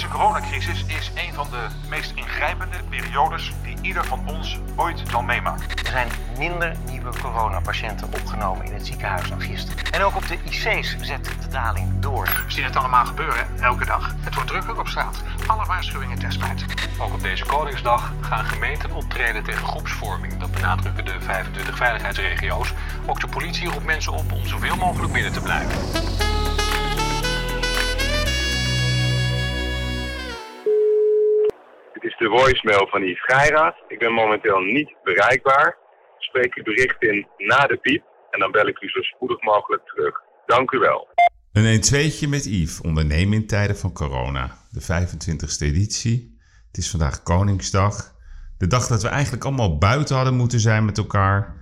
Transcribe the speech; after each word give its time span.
Deze 0.00 0.12
coronacrisis 0.12 0.84
is 0.86 1.10
een 1.14 1.34
van 1.34 1.46
de 1.50 1.66
meest 1.88 2.12
ingrijpende 2.14 2.76
periodes 2.88 3.52
die 3.62 3.76
ieder 3.82 4.04
van 4.04 4.28
ons 4.28 4.58
ooit 4.76 5.02
zal 5.10 5.22
meemaken. 5.22 5.68
Er 5.68 5.90
zijn 5.90 6.08
minder 6.38 6.76
nieuwe 6.86 7.10
coronapatiënten 7.22 8.06
opgenomen 8.06 8.66
in 8.66 8.72
het 8.72 8.86
ziekenhuis 8.86 9.28
dan 9.28 9.40
gisteren. 9.40 9.84
En 9.92 10.02
ook 10.02 10.16
op 10.16 10.28
de 10.28 10.38
IC's 10.44 10.96
zet 11.00 11.24
de 11.24 11.48
daling 11.50 12.00
door. 12.00 12.24
We 12.24 12.52
zien 12.52 12.64
het 12.64 12.76
allemaal 12.76 13.04
gebeuren, 13.04 13.46
elke 13.60 13.84
dag. 13.84 14.14
Het 14.20 14.34
wordt 14.34 14.50
drukker 14.50 14.78
op 14.78 14.88
straat. 14.88 15.22
Alle 15.46 15.66
waarschuwingen 15.66 16.18
ten 16.18 16.32
spijt. 16.32 16.64
Ook 17.00 17.12
op 17.12 17.22
deze 17.22 17.44
Koningsdag 17.44 18.12
gaan 18.20 18.44
gemeenten 18.44 18.92
optreden 18.92 19.44
tegen 19.44 19.66
groepsvorming. 19.66 20.36
Dat 20.36 20.50
benadrukken 20.50 21.04
de 21.04 21.20
25 21.20 21.76
veiligheidsregio's. 21.76 22.72
Ook 23.06 23.20
de 23.20 23.28
politie 23.28 23.68
roept 23.68 23.84
mensen 23.84 24.12
op 24.12 24.32
om 24.32 24.46
zoveel 24.46 24.76
mogelijk 24.76 25.12
binnen 25.12 25.32
te 25.32 25.40
blijven. 25.40 25.78
De 32.20 32.28
voicemail 32.28 32.86
van 32.90 33.02
Yves 33.02 33.24
Geiraat. 33.24 33.76
Ik 33.88 33.98
ben 33.98 34.12
momenteel 34.12 34.60
niet 34.60 34.94
bereikbaar. 35.02 35.76
Spreek 36.18 36.54
uw 36.54 36.62
bericht 36.62 37.02
in 37.02 37.26
na 37.36 37.66
de 37.66 37.76
piep 37.76 38.04
en 38.30 38.40
dan 38.40 38.50
bel 38.50 38.66
ik 38.66 38.80
u 38.80 38.88
zo 38.88 39.00
spoedig 39.02 39.42
mogelijk 39.42 39.82
terug. 39.86 40.20
Dank 40.46 40.70
u 40.70 40.78
wel. 40.78 41.08
Een 41.52 41.76
1-2'tje 41.76 42.28
met 42.28 42.44
Yves, 42.44 42.80
ondernemen 42.80 43.34
in 43.34 43.46
tijden 43.46 43.76
van 43.76 43.92
corona. 43.92 44.50
De 44.70 44.82
25e 44.82 45.64
editie. 45.64 46.38
Het 46.66 46.76
is 46.76 46.90
vandaag 46.90 47.22
Koningsdag. 47.22 48.14
De 48.58 48.66
dag 48.66 48.86
dat 48.86 49.02
we 49.02 49.08
eigenlijk 49.08 49.44
allemaal 49.44 49.78
buiten 49.78 50.16
hadden 50.16 50.34
moeten 50.34 50.60
zijn 50.60 50.84
met 50.84 50.98
elkaar. 50.98 51.56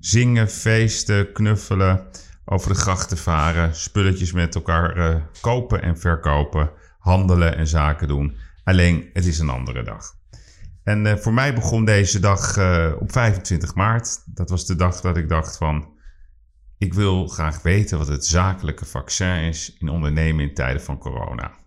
Zingen, 0.00 0.48
feesten, 0.48 1.32
knuffelen, 1.32 2.10
over 2.44 2.68
de 2.68 2.78
grachten 2.78 3.16
varen, 3.16 3.74
spulletjes 3.74 4.32
met 4.32 4.54
elkaar 4.54 4.96
eh, 4.96 5.16
kopen 5.40 5.82
en 5.82 5.98
verkopen, 5.98 6.70
handelen 6.98 7.56
en 7.56 7.66
zaken 7.66 8.08
doen. 8.08 8.36
Alleen, 8.70 9.10
het 9.12 9.26
is 9.26 9.38
een 9.38 9.48
andere 9.48 9.82
dag. 9.82 10.14
En 10.82 11.06
eh, 11.06 11.16
voor 11.16 11.32
mij 11.32 11.54
begon 11.54 11.84
deze 11.84 12.20
dag 12.20 12.56
eh, 12.56 12.92
op 12.98 13.12
25 13.12 13.74
maart. 13.74 14.22
Dat 14.26 14.50
was 14.50 14.66
de 14.66 14.76
dag 14.76 15.00
dat 15.00 15.16
ik 15.16 15.28
dacht 15.28 15.56
van... 15.56 15.88
Ik 16.78 16.94
wil 16.94 17.26
graag 17.26 17.62
weten 17.62 17.98
wat 17.98 18.08
het 18.08 18.26
zakelijke 18.26 18.84
vaccin 18.84 19.42
is 19.42 19.76
in 19.78 19.88
ondernemen 19.88 20.48
in 20.48 20.54
tijden 20.54 20.82
van 20.82 20.98
corona. 20.98 21.60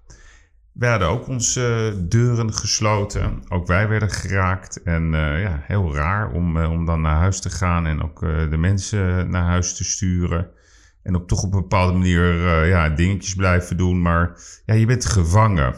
We 0.73 0.85
hadden 0.87 1.07
ook 1.07 1.27
onze 1.27 1.95
deuren 2.09 2.53
gesloten. 2.53 3.43
Ook 3.49 3.67
wij 3.67 3.87
werden 3.87 4.09
geraakt. 4.09 4.81
En 4.83 5.13
eh, 5.13 5.41
ja, 5.41 5.63
heel 5.63 5.95
raar 5.95 6.31
om, 6.31 6.57
eh, 6.57 6.71
om 6.71 6.85
dan 6.85 7.01
naar 7.01 7.17
huis 7.17 7.39
te 7.39 7.49
gaan 7.49 7.85
en 7.85 8.03
ook 8.03 8.23
eh, 8.23 8.49
de 8.49 8.57
mensen 8.57 9.29
naar 9.29 9.43
huis 9.43 9.75
te 9.75 9.83
sturen. 9.83 10.49
En 11.03 11.15
op 11.15 11.27
toch 11.27 11.43
op 11.43 11.53
een 11.53 11.61
bepaalde 11.61 11.93
manier 11.93 12.65
ja, 12.65 12.89
dingetjes 12.89 13.35
blijven 13.35 13.77
doen. 13.77 14.01
Maar 14.01 14.39
ja, 14.65 14.73
je 14.73 14.85
bent 14.85 15.05
gevangen. 15.05 15.75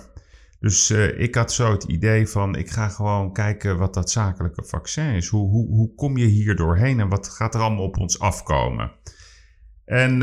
Dus 0.66 0.92
ik 1.18 1.36
had 1.36 1.54
zo 1.54 1.72
het 1.72 1.84
idee 1.84 2.28
van, 2.28 2.56
ik 2.56 2.70
ga 2.70 2.90
gewoon 2.90 3.34
kijken 3.34 3.78
wat 3.78 3.94
dat 3.94 4.12
zakelijke 4.12 4.64
vaccin 4.64 5.14
is. 5.14 5.28
Hoe, 5.28 5.50
hoe, 5.50 5.68
hoe 5.68 5.96
kom 5.96 6.18
je 6.18 6.26
hier 6.26 6.56
doorheen 6.56 7.00
en 7.00 7.10
wat 7.10 7.30
gaat 7.30 7.56
er 7.56 7.62
allemaal 7.62 7.84
op 7.84 7.98
ons 7.98 8.20
afkomen? 8.20 8.92
En 9.86 10.20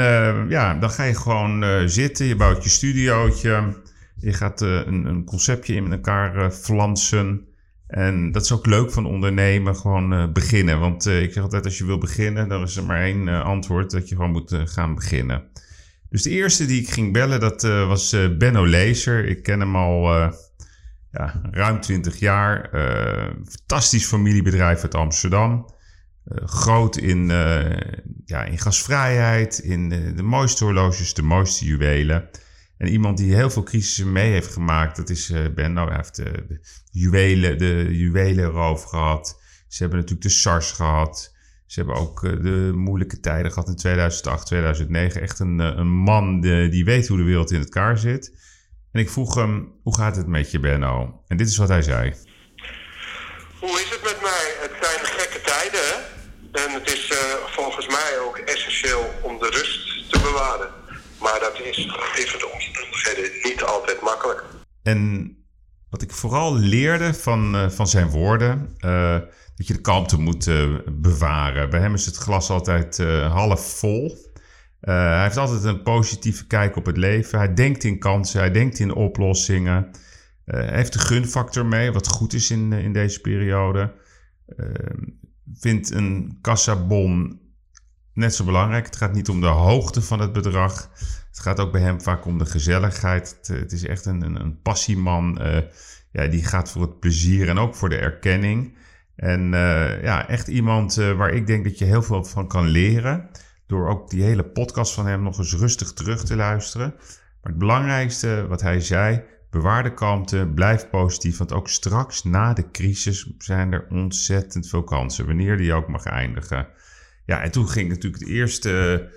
ja, 0.48 0.74
dan 0.74 0.90
ga 0.90 1.04
je 1.04 1.14
gewoon 1.14 1.88
zitten, 1.88 2.26
je 2.26 2.36
bouwt 2.36 2.62
je 2.64 2.70
studiootje... 2.70 3.80
Je 4.16 4.32
gaat 4.32 4.60
een, 4.60 5.04
een, 5.04 5.24
conceptje 5.24 5.74
in 5.74 5.92
elkaar 5.92 6.50
flansen. 6.50 7.48
En 7.86 8.32
dat 8.32 8.42
is 8.42 8.52
ook 8.52 8.66
leuk 8.66 8.90
van 8.90 9.06
ondernemen, 9.06 9.76
gewoon 9.76 10.32
beginnen. 10.32 10.80
Want 10.80 11.06
ik 11.06 11.32
zeg 11.32 11.42
altijd, 11.42 11.64
als 11.64 11.78
je 11.78 11.86
wil 11.86 11.98
beginnen, 11.98 12.48
dan 12.48 12.62
is 12.62 12.76
er 12.76 12.84
maar 12.84 13.02
één 13.02 13.28
antwoord, 13.28 13.90
dat 13.90 14.08
je 14.08 14.14
gewoon 14.14 14.30
moet 14.30 14.56
gaan 14.64 14.94
beginnen. 14.94 15.42
Dus 16.12 16.22
de 16.22 16.30
eerste 16.30 16.66
die 16.66 16.80
ik 16.80 16.90
ging 16.90 17.12
bellen, 17.12 17.40
dat 17.40 17.62
was 17.62 18.16
Benno 18.38 18.66
Lezer. 18.66 19.24
Ik 19.24 19.42
ken 19.42 19.60
hem 19.60 19.76
al 19.76 20.12
ja, 21.10 21.40
ruim 21.50 21.80
20 21.80 22.18
jaar. 22.18 22.68
fantastisch 23.48 24.06
familiebedrijf 24.06 24.82
uit 24.82 24.94
Amsterdam. 24.94 25.74
groot 26.44 26.96
in, 26.96 27.26
ja, 28.24 28.44
in 28.44 28.58
gasvrijheid, 28.58 29.58
in 29.58 29.88
de 30.16 30.22
mooiste 30.22 30.64
horloges, 30.64 31.14
de 31.14 31.22
mooiste 31.22 31.64
juwelen. 31.64 32.28
En 32.76 32.88
iemand 32.88 33.18
die 33.18 33.34
heel 33.34 33.50
veel 33.50 33.62
crisissen 33.62 34.12
mee 34.12 34.32
heeft 34.32 34.52
gemaakt, 34.52 34.96
dat 34.96 35.10
is 35.10 35.32
Benno. 35.54 35.86
Hij 35.86 35.96
heeft 35.96 36.16
de, 36.16 36.60
juwelen, 36.90 37.58
de 37.58 37.88
juwelenroof 37.90 38.82
gehad. 38.84 39.40
Ze 39.68 39.82
hebben 39.82 39.98
natuurlijk 39.98 40.28
de 40.28 40.34
SARS 40.34 40.72
gehad. 40.72 41.31
Ze 41.72 41.80
hebben 41.80 41.96
ook 41.96 42.22
uh, 42.22 42.30
de 42.42 42.72
moeilijke 42.74 43.20
tijden 43.20 43.52
gehad 43.52 43.68
in 43.68 43.76
2008, 43.76 44.46
2009. 44.46 45.22
Echt 45.22 45.38
een, 45.38 45.58
een 45.58 45.88
man 45.88 46.40
die, 46.40 46.68
die 46.68 46.84
weet 46.84 47.08
hoe 47.08 47.16
de 47.16 47.22
wereld 47.22 47.50
in 47.50 47.60
elkaar 47.60 47.98
zit. 47.98 48.32
En 48.92 49.00
ik 49.00 49.10
vroeg 49.10 49.34
hem, 49.34 49.72
hoe 49.82 49.96
gaat 49.96 50.16
het 50.16 50.26
met 50.26 50.50
je 50.50 50.60
Benno? 50.60 51.22
En 51.26 51.36
dit 51.36 51.48
is 51.48 51.56
wat 51.56 51.68
hij 51.68 51.82
zei. 51.82 52.14
Hoe 53.60 53.80
is 53.80 53.90
het 53.90 54.02
met 54.02 54.18
mij? 54.22 54.46
Het 54.60 54.72
zijn 54.80 55.04
gekke 55.04 55.40
tijden. 55.40 55.90
En 56.52 56.80
het 56.80 56.92
is 56.92 57.12
volgens 57.46 57.86
mij 57.86 58.18
ook 58.26 58.36
essentieel 58.36 59.10
om 59.22 59.38
de 59.38 59.48
rust 59.50 60.10
te 60.10 60.18
bewaren. 60.20 60.68
Maar 61.20 61.40
dat 61.40 61.60
is 61.60 61.76
even 62.16 62.38
de 62.38 62.50
omstandigheden 62.52 63.30
niet 63.42 63.62
altijd 63.62 64.00
makkelijk. 64.02 64.44
En 64.82 65.36
wat 65.90 66.02
ik 66.02 66.12
vooral 66.12 66.54
leerde 66.54 67.14
van, 67.14 67.54
uh, 67.54 67.70
van 67.70 67.86
zijn 67.86 68.08
woorden, 68.08 68.76
uh, 68.84 69.18
dat 69.62 69.70
je 69.70 69.82
de 69.82 69.90
kalmte 69.90 70.20
moet 70.20 70.46
uh, 70.46 70.78
bewaren. 70.92 71.70
Bij 71.70 71.80
hem 71.80 71.94
is 71.94 72.06
het 72.06 72.16
glas 72.16 72.50
altijd 72.50 72.98
half 73.28 73.78
vol. 73.78 74.30
hij 74.80 75.22
heeft 75.22 75.36
altijd 75.36 75.64
een 75.64 75.82
positieve 75.82 76.46
kijk 76.46 76.76
op 76.76 76.86
het 76.86 76.96
leven. 76.96 77.38
Hij 77.38 77.54
denkt 77.54 77.84
in 77.84 77.98
kansen, 77.98 78.40
hij 78.40 78.50
denkt 78.50 78.78
in 78.78 78.94
oplossingen. 78.94 79.90
hij 80.44 80.74
heeft 80.76 80.92
de 80.92 80.98
gunfactor 80.98 81.66
mee, 81.66 81.92
wat 81.92 82.08
goed 82.08 82.32
is 82.32 82.50
in, 82.50 82.72
in 82.72 82.92
deze 82.92 83.20
periode. 83.20 83.92
vindt 85.54 85.90
een 85.90 86.38
kassabon 86.40 87.40
net 88.14 88.34
zo 88.34 88.44
belangrijk. 88.44 88.86
Het 88.86 88.96
gaat 88.96 89.14
niet 89.14 89.28
om 89.28 89.40
de 89.40 89.46
hoogte 89.46 90.02
van 90.02 90.20
het 90.20 90.32
bedrag. 90.32 90.90
Het 91.28 91.40
gaat 91.40 91.60
ook 91.60 91.72
bij 91.72 91.80
hem 91.80 92.00
vaak 92.00 92.24
om 92.24 92.38
de 92.38 92.46
gezelligheid. 92.46 93.38
Het, 93.42 93.72
is 93.72 93.86
echt 93.86 94.06
een, 94.06 94.22
een, 94.22 94.40
een 94.40 94.60
passieman. 94.62 95.38
Uh, 95.42 95.58
ja, 96.12 96.26
die 96.26 96.44
gaat 96.44 96.70
voor 96.70 96.82
het 96.82 97.00
plezier 97.00 97.48
en 97.48 97.58
ook 97.58 97.74
voor 97.74 97.88
de 97.88 97.98
erkenning. 97.98 98.76
En 99.22 99.52
uh, 99.52 100.02
ja, 100.02 100.28
echt 100.28 100.48
iemand 100.48 100.98
uh, 100.98 101.16
waar 101.16 101.30
ik 101.30 101.46
denk 101.46 101.64
dat 101.64 101.78
je 101.78 101.84
heel 101.84 102.02
veel 102.02 102.24
van 102.24 102.48
kan 102.48 102.66
leren. 102.66 103.28
Door 103.66 103.88
ook 103.88 104.10
die 104.10 104.22
hele 104.22 104.44
podcast 104.44 104.94
van 104.94 105.06
hem 105.06 105.22
nog 105.22 105.38
eens 105.38 105.54
rustig 105.54 105.92
terug 105.92 106.24
te 106.24 106.36
luisteren. 106.36 106.94
Maar 107.42 107.52
het 107.52 107.58
belangrijkste 107.58 108.46
wat 108.48 108.60
hij 108.60 108.80
zei, 108.80 109.22
bewaar 109.50 109.82
de 109.82 109.94
kalmte, 109.94 110.50
blijf 110.54 110.90
positief. 110.90 111.38
Want 111.38 111.52
ook 111.52 111.68
straks 111.68 112.24
na 112.24 112.52
de 112.52 112.70
crisis 112.70 113.32
zijn 113.38 113.72
er 113.72 113.86
ontzettend 113.90 114.68
veel 114.68 114.84
kansen. 114.84 115.26
Wanneer 115.26 115.56
die 115.56 115.72
ook 115.72 115.88
mag 115.88 116.04
eindigen. 116.04 116.66
Ja, 117.26 117.42
en 117.42 117.50
toen 117.50 117.68
ging 117.68 117.88
natuurlijk 117.88 118.22
het 118.22 118.32
eerste 118.32 119.08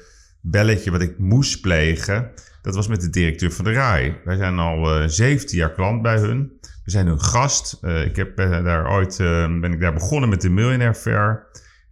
belletje 0.41 0.91
wat 0.91 1.01
ik 1.01 1.17
moest 1.17 1.61
plegen. 1.61 2.31
Dat 2.61 2.75
was 2.75 2.87
met 2.87 3.01
de 3.01 3.09
directeur 3.09 3.51
van 3.51 3.65
de 3.65 3.71
RAI. 3.71 4.17
Wij 4.23 4.35
zijn 4.37 4.59
al 4.59 4.97
uh, 4.97 5.03
eh, 5.03 5.09
17 5.09 5.57
jaar 5.57 5.73
klant 5.73 6.01
bij 6.01 6.17
hun. 6.17 6.59
We 6.85 6.91
zijn 6.91 7.07
hun 7.07 7.21
gast. 7.21 7.77
Uh, 7.81 8.05
ik 8.05 8.15
heb 8.15 8.39
uh, 8.39 8.63
daar 8.63 8.91
ooit 8.91 9.17
ben 9.61 9.73
ik 9.73 9.79
daar 9.79 9.93
begonnen 9.93 10.29
met 10.29 10.41
de 10.41 10.49
Millionaire 10.49 10.95
Fair. 10.95 11.47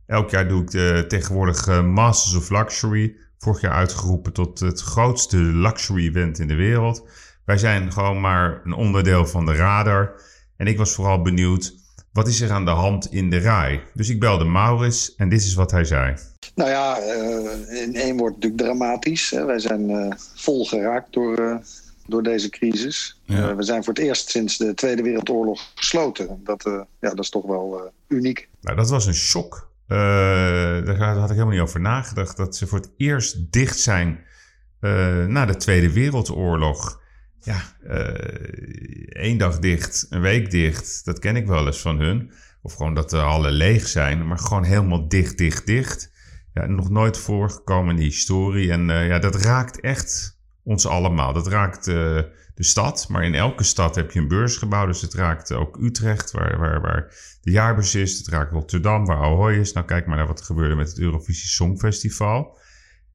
Elk 0.07 0.29
jaar 0.29 0.47
doe 0.47 0.61
ik 0.61 0.71
de, 0.71 1.05
tegenwoordig 1.07 1.81
Masters 1.81 2.35
of 2.35 2.49
Luxury. 2.49 3.15
Vorig 3.37 3.61
jaar 3.61 3.71
uitgeroepen 3.71 4.33
tot 4.33 4.59
het 4.59 4.81
grootste 4.81 5.37
luxury 5.37 6.07
event 6.07 6.39
in 6.39 6.47
de 6.47 6.55
wereld. 6.55 7.07
Wij 7.45 7.57
zijn 7.57 7.91
gewoon 7.91 8.21
maar 8.21 8.61
een 8.63 8.73
onderdeel 8.73 9.25
van 9.25 9.45
de 9.45 9.55
radar. 9.55 10.21
En 10.57 10.67
ik 10.67 10.77
was 10.77 10.93
vooral 10.93 11.21
benieuwd 11.21 11.73
wat 12.11 12.27
is 12.27 12.41
er 12.41 12.51
aan 12.51 12.65
de 12.65 12.71
hand 12.71 13.11
in 13.11 13.29
de 13.29 13.37
rij? 13.37 13.83
Dus 13.93 14.09
ik 14.09 14.19
belde 14.19 14.43
Maurits 14.43 15.15
en 15.15 15.29
dit 15.29 15.41
is 15.41 15.53
wat 15.53 15.71
hij 15.71 15.83
zei. 15.83 16.15
Nou 16.55 16.69
ja, 16.69 16.99
uh, 16.99 17.81
in 17.81 17.95
één 17.95 18.17
woord 18.17 18.33
natuurlijk 18.33 18.61
dramatisch. 18.61 19.29
Wij 19.29 19.59
zijn 19.59 20.15
vol 20.35 20.65
geraakt 20.65 21.13
door, 21.13 21.61
door 22.07 22.23
deze 22.23 22.49
crisis. 22.49 23.21
Ja. 23.25 23.55
we 23.55 23.63
zijn 23.63 23.83
voor 23.83 23.93
het 23.93 24.03
eerst 24.03 24.29
sinds 24.29 24.57
de 24.57 24.73
Tweede 24.73 25.01
Wereldoorlog 25.01 25.71
gesloten. 25.75 26.41
Dat, 26.43 26.63
ja, 26.99 27.09
dat 27.09 27.19
is 27.19 27.29
toch 27.29 27.45
wel 27.45 27.91
uniek. 28.07 28.49
Nou, 28.61 28.77
dat 28.77 28.89
was 28.89 29.05
een 29.05 29.13
shock. 29.13 29.71
daar 29.87 30.97
had 30.97 31.29
ik 31.29 31.35
helemaal 31.35 31.53
niet 31.53 31.59
over 31.59 31.79
nagedacht. 31.79 32.37
Dat 32.37 32.55
ze 32.55 32.67
voor 32.67 32.79
het 32.79 32.89
eerst 32.97 33.51
dicht 33.51 33.79
zijn 33.79 34.19
na 35.27 35.45
de 35.45 35.55
Tweede 35.55 35.93
Wereldoorlog 35.93 37.01
ja, 37.39 37.61
één 39.09 39.37
dag 39.37 39.59
dicht, 39.59 40.05
een 40.09 40.21
week 40.21 40.51
dicht. 40.51 41.05
Dat 41.05 41.19
ken 41.19 41.35
ik 41.35 41.47
wel 41.47 41.65
eens 41.65 41.81
van 41.81 41.99
hun. 41.99 42.31
Of 42.61 42.73
gewoon 42.73 42.93
dat 42.93 43.09
de 43.09 43.17
hallen 43.17 43.51
leeg 43.51 43.87
zijn, 43.87 44.27
maar 44.27 44.39
gewoon 44.39 44.63
helemaal 44.63 45.07
dicht, 45.07 45.37
dicht, 45.37 45.65
dicht. 45.65 46.11
Ja, 46.53 46.65
nog 46.65 46.89
nooit 46.89 47.17
voorgekomen 47.17 47.89
in 47.89 47.95
die 47.95 48.05
historie. 48.05 48.71
En 48.71 48.85
ja, 48.85 49.19
dat 49.19 49.35
raakt 49.35 49.79
echt 49.79 50.41
ons 50.63 50.85
allemaal. 50.85 51.33
Dat 51.33 51.47
raakt 51.47 51.87
uh, 51.87 51.95
de 52.55 52.63
stad, 52.63 53.07
maar 53.09 53.23
in 53.23 53.35
elke 53.35 53.63
stad 53.63 53.95
heb 53.95 54.11
je 54.11 54.19
een 54.19 54.27
beursgebouw. 54.27 54.85
Dus 54.85 55.01
het 55.01 55.13
raakt 55.13 55.51
ook 55.53 55.77
Utrecht, 55.81 56.31
waar, 56.31 56.57
waar, 56.59 56.81
waar 56.81 57.15
de 57.41 57.51
jaarbeurs 57.51 57.95
is. 57.95 58.17
Het 58.17 58.27
raakt 58.27 58.51
Rotterdam, 58.51 59.05
waar 59.05 59.17
Ahoy 59.17 59.53
is. 59.53 59.73
Nou, 59.73 59.85
kijk 59.85 60.05
maar 60.05 60.17
naar 60.17 60.27
wat 60.27 60.39
er 60.39 60.45
gebeurde 60.45 60.75
met 60.75 60.89
het 60.89 60.99
Eurovisie 60.99 61.49
Songfestival. 61.49 62.57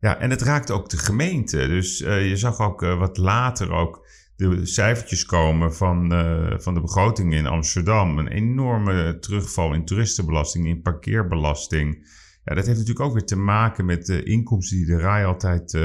Ja, 0.01 0.19
en 0.19 0.31
het 0.31 0.43
raakt 0.43 0.71
ook 0.71 0.89
de 0.89 0.99
gemeente. 0.99 1.57
Dus 1.57 2.01
uh, 2.01 2.29
je 2.29 2.37
zag 2.37 2.59
ook 2.59 2.81
wat 2.81 3.17
later 3.17 3.73
ook 3.73 4.07
de 4.37 4.67
cijfertjes 4.67 5.25
komen 5.25 5.75
van, 5.75 6.09
van 6.61 6.75
de 6.75 6.81
begroting 6.81 7.35
in 7.35 7.47
Amsterdam. 7.47 8.19
Een 8.19 8.29
enorme 8.29 9.19
terugval 9.19 9.75
in 9.75 9.85
toeristenbelasting, 9.85 10.67
in 10.67 10.83
parkeerbelasting. 10.83 12.07
Ja, 12.45 12.55
dat 12.55 12.67
heeft 12.67 12.79
natuurlijk 12.79 13.07
ook 13.07 13.13
weer 13.13 13.25
te 13.25 13.37
maken 13.37 13.85
met 13.85 14.07
de 14.07 14.23
inkomsten 14.23 14.77
die 14.77 14.87
de 14.87 14.99
RAI 14.99 15.25
altijd 15.25 15.79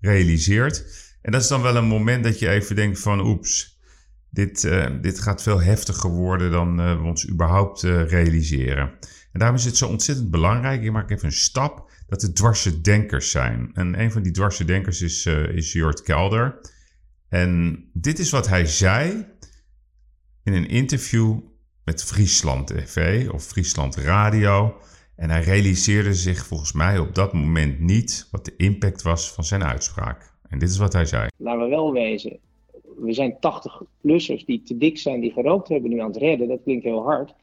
realiseert. 0.00 1.08
En 1.22 1.32
dat 1.32 1.42
is 1.42 1.48
dan 1.48 1.62
wel 1.62 1.76
een 1.76 1.84
moment 1.84 2.24
dat 2.24 2.38
je 2.38 2.48
even 2.48 2.76
denkt 2.76 3.00
van 3.00 3.26
oeps, 3.26 3.78
dit, 4.30 4.64
uh, 4.64 4.86
dit 5.00 5.20
gaat 5.20 5.42
veel 5.42 5.60
heftiger 5.60 6.10
worden 6.10 6.50
dan 6.50 6.76
we 6.76 7.02
ons 7.02 7.28
überhaupt 7.28 7.82
realiseren. 7.82 8.92
En 9.32 9.38
daarom 9.38 9.56
is 9.56 9.64
het 9.64 9.76
zo 9.76 9.86
ontzettend 9.86 10.30
belangrijk, 10.30 10.82
ik 10.82 10.92
maak 10.92 11.10
even 11.10 11.24
een 11.24 11.32
stap, 11.32 11.90
dat 12.06 12.22
er 12.22 12.34
dwarse 12.34 12.80
denkers 12.80 13.30
zijn. 13.30 13.70
En 13.74 14.00
een 14.00 14.12
van 14.12 14.22
die 14.22 14.32
dwarse 14.32 14.64
denkers 14.64 15.02
is, 15.02 15.26
is 15.26 15.72
Jort 15.72 16.02
Kelder. 16.02 16.60
En 17.28 17.84
dit 17.92 18.18
is 18.18 18.30
wat 18.30 18.48
hij 18.48 18.66
zei 18.66 19.26
in 20.44 20.52
een 20.52 20.68
interview 20.68 21.40
met 21.84 22.04
Friesland 22.04 22.66
TV 22.66 23.28
of 23.28 23.44
Friesland 23.44 23.96
Radio. 23.96 24.80
En 25.20 25.30
hij 25.30 25.42
realiseerde 25.42 26.14
zich 26.14 26.46
volgens 26.46 26.72
mij 26.72 26.98
op 26.98 27.14
dat 27.14 27.32
moment 27.32 27.80
niet 27.80 28.28
wat 28.30 28.44
de 28.44 28.54
impact 28.56 29.02
was 29.02 29.32
van 29.32 29.44
zijn 29.44 29.62
uitspraak. 29.64 30.32
En 30.48 30.58
dit 30.58 30.68
is 30.68 30.78
wat 30.78 30.92
hij 30.92 31.04
zei. 31.04 31.28
Laten 31.36 31.62
we 31.62 31.68
wel 31.68 31.92
wezen, 31.92 32.38
we 32.96 33.12
zijn 33.12 33.34
80-plussers 33.34 34.44
die 34.44 34.62
te 34.62 34.76
dik 34.76 34.98
zijn, 34.98 35.20
die 35.20 35.32
gerookt 35.32 35.68
hebben, 35.68 35.90
nu 35.90 36.00
aan 36.00 36.06
het 36.06 36.16
redden. 36.16 36.48
Dat 36.48 36.62
klinkt 36.62 36.84
heel 36.84 37.02
hard. 37.02 37.34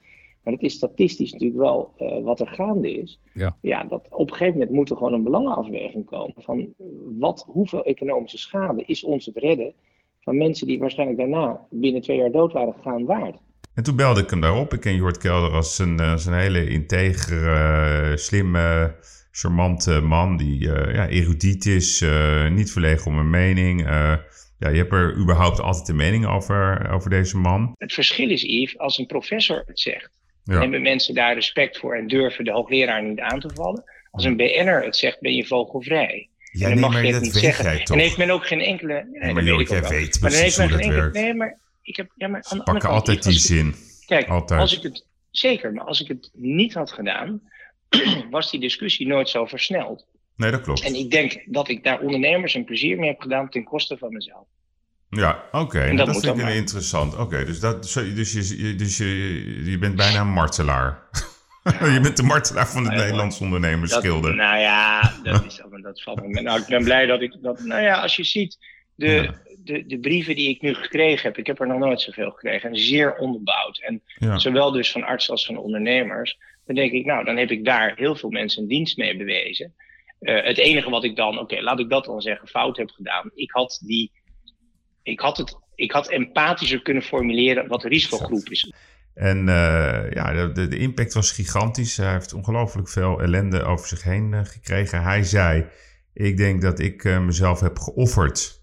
Maar 0.43 0.53
het 0.53 0.63
is 0.63 0.73
statistisch 0.73 1.31
natuurlijk 1.31 1.59
wel 1.59 1.93
uh, 1.99 2.23
wat 2.23 2.39
er 2.39 2.47
gaande 2.47 2.91
is. 2.91 3.19
Ja. 3.33 3.57
ja, 3.61 3.83
dat 3.83 4.07
op 4.09 4.29
een 4.29 4.35
gegeven 4.35 4.59
moment 4.59 4.71
moet 4.71 4.89
er 4.89 4.97
gewoon 4.97 5.13
een 5.13 5.23
belangenafweging 5.23 6.05
komen. 6.05 6.33
Van 6.37 6.73
wat, 7.19 7.45
hoeveel 7.47 7.83
economische 7.83 8.37
schade 8.37 8.83
is 8.85 9.03
ons 9.03 9.25
het 9.25 9.37
redden 9.37 9.73
van 10.19 10.37
mensen 10.37 10.67
die 10.67 10.79
waarschijnlijk 10.79 11.19
daarna 11.19 11.67
binnen 11.69 12.01
twee 12.01 12.17
jaar 12.17 12.31
dood 12.31 12.53
waren 12.53 12.73
gegaan 12.73 13.05
waard? 13.05 13.37
En 13.77 13.83
toen 13.83 13.95
belde 13.95 14.21
ik 14.21 14.29
hem 14.29 14.41
daarop. 14.41 14.73
Ik 14.73 14.79
ken 14.79 14.95
Jort 14.95 15.17
Kelder 15.17 15.51
als 15.51 15.79
een, 15.79 15.99
een 15.99 16.33
hele 16.33 16.69
integere, 16.69 18.17
slimme, 18.17 18.95
charmante 19.31 20.01
man. 20.01 20.37
Die 20.37 20.67
uh, 20.67 20.93
ja, 20.93 21.07
erudiet 21.07 21.65
is, 21.65 22.01
uh, 22.01 22.49
niet 22.49 22.71
verlegen 22.71 23.11
om 23.11 23.17
een 23.17 23.29
mening. 23.29 23.81
Uh, 23.81 24.15
ja, 24.59 24.69
je 24.69 24.77
hebt 24.77 24.93
er 24.93 25.17
überhaupt 25.17 25.61
altijd 25.61 25.87
een 25.87 25.95
mening 25.95 26.25
over, 26.25 26.89
over 26.91 27.09
deze 27.09 27.37
man. 27.37 27.75
Het 27.77 27.93
verschil 27.93 28.29
is, 28.29 28.41
Yves, 28.41 28.77
als 28.77 28.97
een 28.97 29.05
professor 29.05 29.63
het 29.65 29.79
zegt 29.79 30.09
ja. 30.47 30.59
Nemen 30.59 30.81
mensen 30.81 31.15
daar 31.15 31.33
respect 31.33 31.77
voor 31.77 31.95
en 31.95 32.07
durven 32.07 32.43
de 32.43 32.51
hoogleraar 32.51 33.03
niet 33.03 33.19
aan 33.19 33.39
te 33.39 33.49
vallen? 33.53 33.83
Als 34.11 34.23
een 34.23 34.35
BN'er 34.35 34.83
het 34.83 34.95
zegt, 34.95 35.19
ben 35.19 35.35
je 35.35 35.45
vogelvrij. 35.45 36.29
Ja, 36.51 36.69
en 36.69 36.69
dan 36.69 36.79
nee, 36.79 36.89
mag 36.89 37.01
je 37.01 37.13
het 37.13 37.21
niet 37.21 37.33
zeggen. 37.33 37.79
En 37.79 37.99
heeft 37.99 38.17
men 38.17 38.29
ook 38.29 38.47
geen 38.47 38.61
enkele. 38.61 39.07
Nee, 39.11 39.33
maar 39.33 39.43
joh, 39.43 39.67
jij 39.67 39.81
weet 39.81 40.21
maar 40.21 40.31
precies 40.31 40.57
hoe 40.57 40.67
dat 40.67 40.79
enkele, 40.79 41.01
werkt. 41.01 41.13
Nee, 41.13 41.33
maar 41.33 41.57
ik 41.87 41.95
heb. 41.95 42.11
Ja, 42.15 42.27
maar 42.27 42.61
pakken 42.63 42.89
altijd 42.89 43.23
die 43.23 43.39
zin. 43.39 43.75
Kijk, 44.05 44.27
altijd. 44.27 44.59
als 44.59 44.77
ik 44.77 44.83
het. 44.83 45.05
Zeker, 45.31 45.73
maar 45.73 45.85
als 45.85 46.01
ik 46.01 46.07
het 46.07 46.29
niet 46.33 46.73
had 46.73 46.91
gedaan, 46.91 47.41
was 48.29 48.51
die 48.51 48.59
discussie 48.59 49.07
nooit 49.07 49.29
zo 49.29 49.45
versneld. 49.45 50.05
Nee, 50.35 50.51
dat 50.51 50.61
klopt. 50.61 50.81
En 50.81 50.95
ik 50.95 51.11
denk 51.11 51.43
dat 51.45 51.69
ik 51.69 51.83
daar 51.83 51.99
ondernemers 51.99 52.53
een 52.53 52.65
plezier 52.65 52.97
mee 52.97 53.09
heb 53.09 53.21
gedaan 53.21 53.49
ten 53.49 53.63
koste 53.63 53.97
van 53.97 54.13
mezelf. 54.13 54.47
Ja, 55.09 55.43
oké. 55.51 55.57
Okay. 55.57 55.95
Dat, 55.95 56.05
dat 56.05 56.19
vind 56.23 56.39
ik 56.39 56.47
interessant. 56.47 57.13
Oké, 57.13 57.21
okay, 57.21 57.45
dus, 57.45 57.59
dat, 57.59 57.83
dus, 57.83 57.93
je, 58.31 58.75
dus 58.75 58.97
je, 58.97 59.63
je 59.71 59.77
bent 59.77 59.95
bijna 59.95 60.19
een 60.21 60.31
martelaar. 60.31 61.09
je 61.93 61.99
bent 62.01 62.17
de 62.17 62.23
martelaar 62.23 62.67
van 62.67 62.83
het 62.83 62.91
nou, 62.91 63.03
Nederlands 63.03 63.39
ondernemersgilde. 63.39 64.33
Nou 64.33 64.59
ja, 64.59 65.13
dat, 65.23 65.45
is, 65.49 65.61
dat 65.81 66.01
valt 66.01 66.27
me. 66.27 66.41
Nou, 66.41 66.59
ik 66.61 66.67
ben 66.67 66.83
blij 66.83 67.05
dat 67.05 67.21
ik 67.21 67.37
dat. 67.41 67.59
Nou 67.59 67.81
ja, 67.81 68.01
als 68.01 68.15
je 68.15 68.23
ziet 68.23 68.57
de. 68.95 69.45
De, 69.67 69.85
de 69.85 69.99
brieven 69.99 70.35
die 70.35 70.49
ik 70.49 70.61
nu 70.61 70.73
gekregen 70.73 71.27
heb, 71.27 71.37
ik 71.37 71.47
heb 71.47 71.59
er 71.59 71.67
nog 71.67 71.79
nooit 71.79 72.01
zoveel 72.01 72.31
gekregen, 72.31 72.69
en 72.69 72.79
zeer 72.79 73.15
onderbouwd. 73.15 73.79
En 73.79 74.01
ja. 74.17 74.37
zowel 74.37 74.71
dus 74.71 74.91
van 74.91 75.03
artsen 75.03 75.31
als 75.31 75.45
van 75.45 75.57
ondernemers. 75.57 76.37
Dan 76.65 76.75
denk 76.75 76.91
ik, 76.91 77.05
nou, 77.05 77.25
dan 77.25 77.37
heb 77.37 77.51
ik 77.51 77.65
daar 77.65 77.93
heel 77.95 78.15
veel 78.15 78.29
mensen 78.29 78.61
een 78.61 78.67
dienst 78.67 78.97
mee 78.97 79.17
bewezen. 79.17 79.73
Uh, 80.19 80.43
het 80.43 80.57
enige 80.57 80.89
wat 80.89 81.03
ik 81.03 81.15
dan, 81.15 81.33
oké, 81.33 81.39
okay, 81.39 81.61
laat 81.61 81.79
ik 81.79 81.89
dat 81.89 82.05
dan 82.05 82.21
zeggen, 82.21 82.47
fout 82.47 82.77
heb 82.77 82.89
gedaan. 82.89 83.31
Ik 83.35 83.51
had 83.51 83.81
die 83.85 84.11
ik 85.03 85.19
had, 85.19 85.37
het, 85.37 85.57
ik 85.75 85.91
had 85.91 86.09
empathischer 86.09 86.81
kunnen 86.81 87.03
formuleren 87.03 87.67
wat 87.67 87.81
de 87.81 87.87
risicogroep 87.87 88.49
is. 88.49 88.73
En 89.13 89.37
uh, 89.37 90.11
ja, 90.11 90.47
de, 90.47 90.67
de, 90.67 90.77
impact 90.77 91.13
was 91.13 91.31
gigantisch. 91.31 91.97
Hij 91.97 92.11
heeft 92.11 92.33
ongelooflijk 92.33 92.89
veel 92.89 93.21
ellende 93.21 93.63
over 93.63 93.87
zich 93.87 94.03
heen 94.03 94.31
uh, 94.31 94.39
gekregen. 94.43 95.03
Hij 95.03 95.23
zei: 95.23 95.65
Ik 96.13 96.37
denk 96.37 96.61
dat 96.61 96.79
ik 96.79 97.03
mezelf 97.03 97.59
heb 97.59 97.77
geofferd 97.79 98.56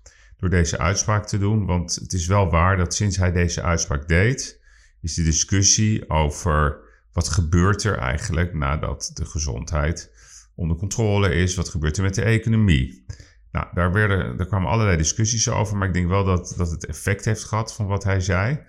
door 0.45 0.59
deze 0.59 0.79
uitspraak 0.79 1.27
te 1.27 1.39
doen. 1.39 1.67
Want 1.67 1.95
het 1.95 2.13
is 2.13 2.27
wel 2.27 2.51
waar 2.51 2.77
dat 2.77 2.95
sinds 2.95 3.17
hij 3.17 3.33
deze 3.33 3.63
uitspraak 3.63 4.09
deed, 4.09 4.61
is 5.01 5.15
de 5.15 5.23
discussie 5.23 6.11
over 6.11 6.79
wat 7.13 7.29
gebeurt 7.29 7.85
er 7.85 7.99
eigenlijk 7.99 8.55
nadat 8.55 9.11
de 9.15 9.25
gezondheid 9.25 10.13
onder 10.55 10.77
controle 10.77 11.35
is. 11.35 11.55
Wat 11.55 11.69
gebeurt 11.69 11.97
er 11.97 12.03
met 12.03 12.15
de 12.15 12.23
economie? 12.23 13.05
Nou, 13.53 13.67
daar, 13.75 13.93
werden, 13.93 14.37
daar 14.37 14.47
kwamen 14.47 14.71
allerlei 14.71 14.97
discussies 14.97 15.49
over, 15.49 15.77
maar 15.77 15.89
ik 15.89 15.95
denk 15.95 16.09
wel 16.09 16.25
dat, 16.25 16.55
dat 16.57 16.71
het 16.71 16.87
effect 16.87 17.25
heeft 17.25 17.45
gehad 17.45 17.75
van 17.75 17.87
wat 17.87 18.05
hij 18.05 18.21
zei. 18.21 18.61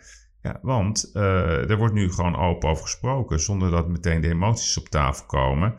Ja, 0.41 0.59
want 0.61 1.11
uh, 1.13 1.69
er 1.69 1.77
wordt 1.77 1.93
nu 1.93 2.11
gewoon 2.11 2.35
open 2.35 2.69
over 2.69 2.83
gesproken, 2.83 3.39
zonder 3.39 3.71
dat 3.71 3.87
meteen 3.87 4.21
de 4.21 4.29
emoties 4.29 4.77
op 4.77 4.89
tafel 4.89 5.25
komen. 5.25 5.75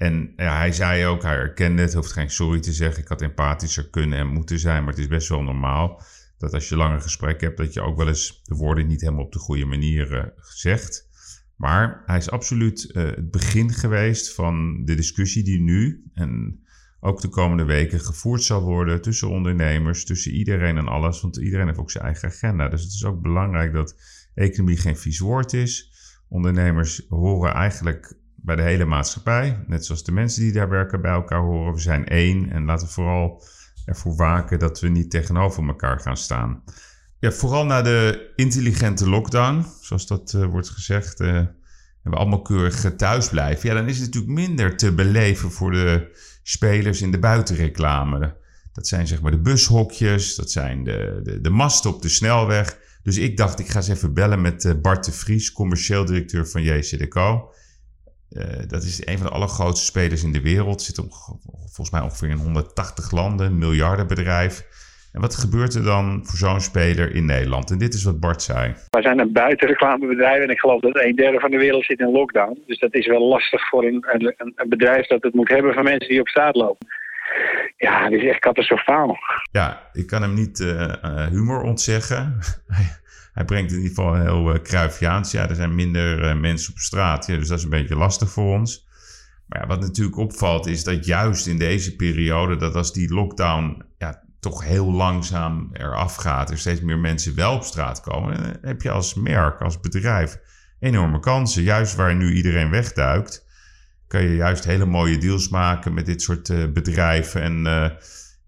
En 0.00 0.32
ja, 0.36 0.56
hij 0.56 0.72
zei 0.72 1.06
ook, 1.06 1.22
hij 1.22 1.36
erkende 1.36 1.82
het, 1.82 1.94
hoeft 1.94 2.12
geen 2.12 2.30
sorry 2.30 2.60
te 2.60 2.72
zeggen. 2.72 3.02
Ik 3.02 3.08
had 3.08 3.22
empathischer 3.22 3.90
kunnen 3.90 4.18
en 4.18 4.26
moeten 4.26 4.58
zijn, 4.58 4.84
maar 4.84 4.92
het 4.92 5.02
is 5.02 5.08
best 5.08 5.28
wel 5.28 5.42
normaal 5.42 6.02
dat 6.38 6.54
als 6.54 6.68
je 6.68 6.76
langer 6.76 7.00
gesprek 7.00 7.40
hebt, 7.40 7.56
dat 7.56 7.72
je 7.72 7.80
ook 7.80 7.96
wel 7.96 8.08
eens 8.08 8.40
de 8.44 8.54
woorden 8.54 8.86
niet 8.86 9.00
helemaal 9.00 9.24
op 9.24 9.32
de 9.32 9.38
goede 9.38 9.64
manier 9.64 10.12
uh, 10.12 10.24
zegt. 10.42 11.08
Maar 11.56 12.02
hij 12.06 12.16
is 12.16 12.30
absoluut 12.30 12.90
uh, 12.92 13.02
het 13.02 13.30
begin 13.30 13.72
geweest 13.72 14.34
van 14.34 14.84
de 14.84 14.94
discussie 14.94 15.44
die 15.44 15.60
nu, 15.60 16.10
en 16.14 16.60
ook 17.00 17.20
de 17.20 17.28
komende 17.28 17.64
weken 17.64 18.00
gevoerd 18.00 18.42
zal 18.42 18.62
worden 18.62 19.02
tussen 19.02 19.28
ondernemers, 19.28 20.04
tussen 20.04 20.32
iedereen 20.32 20.76
en 20.76 20.88
alles. 20.88 21.20
Want 21.20 21.36
iedereen 21.36 21.66
heeft 21.66 21.78
ook 21.78 21.90
zijn 21.90 22.04
eigen 22.04 22.28
agenda. 22.28 22.68
Dus 22.68 22.82
het 22.82 22.92
is 22.92 23.04
ook 23.04 23.22
belangrijk 23.22 23.72
dat 23.72 23.96
economie 24.34 24.76
geen 24.76 24.96
vies 24.96 25.18
woord 25.18 25.52
is. 25.52 25.92
Ondernemers 26.28 27.06
horen 27.08 27.54
eigenlijk 27.54 28.18
bij 28.42 28.56
de 28.56 28.62
hele 28.62 28.84
maatschappij. 28.84 29.64
Net 29.66 29.86
zoals 29.86 30.04
de 30.04 30.12
mensen 30.12 30.42
die 30.42 30.52
daar 30.52 30.68
werken 30.68 31.00
bij 31.00 31.12
elkaar 31.12 31.40
horen. 31.40 31.74
We 31.74 31.80
zijn 31.80 32.06
één 32.06 32.50
en 32.50 32.64
laten 32.64 32.86
we 32.86 32.92
vooral 32.92 33.42
ervoor 33.84 34.16
waken 34.16 34.58
dat 34.58 34.80
we 34.80 34.88
niet 34.88 35.10
tegenover 35.10 35.66
elkaar 35.66 36.00
gaan 36.00 36.16
staan. 36.16 36.62
Ja, 37.18 37.32
vooral 37.32 37.66
na 37.66 37.82
de 37.82 38.32
intelligente 38.36 39.08
lockdown, 39.08 39.66
zoals 39.80 40.06
dat 40.06 40.32
uh, 40.36 40.44
wordt 40.44 40.68
gezegd. 40.68 41.20
Uh, 41.20 41.36
en 42.02 42.10
we 42.10 42.16
allemaal 42.16 42.42
keurig 42.42 42.96
thuis 42.96 43.28
blijven. 43.28 43.68
Ja, 43.68 43.74
dan 43.74 43.88
is 43.88 43.98
het 43.98 44.06
natuurlijk 44.14 44.32
minder 44.32 44.76
te 44.76 44.92
beleven 44.92 45.50
voor 45.50 45.70
de 45.70 46.18
spelers 46.42 47.02
in 47.02 47.10
de 47.10 47.18
buitenreclame. 47.18 48.36
Dat 48.72 48.86
zijn 48.86 49.06
zeg 49.06 49.20
maar 49.20 49.30
de 49.30 49.40
bushokjes, 49.40 50.34
dat 50.34 50.50
zijn 50.50 50.84
de, 50.84 51.20
de, 51.22 51.40
de 51.40 51.50
masten 51.50 51.94
op 51.94 52.02
de 52.02 52.08
snelweg. 52.08 52.78
Dus 53.02 53.16
ik 53.16 53.36
dacht, 53.36 53.58
ik 53.58 53.68
ga 53.68 53.76
eens 53.76 53.88
even 53.88 54.14
bellen 54.14 54.40
met 54.40 54.64
eh, 54.64 54.72
Bart 54.82 55.04
de 55.04 55.12
Vries, 55.12 55.52
commercieel 55.52 56.04
directeur 56.04 56.48
van 56.48 56.62
JCDecaux. 56.62 57.56
Uh, 58.32 58.44
dat 58.68 58.82
is 58.82 59.06
een 59.06 59.18
van 59.18 59.26
de 59.26 59.32
allergrootste 59.32 59.86
spelers 59.86 60.22
in 60.22 60.32
de 60.32 60.40
wereld. 60.40 60.82
Zit 60.82 60.98
op, 60.98 61.12
volgens 61.66 61.90
mij 61.90 62.00
ongeveer 62.00 62.28
in 62.28 62.36
180 62.36 63.10
landen, 63.10 63.58
miljardenbedrijf. 63.58 64.64
En 65.12 65.20
wat 65.20 65.36
gebeurt 65.36 65.74
er 65.74 65.84
dan 65.84 66.20
voor 66.24 66.38
zo'n 66.38 66.60
speler 66.60 67.14
in 67.14 67.24
Nederland? 67.24 67.70
En 67.70 67.78
dit 67.78 67.94
is 67.94 68.04
wat 68.04 68.20
Bart 68.20 68.42
zei. 68.42 68.74
Wij 68.90 69.02
zijn 69.02 69.18
een 69.18 69.32
buitenreclamebedrijf 69.32 70.42
en 70.42 70.50
ik 70.50 70.58
geloof 70.58 70.80
dat 70.80 70.96
een 70.96 71.14
derde 71.14 71.40
van 71.40 71.50
de 71.50 71.56
wereld 71.56 71.84
zit 71.84 72.00
in 72.00 72.10
lockdown. 72.10 72.62
Dus 72.66 72.78
dat 72.78 72.94
is 72.94 73.06
wel 73.06 73.28
lastig 73.28 73.68
voor 73.68 73.84
een, 73.84 74.06
een, 74.08 74.34
een 74.56 74.68
bedrijf 74.68 75.06
dat 75.06 75.22
het 75.22 75.34
moet 75.34 75.48
hebben 75.48 75.74
van 75.74 75.84
mensen 75.84 76.08
die 76.08 76.20
op 76.20 76.28
straat 76.28 76.56
lopen. 76.56 76.86
Ja, 77.76 78.08
dit 78.08 78.22
is 78.22 78.28
echt 78.28 78.40
catastrofaal. 78.40 79.18
Ja, 79.52 79.80
ik 79.92 80.06
kan 80.06 80.22
hem 80.22 80.34
niet 80.34 80.58
uh, 80.58 81.26
humor 81.26 81.62
ontzeggen. 81.62 82.38
Hij 83.32 83.44
brengt 83.44 83.70
in 83.70 83.76
ieder 83.76 83.94
geval 83.94 84.14
heel 84.14 84.54
uh, 84.54 84.62
kruifiaans. 84.62 85.30
Ja, 85.30 85.48
er 85.48 85.54
zijn 85.54 85.74
minder 85.74 86.36
mensen 86.36 86.72
op 86.72 86.78
straat. 86.78 87.26
Dus 87.26 87.48
dat 87.48 87.58
is 87.58 87.64
een 87.64 87.70
beetje 87.70 87.96
lastig 87.96 88.30
voor 88.30 88.58
ons. 88.58 88.88
Maar 89.46 89.60
ja, 89.60 89.66
wat 89.66 89.80
natuurlijk 89.80 90.16
opvalt 90.16 90.66
is 90.66 90.84
dat 90.84 91.06
juist 91.06 91.46
in 91.46 91.58
deze 91.58 91.96
periode, 91.96 92.56
dat 92.56 92.74
als 92.74 92.92
die 92.92 93.14
lockdown 93.14 93.82
ja, 93.98 94.22
toch 94.40 94.64
heel 94.64 94.92
langzaam 94.92 95.70
eraf 95.72 96.14
gaat, 96.14 96.50
er 96.50 96.58
steeds 96.58 96.80
meer 96.80 96.98
mensen 96.98 97.34
wel 97.34 97.54
op 97.54 97.62
straat 97.62 98.00
komen, 98.00 98.42
dan 98.42 98.56
heb 98.62 98.82
je 98.82 98.90
als 98.90 99.14
merk, 99.14 99.60
als 99.60 99.80
bedrijf 99.80 100.38
enorme 100.80 101.20
kansen. 101.20 101.62
Juist 101.62 101.94
waar 101.94 102.14
nu 102.14 102.32
iedereen 102.32 102.70
wegduikt, 102.70 103.46
kan 104.06 104.22
je 104.22 104.34
juist 104.34 104.64
hele 104.64 104.86
mooie 104.86 105.18
deals 105.18 105.48
maken 105.48 105.94
met 105.94 106.06
dit 106.06 106.22
soort 106.22 106.48
uh, 106.48 106.72
bedrijven. 106.72 107.42
En 107.42 107.66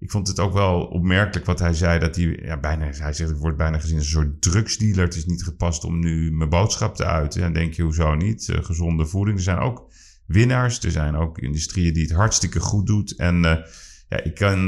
ik 0.03 0.11
vond 0.11 0.29
het 0.29 0.41
ook 0.41 0.53
wel 0.53 0.85
opmerkelijk 0.85 1.47
wat 1.47 1.59
hij 1.59 1.75
zei, 1.75 1.99
dat 1.99 2.17
hij, 2.17 2.39
ja, 2.43 2.61
bijna, 2.61 2.85
hij 2.85 3.13
zegt, 3.13 3.31
ik 3.31 3.37
word 3.37 3.57
bijna 3.57 3.79
gezien 3.79 3.97
als 3.97 4.05
een 4.05 4.13
soort 4.13 4.43
drugsdealer. 4.43 5.05
Het 5.05 5.15
is 5.15 5.27
niet 5.27 5.45
gepast 5.45 5.85
om 5.85 5.99
nu 5.99 6.33
mijn 6.33 6.51
boodschap 6.51 6.97
te 6.97 7.05
uiten. 7.05 7.41
En 7.41 7.53
dan 7.53 7.63
denk 7.63 7.75
je, 7.75 7.83
hoezo 7.83 8.15
niet? 8.15 8.49
Uh, 8.49 8.65
gezonde 8.65 9.07
voeding. 9.07 9.37
Er 9.37 9.43
zijn 9.43 9.59
ook 9.59 9.91
winnaars, 10.27 10.85
er 10.85 10.91
zijn 10.91 11.17
ook 11.17 11.39
industrieën 11.39 11.93
die 11.93 12.03
het 12.03 12.13
hartstikke 12.13 12.61
goed 12.61 12.87
doet. 12.87 13.17
En 13.17 13.41
ja, 14.09 14.23
ik 14.23 14.35
kan 14.35 14.67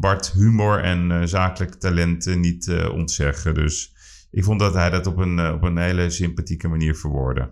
Bart 0.00 0.32
humor 0.32 0.80
en 0.80 1.28
zakelijk 1.28 1.74
talent 1.74 2.36
niet 2.36 2.72
ontzeggen. 2.92 3.54
Dus 3.54 3.94
ik 4.30 4.44
vond 4.44 4.60
dat 4.60 4.74
hij 4.74 4.90
dat 4.90 5.06
op 5.06 5.16
een, 5.16 5.52
op 5.52 5.62
een 5.62 5.78
hele 5.78 6.10
sympathieke 6.10 6.68
manier 6.68 6.96
verwoordde. 6.96 7.42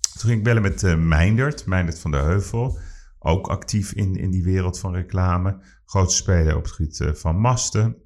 Toen 0.00 0.28
ging 0.28 0.38
ik 0.38 0.44
bellen 0.44 0.62
met 0.62 0.96
Meindert, 0.98 1.66
Meindert 1.66 1.98
van 1.98 2.10
der 2.10 2.24
Heuvel. 2.24 2.78
Ook 3.22 3.48
actief 3.48 3.92
in, 3.92 4.16
in 4.16 4.30
die 4.30 4.42
wereld 4.42 4.78
van 4.78 4.94
reclame. 4.94 5.60
Grote 5.84 6.14
speler 6.14 6.56
op 6.56 6.62
het 6.62 6.72
gebied 6.72 7.10
van 7.12 7.36
masten. 7.36 7.96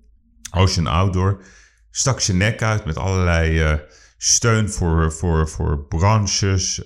Ocean 0.50 0.86
Outdoor. 0.86 1.42
Stak 1.90 2.20
zijn 2.20 2.36
nek 2.36 2.62
uit 2.62 2.84
met 2.84 2.96
allerlei 2.96 3.80
steun 4.16 4.70
voor, 4.70 5.12
voor, 5.12 5.48
voor 5.48 5.86
branches. 5.86 6.84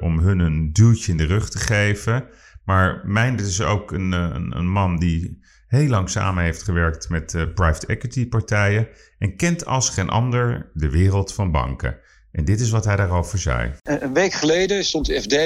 om 0.00 0.18
hun 0.18 0.38
een 0.38 0.72
duwtje 0.72 1.12
in 1.12 1.18
de 1.18 1.24
rug 1.24 1.50
te 1.50 1.58
geven. 1.58 2.28
Maar 2.64 3.00
Meindert 3.04 3.48
is 3.48 3.60
ook 3.60 3.92
een, 3.92 4.12
een, 4.12 4.56
een 4.56 4.68
man 4.68 4.98
die 4.98 5.44
heel 5.66 5.88
lang 5.88 6.10
samen 6.10 6.44
heeft 6.44 6.62
gewerkt 6.62 7.08
met 7.08 7.54
private 7.54 7.86
equity 7.86 8.28
partijen. 8.28 8.88
En 9.18 9.36
kent 9.36 9.66
als 9.66 9.90
geen 9.90 10.08
ander 10.08 10.70
de 10.74 10.90
wereld 10.90 11.32
van 11.32 11.50
banken. 11.50 11.98
En 12.32 12.44
dit 12.44 12.60
is 12.60 12.70
wat 12.70 12.84
hij 12.84 12.96
daarover 12.96 13.38
zei. 13.38 13.72
Een 13.82 14.12
week 14.12 14.32
geleden 14.32 14.84
stond 14.84 15.12
FD, 15.12 15.36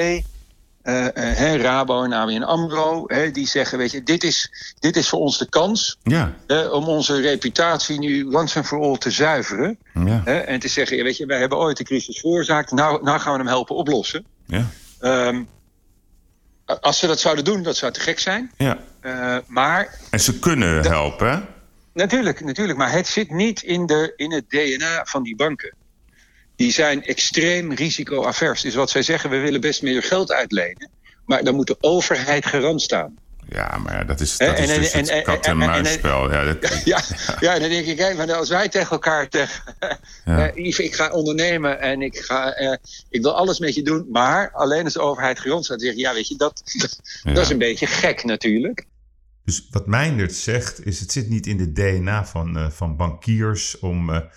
uh, 0.83 1.55
Rabo 1.55 2.03
en 2.03 2.13
ABN 2.13 2.41
AMRO... 2.41 3.05
die 3.31 3.47
zeggen, 3.47 3.77
weet 3.77 3.91
je, 3.91 4.03
dit 4.03 4.23
is, 4.23 4.51
dit 4.79 4.95
is 4.95 5.09
voor 5.09 5.19
ons 5.19 5.37
de 5.37 5.49
kans... 5.49 5.97
Ja. 6.03 6.35
om 6.71 6.87
onze 6.87 7.21
reputatie 7.21 7.99
nu 7.99 8.25
once 8.25 8.59
en 8.59 8.65
for 8.65 8.81
all 8.81 8.97
te 8.97 9.11
zuiveren. 9.11 9.77
Ja. 9.93 10.25
en 10.25 10.59
te 10.59 10.67
zeggen, 10.67 11.03
weet 11.03 11.17
je, 11.17 11.25
wij 11.25 11.39
hebben 11.39 11.57
ooit 11.57 11.77
de 11.77 11.83
crisis 11.83 12.19
veroorzaakt... 12.19 12.71
nou, 12.71 13.03
nou 13.03 13.19
gaan 13.19 13.31
we 13.31 13.37
hem 13.37 13.47
helpen 13.47 13.75
oplossen. 13.75 14.25
Ja. 14.45 14.65
Um, 15.01 15.47
als 16.81 16.99
ze 16.99 17.07
dat 17.07 17.19
zouden 17.19 17.43
doen, 17.43 17.63
dat 17.63 17.77
zou 17.77 17.91
te 17.91 17.99
gek 17.99 18.19
zijn. 18.19 18.51
Ja. 18.57 18.77
Uh, 19.01 19.37
maar... 19.47 19.97
En 20.09 20.19
ze 20.19 20.39
kunnen 20.39 20.83
helpen, 20.83 21.47
Natuurlijk, 21.93 22.43
natuurlijk. 22.43 22.77
Maar 22.77 22.91
het 22.91 23.07
zit 23.07 23.31
niet 23.31 23.61
in, 23.61 23.85
de, 23.85 24.13
in 24.15 24.31
het 24.31 24.49
DNA 24.49 25.05
van 25.05 25.23
die 25.23 25.35
banken 25.35 25.73
die 26.61 26.71
zijn 26.71 27.03
extreem 27.03 27.73
risicoavers. 27.73 28.61
Dus 28.61 28.75
wat 28.75 28.89
zij 28.89 29.01
zeggen, 29.01 29.29
we 29.29 29.37
willen 29.37 29.61
best 29.61 29.81
meer 29.81 30.03
geld 30.03 30.31
uitlenen. 30.31 30.89
Maar 31.25 31.43
dan 31.43 31.55
moet 31.55 31.67
de 31.67 31.77
overheid 31.79 32.45
garant 32.45 32.81
staan. 32.81 33.17
Ja, 33.49 33.77
maar 33.77 33.93
ja, 33.93 34.03
dat 34.03 34.19
is, 34.19 34.37
dat 34.37 34.59
is 34.59 34.73
dus 34.73 34.91
het 34.91 35.23
kat-en-muisspel. 35.23 36.31
Ja, 36.31 36.53
dat... 36.53 36.81
ja, 36.85 37.01
ja, 37.39 37.59
dan 37.59 37.69
denk 37.69 37.85
ik, 37.85 37.97
hé, 37.97 38.13
maar 38.13 38.33
als 38.33 38.49
wij 38.49 38.69
tegen 38.69 38.91
elkaar 38.91 39.27
zeggen... 39.29 39.63
Ja. 40.25 40.55
Uh, 40.55 40.79
ik 40.79 40.95
ga 40.95 41.09
ondernemen 41.09 41.79
en 41.79 42.01
ik, 42.01 42.17
ga, 42.17 42.61
uh, 42.61 42.75
ik 43.09 43.21
wil 43.21 43.35
alles 43.35 43.59
met 43.59 43.75
je 43.75 43.83
doen... 43.83 44.07
maar 44.11 44.51
alleen 44.51 44.83
als 44.83 44.93
de 44.93 45.01
overheid 45.01 45.39
garant 45.39 45.65
staat, 45.65 45.81
zeggen... 45.81 45.99
ja, 45.99 46.13
weet 46.13 46.27
je, 46.27 46.35
dat, 46.45 46.63
is 47.23 47.49
een 47.49 47.57
beetje 47.57 47.87
gek 47.87 48.23
natuurlijk. 48.23 48.85
Dus 49.45 49.67
wat 49.71 49.87
Meindert 49.87 50.35
zegt, 50.35 50.85
is 50.85 50.99
het 50.99 51.11
zit 51.11 51.29
niet 51.29 51.47
in 51.47 51.57
de 51.57 51.71
DNA 51.71 52.25
van, 52.25 52.57
uh, 52.57 52.69
van 52.69 52.95
bankiers... 52.95 53.79
om 53.79 54.29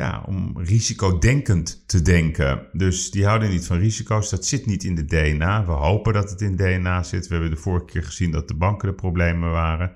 ja, 0.00 0.22
om 0.26 0.52
risicodenkend 0.58 1.82
te 1.86 2.02
denken. 2.02 2.66
Dus 2.72 3.10
die 3.10 3.24
houden 3.24 3.50
niet 3.50 3.66
van 3.66 3.78
risico's. 3.78 4.30
Dat 4.30 4.46
zit 4.46 4.66
niet 4.66 4.84
in 4.84 4.94
de 4.94 5.04
DNA. 5.04 5.64
We 5.64 5.72
hopen 5.72 6.12
dat 6.12 6.30
het 6.30 6.40
in 6.40 6.56
DNA 6.56 7.02
zit. 7.02 7.26
We 7.26 7.32
hebben 7.32 7.50
de 7.50 7.56
vorige 7.56 7.84
keer 7.84 8.04
gezien 8.04 8.30
dat 8.30 8.48
de 8.48 8.54
banken 8.54 8.88
de 8.88 8.94
problemen 8.94 9.50
waren. 9.50 9.92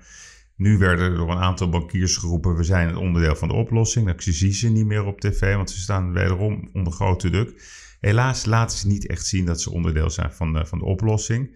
Nu 0.57 0.79
werden 0.79 1.11
er 1.11 1.17
door 1.17 1.31
een 1.31 1.43
aantal 1.43 1.69
bankiers 1.69 2.17
geroepen: 2.17 2.57
we 2.57 2.65
zijn 2.65 2.87
het 2.87 2.97
onderdeel 2.97 3.37
van 3.37 3.49
de 3.49 3.55
oplossing. 3.55 4.07
Dat 4.07 4.23
zie 4.23 4.53
ze 4.53 4.69
niet 4.69 4.87
meer 4.87 5.05
op 5.05 5.21
tv, 5.21 5.55
want 5.55 5.71
ze 5.71 5.81
staan 5.81 6.13
wederom 6.13 6.69
onder 6.73 6.93
grote 6.93 7.31
druk. 7.31 7.63
Helaas 8.01 8.45
laten 8.45 8.79
ze 8.79 8.87
niet 8.87 9.07
echt 9.07 9.27
zien 9.27 9.45
dat 9.45 9.61
ze 9.61 9.71
onderdeel 9.71 10.11
zijn 10.11 10.33
van 10.33 10.53
de, 10.53 10.67
van 10.67 10.79
de 10.79 10.85
oplossing. 10.85 11.47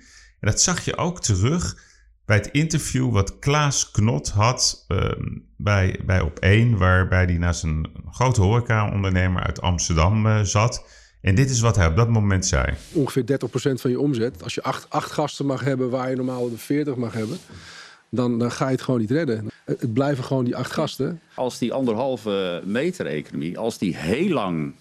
En 0.41 0.51
dat 0.51 0.61
zag 0.61 0.85
je 0.85 0.97
ook 0.97 1.21
terug 1.21 1.88
bij 2.29 2.37
het 2.37 2.49
interview 2.51 3.13
wat 3.13 3.39
Klaas 3.39 3.91
Knot 3.91 4.29
had 4.29 4.85
uh, 4.89 5.11
bij, 5.57 6.01
bij 6.05 6.31
Op1, 6.31 6.79
waarbij 6.79 7.25
hij 7.25 7.39
naast 7.39 7.63
een 7.63 7.87
grote 8.11 8.41
horeca-ondernemer 8.41 9.43
uit 9.43 9.61
Amsterdam 9.61 10.27
uh, 10.27 10.41
zat. 10.41 10.85
En 11.21 11.35
dit 11.35 11.51
is 11.51 11.61
wat 11.61 11.77
hij 11.77 11.87
op 11.87 11.97
dat 11.97 12.09
moment 12.09 12.47
zei. 12.47 12.75
Ongeveer 12.93 13.25
30% 13.25 13.27
van 13.75 13.91
je 13.91 14.01
omzet. 14.01 14.43
Als 14.43 14.55
je 14.55 14.63
acht, 14.63 14.91
acht 14.91 15.11
gasten 15.11 15.47
mag 15.47 15.61
hebben 15.61 15.91
waar 15.91 16.11
je 16.11 16.17
normaal 16.17 16.51
de 16.51 16.59
40 16.59 16.97
mag 16.97 17.13
hebben, 17.13 17.39
dan, 18.09 18.39
dan 18.39 18.51
ga 18.51 18.67
je 18.67 18.73
het 18.73 18.83
gewoon 18.83 19.01
niet 19.01 19.11
redden. 19.11 19.51
Het, 19.65 19.81
het 19.81 19.93
blijven 19.93 20.25
gewoon 20.25 20.45
die 20.45 20.57
acht 20.57 20.73
gasten. 20.73 21.21
Als 21.35 21.59
die 21.59 21.73
anderhalve 21.73 22.63
meter 22.65 23.07
economie, 23.07 23.59
als 23.59 23.79
die 23.79 23.97
heel 23.97 24.29
lang 24.29 24.75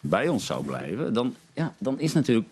bij 0.00 0.28
ons 0.28 0.46
zou 0.46 0.64
blijven, 0.64 1.12
dan, 1.12 1.34
ja, 1.52 1.74
dan 1.78 2.00
is 2.00 2.12
natuurlijk 2.12 2.48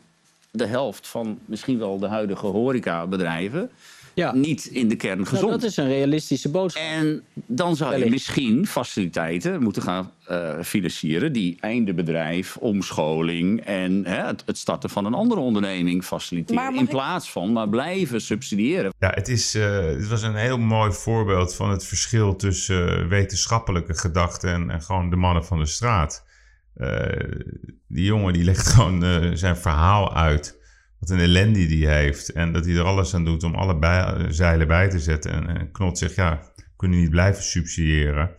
de 0.51 0.67
helft 0.67 1.09
van 1.09 1.39
misschien 1.45 1.79
wel 1.79 1.99
de 1.99 2.09
huidige 2.09 2.47
horecabedrijven 2.47 3.71
ja. 4.15 4.35
niet 4.35 4.65
in 4.65 4.89
de 4.89 4.97
kern 4.97 5.27
gezond. 5.27 5.49
Nou, 5.49 5.61
dat 5.61 5.71
is 5.71 5.77
een 5.77 5.89
realistische 5.89 6.51
boodschap. 6.51 6.83
En 6.83 7.23
dan 7.47 7.77
zou 7.77 7.97
je 7.97 8.11
misschien 8.11 8.67
faciliteiten 8.67 9.63
moeten 9.63 9.83
gaan 9.83 10.11
uh, 10.31 10.63
financieren... 10.63 11.33
die 11.33 11.57
einde 11.61 11.95
bedrijf, 11.95 12.57
omscholing 12.57 13.61
en 13.61 14.05
hè, 14.07 14.27
het, 14.27 14.43
het, 14.47 14.59
starten 14.59 14.91
van 14.91 15.05
een 15.05 15.15
andere 15.15 15.41
onderneming 15.41 16.05
faciliteren. 16.05 16.77
In 16.77 16.87
plaats 16.87 17.31
van 17.31 17.53
maar 17.53 17.69
blijven 17.69 18.21
subsidiëren. 18.21 18.93
Ja, 18.99 19.11
het, 19.15 19.29
is, 19.29 19.55
uh, 19.55 19.81
het 19.81 20.09
was 20.09 20.23
een 20.23 20.35
heel 20.35 20.59
mooi 20.59 20.93
voorbeeld 20.93 21.55
van 21.55 21.71
het 21.71 21.85
verschil 21.85 22.37
tussen 22.37 23.03
uh, 23.03 23.09
wetenschappelijke 23.09 23.95
gedachten... 23.95 24.53
En, 24.53 24.71
en, 24.71 24.83
gewoon 24.83 25.11
de 25.11 25.17
mannen 25.17 25.45
van 25.45 25.59
de 25.59 25.67
straat. 25.67 26.25
die 27.89 28.05
jongen 28.05 28.33
die 28.33 28.45
legt 28.45 28.69
gewoon 28.69 29.37
zijn 29.37 29.57
verhaal 29.57 30.15
uit 30.15 30.60
wat 31.01 31.11
een 31.11 31.19
ellende 31.19 31.67
die 31.67 31.89
heeft. 31.89 32.29
En 32.29 32.53
dat 32.53 32.65
hij 32.65 32.75
er 32.75 32.85
alles 32.85 33.15
aan 33.15 33.25
doet 33.25 33.43
om 33.43 33.55
alle 33.55 34.27
zeilen 34.29 34.67
bij 34.67 34.89
te 34.89 34.99
zetten. 34.99 35.33
En, 35.33 35.57
en 35.57 35.71
Knot 35.71 35.99
zegt, 35.99 36.15
ja, 36.15 36.53
kunnen 36.77 37.01
niet 37.01 37.11
blijven 37.11 37.43
subsidiëren. 37.43 38.31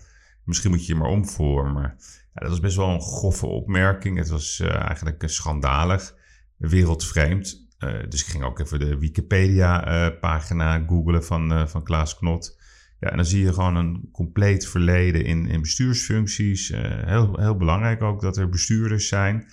Misschien 0.43 0.71
moet 0.71 0.85
je 0.85 0.93
je 0.93 0.99
maar 0.99 1.09
omvormen. 1.09 1.95
Ja, 2.33 2.41
dat 2.41 2.49
was 2.49 2.59
best 2.59 2.75
wel 2.75 2.89
een 2.89 3.01
grove 3.01 3.45
opmerking. 3.45 4.17
Het 4.17 4.29
was 4.29 4.59
uh, 4.59 4.75
eigenlijk 4.75 5.23
schandalig, 5.25 6.15
wereldvreemd. 6.57 7.69
Uh, 7.79 7.99
dus 8.09 8.21
ik 8.21 8.27
ging 8.27 8.43
ook 8.43 8.59
even 8.59 8.79
de 8.79 8.97
Wikipedia-pagina 8.97 10.83
googlen 10.87 11.23
van, 11.23 11.69
van 11.69 11.83
Klaas 11.83 12.17
Knot. 12.17 12.59
Ja, 12.99 13.09
en 13.09 13.15
dan 13.15 13.25
zie 13.25 13.43
je 13.43 13.53
gewoon 13.53 13.75
een 13.75 14.09
compleet 14.11 14.67
verleden 14.67 15.25
in, 15.25 15.45
in 15.45 15.61
bestuursfuncties. 15.61 16.67
heel, 17.05 17.39
heel 17.39 17.57
belangrijk 17.57 18.01
ook 18.01 18.21
dat 18.21 18.37
er 18.37 18.49
bestuurders 18.49 19.07
zijn. 19.07 19.45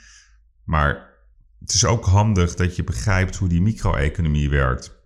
Maar 0.65 1.08
het 1.61 1.73
is 1.75 1.85
ook 1.85 2.05
handig 2.05 2.55
dat 2.55 2.77
je 2.77 2.85
begrijpt 2.85 3.37
hoe 3.37 3.49
die 3.49 3.63
micro-economie 3.63 4.51
werkt. 4.51 4.97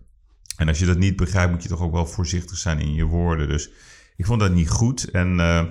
En 0.57 0.67
als 0.67 0.79
je 0.79 0.85
dat 0.85 0.97
niet 0.97 1.15
begrijpt, 1.15 1.51
moet 1.51 1.63
je 1.63 1.69
toch 1.69 1.81
ook 1.81 1.91
wel 1.91 2.05
voorzichtig 2.05 2.57
zijn 2.57 2.79
in 2.79 2.93
je 2.93 3.05
woorden. 3.05 3.49
Dus 3.49 3.69
ik 4.15 4.25
vond 4.25 4.39
dat 4.39 4.51
niet 4.51 4.69
goed. 4.69 5.03
En 5.03 5.39
uh, 5.39 5.63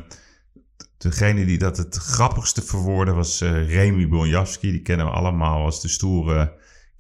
degene 0.97 1.45
die 1.45 1.59
dat 1.59 1.77
het 1.77 1.97
grappigste 1.97 2.62
verwoordde 2.62 3.12
was 3.12 3.43
uh, 3.43 3.75
Remy 3.75 4.09
Bonjavski. 4.09 4.71
Die 4.71 4.83
kennen 4.83 5.07
we 5.07 5.12
allemaal 5.12 5.65
als 5.65 5.81
de 5.81 5.89
stoere 5.89 6.53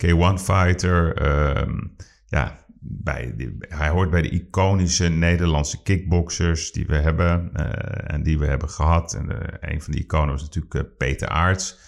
K1-fighter. 0.06 1.22
Uh, 1.22 1.72
ja, 2.26 2.64
bij 2.80 3.34
hij 3.68 3.88
hoort 3.88 4.10
bij 4.10 4.22
de 4.22 4.30
iconische 4.30 5.08
Nederlandse 5.08 5.82
kickboxers 5.82 6.72
die 6.72 6.86
we 6.86 6.96
hebben 6.96 7.50
uh, 7.56 7.66
en 8.12 8.22
die 8.22 8.38
we 8.38 8.46
hebben 8.46 8.68
gehad. 8.68 9.14
En 9.14 9.28
een 9.60 9.82
van 9.82 9.92
die 9.92 10.02
iconen 10.02 10.30
was 10.30 10.42
natuurlijk 10.42 10.96
Peter 10.96 11.28
Aarts. 11.28 11.78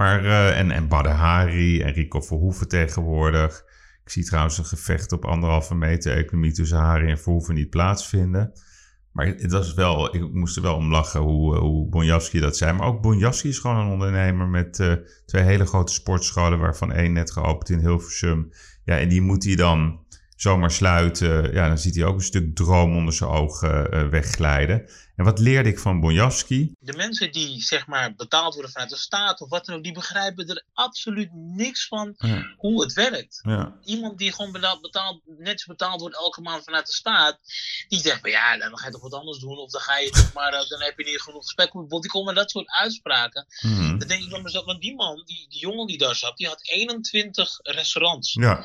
Maar, 0.00 0.24
uh, 0.24 0.58
en, 0.58 0.70
en 0.70 0.88
Badr 0.88 1.08
Hari 1.08 1.82
en 1.82 1.92
Rico 1.92 2.20
Verhoeven 2.20 2.68
tegenwoordig. 2.68 3.64
Ik 4.04 4.10
zie 4.10 4.24
trouwens 4.24 4.58
een 4.58 4.64
gevecht 4.64 5.12
op 5.12 5.24
anderhalve 5.24 5.74
meter 5.74 6.16
economie 6.16 6.52
tussen 6.52 6.78
Hari 6.78 7.10
en 7.10 7.18
Verhoeven 7.18 7.54
niet 7.54 7.70
plaatsvinden. 7.70 8.52
Maar 9.12 9.26
het 9.26 9.52
was 9.52 9.74
wel, 9.74 10.14
ik 10.14 10.32
moest 10.32 10.56
er 10.56 10.62
wel 10.62 10.74
om 10.74 10.90
lachen 10.90 11.20
hoe, 11.20 11.56
hoe 11.56 11.88
Bonjavski 11.88 12.40
dat 12.40 12.56
zei. 12.56 12.72
Maar 12.72 12.86
ook 12.86 13.02
Bonjavski 13.02 13.48
is 13.48 13.58
gewoon 13.58 13.76
een 13.76 13.92
ondernemer 13.92 14.46
met 14.46 14.78
uh, 14.78 14.92
twee 15.26 15.42
hele 15.42 15.66
grote 15.66 15.92
sportscholen, 15.92 16.58
waarvan 16.58 16.92
één 16.92 17.12
net 17.12 17.32
geopend 17.32 17.70
in 17.70 17.78
Hilversum. 17.78 18.52
Ja, 18.84 18.98
en 18.98 19.08
die 19.08 19.20
moet 19.20 19.44
hij 19.44 19.56
dan 19.56 20.04
zomaar 20.36 20.70
sluiten. 20.70 21.52
Ja, 21.52 21.68
dan 21.68 21.78
ziet 21.78 21.94
hij 21.94 22.04
ook 22.04 22.14
een 22.14 22.20
stuk 22.20 22.54
droom 22.54 22.96
onder 22.96 23.14
zijn 23.14 23.30
ogen 23.30 24.10
wegglijden. 24.10 24.84
En 25.20 25.26
wat 25.26 25.38
leerde 25.38 25.68
ik 25.68 25.78
van 25.78 26.00
Bonjavski? 26.00 26.72
De 26.78 26.92
mensen 26.92 27.32
die 27.32 27.62
zeg 27.62 27.86
maar 27.86 28.14
betaald 28.14 28.54
worden 28.54 28.72
vanuit 28.72 28.90
de 28.90 28.96
staat 28.96 29.40
of 29.40 29.48
wat 29.48 29.64
dan 29.64 29.76
ook, 29.76 29.82
die 29.82 29.92
begrijpen 29.92 30.48
er 30.48 30.64
absoluut 30.72 31.28
niks 31.32 31.86
van 31.86 32.14
ja. 32.16 32.54
hoe 32.56 32.82
het 32.82 32.92
werkt. 32.92 33.38
Ja. 33.42 33.78
Iemand 33.84 34.18
die 34.18 34.32
gewoon 34.32 34.52
betaald, 34.52 34.80
betaald, 34.80 35.20
net 35.24 35.64
betaald 35.66 36.00
wordt 36.00 36.16
elke 36.16 36.40
maand 36.40 36.64
vanuit 36.64 36.86
de 36.86 36.92
staat, 36.92 37.38
die 37.88 38.00
zegt 38.00 38.20
van 38.20 38.30
ja, 38.30 38.58
dan 38.58 38.78
ga 38.78 38.86
je 38.86 38.92
toch 38.92 39.02
wat 39.02 39.14
anders 39.14 39.38
doen 39.38 39.58
of 39.58 39.70
dan 39.70 39.80
ga 39.80 39.98
je 39.98 40.10
toch 40.10 40.32
maar, 40.32 40.50
dan 40.50 40.82
heb 40.82 40.98
je 40.98 41.04
niet 41.04 41.20
genoeg 41.20 41.42
gesprek 41.42 41.74
met 41.74 41.90
Die 41.90 42.10
komen 42.10 42.34
met 42.34 42.42
dat 42.42 42.50
soort 42.50 42.70
uitspraken. 42.70 43.46
Mm 43.60 43.74
-hmm. 43.74 43.98
Dan 43.98 44.08
denk 44.08 44.22
ik 44.22 44.30
van 44.30 44.42
mezelf, 44.42 44.64
want 44.64 44.80
die 44.80 44.94
man, 44.94 45.22
die, 45.24 45.46
die 45.48 45.60
jongen 45.60 45.86
die 45.86 45.98
daar 45.98 46.16
zat, 46.16 46.36
die 46.36 46.46
had 46.46 46.68
21 46.68 47.58
restaurants. 47.62 48.32
Ja. 48.32 48.64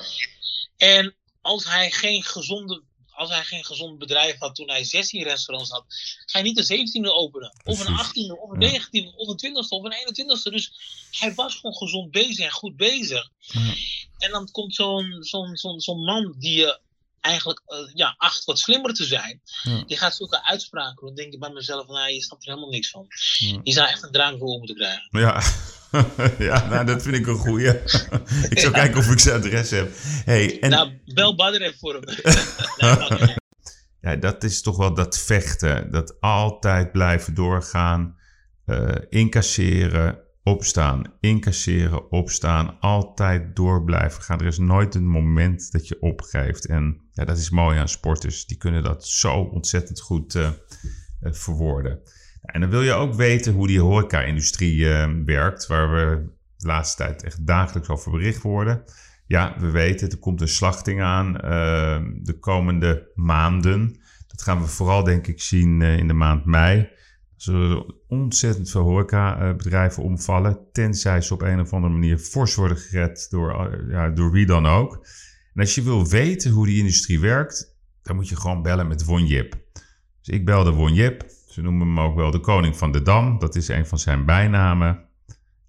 En 0.78 1.16
als 1.42 1.66
hij 1.66 1.92
geen 1.92 2.24
gezonde 2.24 2.84
als 3.16 3.30
hij 3.30 3.44
geen 3.44 3.66
gezond 3.66 3.98
bedrijf 3.98 4.40
had 4.40 4.56
toen 4.56 4.70
hij 4.70 4.84
16 4.84 5.24
restaurants 5.24 5.72
had, 5.72 5.86
ga 6.26 6.40
je 6.40 6.44
niet 6.44 6.70
een 6.70 6.88
17e 7.04 7.12
openen. 7.12 7.54
Of 7.64 7.80
een 7.80 8.00
18e, 8.06 8.40
of 8.40 8.52
een 8.52 8.82
19e, 8.82 9.16
of 9.16 9.28
een 9.28 9.52
20e, 9.52 9.70
of 9.70 9.84
een 9.84 10.40
21e. 10.48 10.52
Dus 10.52 10.72
hij 11.12 11.34
was 11.34 11.56
gewoon 11.56 11.76
gezond 11.76 12.12
bezig 12.12 12.46
en 12.46 12.52
goed 12.52 12.76
bezig. 12.76 13.30
Ja. 13.40 13.74
En 14.18 14.32
dan 14.32 14.52
komt 14.52 14.76
zo'n 14.76 15.18
zo'n 15.20 15.56
zo'n 15.56 15.80
zo'n 15.80 16.04
man 16.04 16.36
die 16.38 16.58
je 16.58 16.80
eigenlijk 17.22 17.62
ja, 17.94 18.16
acht 18.18 18.46
wat 18.46 18.60
slimmer 18.60 18.94
te 18.94 19.06
zijn, 19.06 19.42
die 19.88 19.98
gaat 19.98 20.16
zulke 20.16 20.46
uitspraken. 20.46 21.06
Dan 21.06 21.16
denk 21.16 21.34
ik 21.34 21.40
bij 21.40 21.50
mezelf, 21.50 21.88
nou, 21.88 22.12
je 22.12 22.22
snapt 22.22 22.44
er 22.44 22.50
helemaal 22.50 22.72
niks 22.72 22.90
van. 22.90 23.06
Ja. 23.38 23.60
Je 23.64 23.72
zou 23.72 23.88
echt 23.88 24.04
een 24.04 24.12
drank 24.12 24.40
voor 24.40 24.58
moeten 24.58 24.76
krijgen. 24.76 25.08
Ja. 25.12 25.42
ja, 26.38 26.68
nou, 26.70 26.86
dat 26.86 27.02
vind 27.02 27.16
ik 27.16 27.28
een 27.28 27.36
goeie. 27.36 27.70
ik 28.50 28.60
zal 28.60 28.72
kijken 28.72 28.98
of 28.98 29.12
ik 29.12 29.20
zijn 29.20 29.36
adres 29.36 29.70
heb. 29.70 29.92
Hey, 30.26 30.60
en... 30.60 30.70
Nou, 30.70 30.92
bel 31.06 31.36
Badr 31.36 31.74
voor 31.80 32.02
hem. 32.02 33.34
ja, 34.02 34.16
dat 34.16 34.44
is 34.44 34.62
toch 34.62 34.78
wel 34.78 34.94
dat 34.94 35.20
vechten. 35.20 35.92
Dat 35.92 36.22
altijd 36.22 36.92
blijven 36.92 37.34
doorgaan. 37.34 38.18
Uh, 38.66 38.96
incasseren, 39.10 40.20
opstaan. 40.44 41.14
Incasseren, 41.20 42.12
opstaan. 42.12 42.80
Altijd 42.80 43.56
door 43.56 43.84
blijven 43.84 44.24
gaan. 44.24 44.40
Er 44.40 44.46
is 44.46 44.58
nooit 44.58 44.96
een 44.96 45.08
moment 45.08 45.72
dat 45.72 45.88
je 45.88 46.02
opgeeft. 46.02 46.66
En 46.66 47.02
ja, 47.12 47.26
dat 47.26 47.38
is 47.38 47.50
mooi 47.50 47.80
aan 47.80 47.90
sporters. 47.90 48.46
Die 48.46 48.58
kunnen 48.58 48.84
dat 48.84 49.08
zo 49.08 49.34
ontzettend 49.34 50.00
goed 50.00 50.36
uh, 50.36 50.50
verwoorden. 51.22 52.00
En 52.46 52.62
dan 52.62 52.70
wil 52.70 52.82
je 52.82 52.94
ook 52.94 53.14
weten 53.14 53.54
hoe 53.54 53.68
die 53.68 53.80
horeca-industrie 53.80 54.78
uh, 54.78 55.10
werkt, 55.26 55.68
waar 55.68 55.92
we 55.92 56.34
de 56.58 56.68
laatste 56.68 57.04
tijd 57.04 57.24
echt 57.24 57.48
dagelijks 57.48 57.90
over 57.90 58.12
bericht 58.12 58.42
worden. 58.42 58.84
Ja, 59.28 59.56
we 59.60 59.72
weten, 59.72 60.10
er 60.10 60.18
komt 60.18 60.42
een 60.42 60.48
slachting 60.48 61.02
aan 61.02 61.28
uh, 61.28 62.00
de 62.22 62.38
komende 62.40 63.12
maanden. 63.16 64.00
Dat 64.28 64.42
gaan 64.42 64.62
we 64.62 64.68
vooral, 64.68 65.04
denk 65.04 65.28
ik, 65.28 65.42
zien 65.42 65.80
uh, 65.80 65.98
in 65.98 66.08
de 66.08 66.14
maand 66.14 66.46
mei. 66.46 66.80
Er 66.80 66.92
zullen 67.36 67.96
ontzettend 68.08 68.70
veel 68.70 68.82
horecabedrijven 68.82 70.04
omvallen, 70.04 70.60
tenzij 70.72 71.22
ze 71.22 71.34
op 71.34 71.42
een 71.42 71.60
of 71.60 71.74
andere 71.74 71.94
manier 71.94 72.18
fors 72.18 72.56
worden 72.56 72.78
gered 72.78 73.28
door, 73.30 73.84
ja, 73.90 74.10
door 74.10 74.32
wie 74.32 74.46
dan 74.46 74.66
ook. 74.66 75.08
En 75.54 75.62
als 75.62 75.76
je 75.76 75.84
wil 75.84 76.08
weten 76.08 76.52
hoe 76.52 76.66
die 76.66 76.80
industrie 76.80 77.20
werkt, 77.20 77.78
dan 78.02 78.16
moet 78.16 78.30
je 78.30 78.36
gewoon 78.36 78.62
bellen 78.62 78.88
met 78.88 79.06
Wonjip. 79.06 79.58
Dus 80.22 80.36
ik 80.36 80.46
belde 80.46 80.72
Wonjip. 80.72 81.26
Ze 81.56 81.62
noemen 81.62 81.88
hem 81.88 82.00
ook 82.00 82.16
wel 82.16 82.32
de 82.32 82.40
koning 82.40 82.78
van 82.78 82.92
de 82.92 83.02
Dam. 83.02 83.40
Dat 83.40 83.56
is 83.56 83.68
een 83.68 83.88
van 83.88 84.00
zijn 84.00 84.26
bijnamen. 84.26 85.06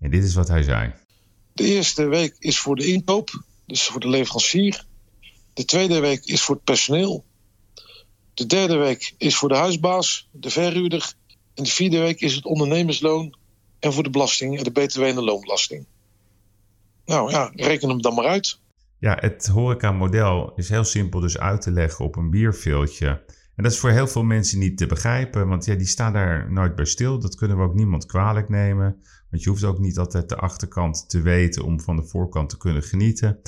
En 0.00 0.11
dit 0.11 0.25
is 0.25 0.35
wat 0.35 0.49
hij 0.49 0.62
zei. 0.62 0.93
De 1.52 1.64
eerste 1.64 2.07
week 2.07 2.37
is 2.38 2.59
voor 2.59 2.76
de 2.76 2.87
inkoop, 2.87 3.43
dus 3.66 3.83
voor 3.83 4.00
de 4.00 4.09
leverancier. 4.09 4.85
De 5.55 5.64
tweede 5.64 6.00
week 6.00 6.25
is 6.25 6.43
voor 6.43 6.55
het 6.55 6.64
personeel. 6.64 7.25
De 8.35 8.47
derde 8.47 8.76
week 8.76 9.14
is 9.19 9.37
voor 9.37 9.49
de 9.49 9.57
huisbaas, 9.57 10.28
de 10.33 10.50
verhuurder. 10.50 11.12
En 11.55 11.64
de 11.64 11.71
vierde 11.71 11.99
week 11.99 12.21
is 12.21 12.35
het 12.35 12.45
ondernemersloon 12.45 13.37
en 13.78 13.93
voor 13.93 14.02
de 14.02 14.11
belasting, 14.11 14.62
de 14.62 14.71
btw 14.71 15.02
en 15.02 15.14
de 15.14 15.23
loonbelasting. 15.23 15.87
Nou 17.05 17.31
ja, 17.31 17.52
reken 17.55 17.88
hem 17.88 18.02
dan 18.02 18.14
maar 18.14 18.26
uit. 18.26 18.59
Ja, 18.99 19.16
het 19.21 19.47
horecamodel 19.47 20.52
is 20.57 20.69
heel 20.69 20.85
simpel 20.85 21.21
dus 21.21 21.38
uit 21.38 21.61
te 21.61 21.71
leggen 21.71 22.05
op 22.05 22.16
een 22.16 22.31
bierveeltje. 22.31 23.25
En 23.56 23.62
dat 23.62 23.72
is 23.72 23.78
voor 23.78 23.90
heel 23.90 24.08
veel 24.08 24.25
mensen 24.25 24.58
niet 24.58 24.78
te 24.78 24.86
begrijpen, 24.86 25.48
want 25.48 25.64
ja, 25.64 25.75
die 25.75 25.86
staan 25.86 26.12
daar 26.12 26.52
nooit 26.52 26.75
bij 26.75 26.84
stil. 26.84 27.18
Dat 27.18 27.34
kunnen 27.34 27.56
we 27.56 27.62
ook 27.62 27.75
niemand 27.75 28.06
kwalijk 28.06 28.48
nemen. 28.48 28.96
Want 29.30 29.42
je 29.42 29.48
hoeft 29.48 29.64
ook 29.64 29.78
niet 29.78 29.98
altijd 29.98 30.28
de 30.28 30.36
achterkant 30.36 31.08
te 31.08 31.20
weten 31.20 31.64
om 31.64 31.80
van 31.80 31.96
de 31.96 32.02
voorkant 32.02 32.48
te 32.48 32.56
kunnen 32.56 32.82
genieten. 32.82 33.38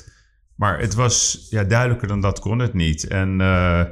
Maar 0.54 0.80
het 0.80 0.94
was 0.94 1.46
ja, 1.50 1.64
duidelijker 1.64 2.08
dan 2.08 2.20
dat 2.20 2.38
kon 2.38 2.58
het 2.58 2.74
niet. 2.74 3.06
En 3.06 3.30
uh, 3.40 3.84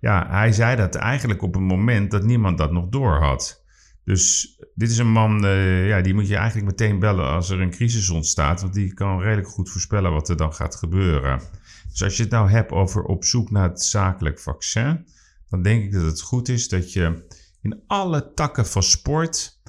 ja, 0.00 0.26
hij 0.30 0.52
zei 0.52 0.76
dat 0.76 0.94
eigenlijk 0.94 1.42
op 1.42 1.56
een 1.56 1.62
moment 1.62 2.10
dat 2.10 2.24
niemand 2.24 2.58
dat 2.58 2.72
nog 2.72 2.88
door 2.88 3.14
had. 3.14 3.64
Dus 4.04 4.56
dit 4.74 4.90
is 4.90 4.98
een 4.98 5.12
man, 5.12 5.44
uh, 5.44 5.88
ja, 5.88 6.00
die 6.00 6.14
moet 6.14 6.28
je 6.28 6.36
eigenlijk 6.36 6.66
meteen 6.66 6.98
bellen 6.98 7.28
als 7.28 7.50
er 7.50 7.60
een 7.60 7.70
crisis 7.70 8.10
ontstaat. 8.10 8.60
Want 8.60 8.74
die 8.74 8.94
kan 8.94 9.20
redelijk 9.20 9.48
goed 9.48 9.70
voorspellen 9.70 10.12
wat 10.12 10.28
er 10.28 10.36
dan 10.36 10.54
gaat 10.54 10.76
gebeuren. 10.76 11.40
Dus 11.90 12.02
als 12.02 12.16
je 12.16 12.22
het 12.22 12.32
nou 12.32 12.50
hebt 12.50 12.72
over 12.72 13.02
op 13.02 13.24
zoek 13.24 13.50
naar 13.50 13.68
het 13.68 13.82
zakelijk 13.82 14.40
vaccin 14.40 15.04
dan 15.52 15.62
denk 15.62 15.84
ik 15.84 15.92
dat 15.92 16.02
het 16.02 16.20
goed 16.20 16.48
is 16.48 16.68
dat 16.68 16.92
je 16.92 17.26
in 17.60 17.82
alle 17.86 18.32
takken 18.34 18.66
van 18.66 18.82
sport 18.82 19.60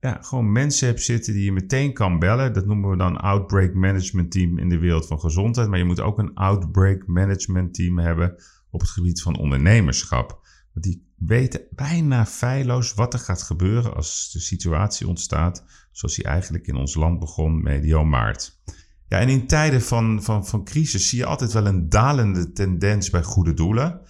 ja, 0.00 0.18
gewoon 0.20 0.52
mensen 0.52 0.86
hebt 0.86 1.02
zitten 1.02 1.32
die 1.32 1.44
je 1.44 1.52
meteen 1.52 1.92
kan 1.92 2.18
bellen. 2.18 2.52
Dat 2.52 2.66
noemen 2.66 2.90
we 2.90 2.96
dan 2.96 3.20
Outbreak 3.20 3.74
Management 3.74 4.30
Team 4.30 4.58
in 4.58 4.68
de 4.68 4.78
wereld 4.78 5.06
van 5.06 5.20
gezondheid. 5.20 5.68
Maar 5.68 5.78
je 5.78 5.84
moet 5.84 6.00
ook 6.00 6.18
een 6.18 6.34
Outbreak 6.34 7.06
Management 7.06 7.74
Team 7.74 7.98
hebben 7.98 8.34
op 8.70 8.80
het 8.80 8.90
gebied 8.90 9.22
van 9.22 9.38
ondernemerschap. 9.38 10.48
Want 10.72 10.84
die 10.84 11.12
weten 11.16 11.60
bijna 11.70 12.26
feilloos 12.26 12.94
wat 12.94 13.12
er 13.12 13.18
gaat 13.18 13.42
gebeuren 13.42 13.94
als 13.94 14.30
de 14.32 14.40
situatie 14.40 15.08
ontstaat 15.08 15.64
zoals 15.92 16.14
die 16.14 16.24
eigenlijk 16.24 16.66
in 16.66 16.76
ons 16.76 16.94
land 16.94 17.18
begon 17.18 17.62
medio 17.62 18.04
maart. 18.04 18.60
Ja, 19.08 19.18
en 19.18 19.28
in 19.28 19.46
tijden 19.46 19.82
van, 19.82 20.22
van, 20.22 20.46
van 20.46 20.64
crisis 20.64 21.08
zie 21.08 21.18
je 21.18 21.26
altijd 21.26 21.52
wel 21.52 21.66
een 21.66 21.88
dalende 21.88 22.52
tendens 22.52 23.10
bij 23.10 23.22
goede 23.22 23.54
doelen. 23.54 24.00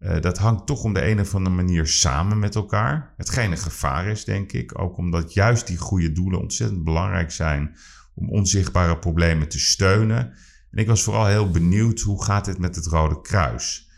Uh, 0.00 0.20
dat 0.20 0.38
hangt 0.38 0.66
toch 0.66 0.82
om 0.82 0.92
de 0.92 1.10
een 1.10 1.20
of 1.20 1.34
andere 1.34 1.56
manier 1.56 1.86
samen 1.86 2.38
met 2.38 2.54
elkaar. 2.54 3.14
Hetgeen 3.16 3.50
een 3.50 3.58
gevaar 3.58 4.06
is, 4.06 4.24
denk 4.24 4.52
ik. 4.52 4.80
Ook 4.80 4.96
omdat 4.96 5.32
juist 5.32 5.66
die 5.66 5.76
goede 5.76 6.12
doelen 6.12 6.40
ontzettend 6.40 6.84
belangrijk 6.84 7.30
zijn 7.30 7.76
om 8.14 8.30
onzichtbare 8.30 8.98
problemen 8.98 9.48
te 9.48 9.58
steunen. 9.58 10.32
En 10.70 10.78
ik 10.78 10.86
was 10.86 11.02
vooral 11.02 11.26
heel 11.26 11.50
benieuwd 11.50 12.00
hoe 12.00 12.24
gaat 12.24 12.46
het 12.46 12.58
met 12.58 12.76
het 12.76 12.86
Rode 12.86 13.20
Kruis. 13.20 13.88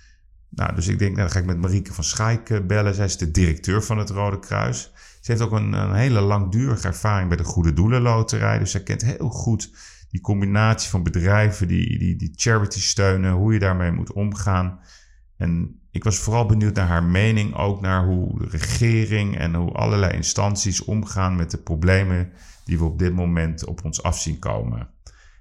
Nou, 0.49 0.75
dus 0.75 0.89
ik 0.89 0.99
denk, 0.99 1.11
nou, 1.11 1.23
dan 1.23 1.31
ga 1.31 1.39
ik 1.39 1.47
met 1.47 1.61
Marieke 1.61 1.93
van 1.93 2.05
Schaik 2.05 2.51
eh, 2.51 2.61
bellen. 2.67 2.95
Zij 2.95 3.05
is 3.05 3.17
de 3.17 3.31
directeur 3.31 3.83
van 3.83 3.99
het 3.99 4.11
Rode 4.11 4.39
Kruis. 4.39 4.93
Ze 5.21 5.31
heeft 5.31 5.43
ook 5.43 5.53
een, 5.53 5.73
een 5.73 5.95
hele 5.95 6.21
langdurige 6.21 6.87
ervaring 6.87 7.29
bij 7.29 7.37
de 7.37 7.45
Goede 7.45 7.73
Doelen 7.73 8.03
Loterij. 8.03 8.59
Dus 8.59 8.71
zij 8.71 8.83
kent 8.83 9.03
heel 9.03 9.29
goed 9.29 9.71
die 10.11 10.21
combinatie 10.21 10.91
van 10.91 11.03
bedrijven 11.03 11.69
die, 11.69 11.99
die, 11.99 12.17
die 12.17 12.33
charity 12.35 12.81
steunen, 12.81 13.33
hoe 13.33 13.53
je 13.53 13.59
daarmee 13.59 13.93
moet 13.93 14.13
omgaan. 14.13 14.81
En 15.37 15.80
ik 15.93 16.05
was 16.05 16.19
vooral 16.19 16.47
benieuwd 16.47 16.75
naar 16.75 16.87
haar 16.87 17.03
mening, 17.03 17.57
ook 17.57 17.81
naar 17.81 18.05
hoe 18.05 18.39
de 18.39 18.49
regering 18.51 19.39
en 19.39 19.55
hoe 19.55 19.73
allerlei 19.73 20.13
instanties 20.13 20.85
omgaan 20.85 21.37
met 21.37 21.51
de 21.51 21.63
problemen 21.63 22.33
die 22.65 22.79
we 22.79 22.85
op 22.85 22.99
dit 22.99 23.13
moment 23.13 23.67
op 23.67 23.85
ons 23.85 24.03
af 24.03 24.17
zien 24.17 24.39
komen. 24.39 24.89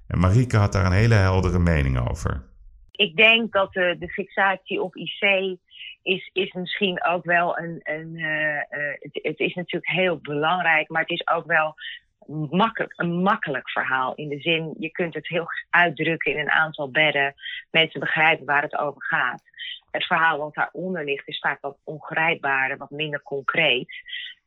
En 0.08 0.20
Marieke 0.20 0.58
had 0.58 0.72
daar 0.72 0.86
een 0.86 0.92
hele 0.92 1.14
heldere 1.16 1.60
mening 1.60 2.10
over. 2.10 2.48
Ik 2.92 3.16
denk 3.16 3.52
dat 3.52 3.74
de, 3.74 3.96
de 4.00 4.10
fixatie 4.10 4.82
op 4.82 4.96
IC 4.96 5.58
is, 6.04 6.30
is 6.34 6.54
misschien 6.54 7.04
ook 7.04 7.26
wel 7.26 7.58
een. 7.60 7.80
een 7.84 8.18
uh, 8.18 8.60
het, 9.00 9.20
het, 9.22 9.40
is 9.40 9.54
natuurlijk 9.54 9.92
heel 9.92 10.20
belangrijk, 10.22 10.90
maar 10.90 11.02
het 11.02 11.10
is 11.10 11.28
ook 11.28 11.46
wel 11.46 11.76
makkelijk, 12.50 12.94
een 12.96 13.22
makkelijk 13.22 13.70
verhaal. 13.70 14.15
In 14.15 14.30
de 14.30 14.39
zin, 14.39 14.76
je 14.80 14.92
kunt 14.92 15.13
het 15.13 15.28
heel 15.28 15.48
uitdrukken 15.70 16.32
in 16.32 16.39
een 16.39 16.52
aantal 16.52 16.92
bedden. 16.92 17.34
Mensen 17.72 18.00
begrijpen 18.00 18.46
waar 18.46 18.62
het 18.62 18.78
over 18.78 19.04
gaat 19.04 19.42
het 19.92 20.06
verhaal 20.06 20.38
wat 20.38 20.54
daaronder 20.54 21.06
ligt 21.06 21.28
is 21.28 21.39
vaak 21.39 21.62
wat 21.62 21.78
ongrijpbaarder, 21.84 22.78
wat 22.78 22.89
minder 22.89 23.22
concreet. 23.22 23.94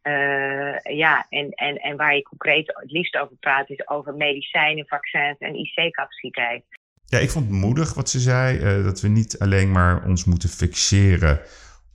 Uh, 0.03 0.79
ja, 0.79 1.27
en, 1.29 1.51
en, 1.51 1.77
en 1.77 1.97
waar 1.97 2.15
je 2.15 2.23
concreet 2.23 2.67
het 2.67 2.91
liefst 2.91 3.17
over 3.17 3.37
praat, 3.37 3.71
is 3.71 3.89
over 3.89 4.15
medicijnen, 4.15 4.87
vaccins 4.87 5.39
en 5.39 5.55
IC-capaciteit. 5.55 6.65
Ja, 7.07 7.19
ik 7.19 7.31
vond 7.31 7.45
het 7.45 7.55
moedig 7.55 7.95
wat 7.95 8.11
ze 8.11 8.21
zei, 8.21 8.59
uh, 8.59 8.85
dat 8.85 9.01
we 9.01 9.09
niet 9.09 9.39
alleen 9.39 9.73
maar 9.73 10.05
ons 10.07 10.25
moeten 10.25 10.49
fixeren 10.49 11.41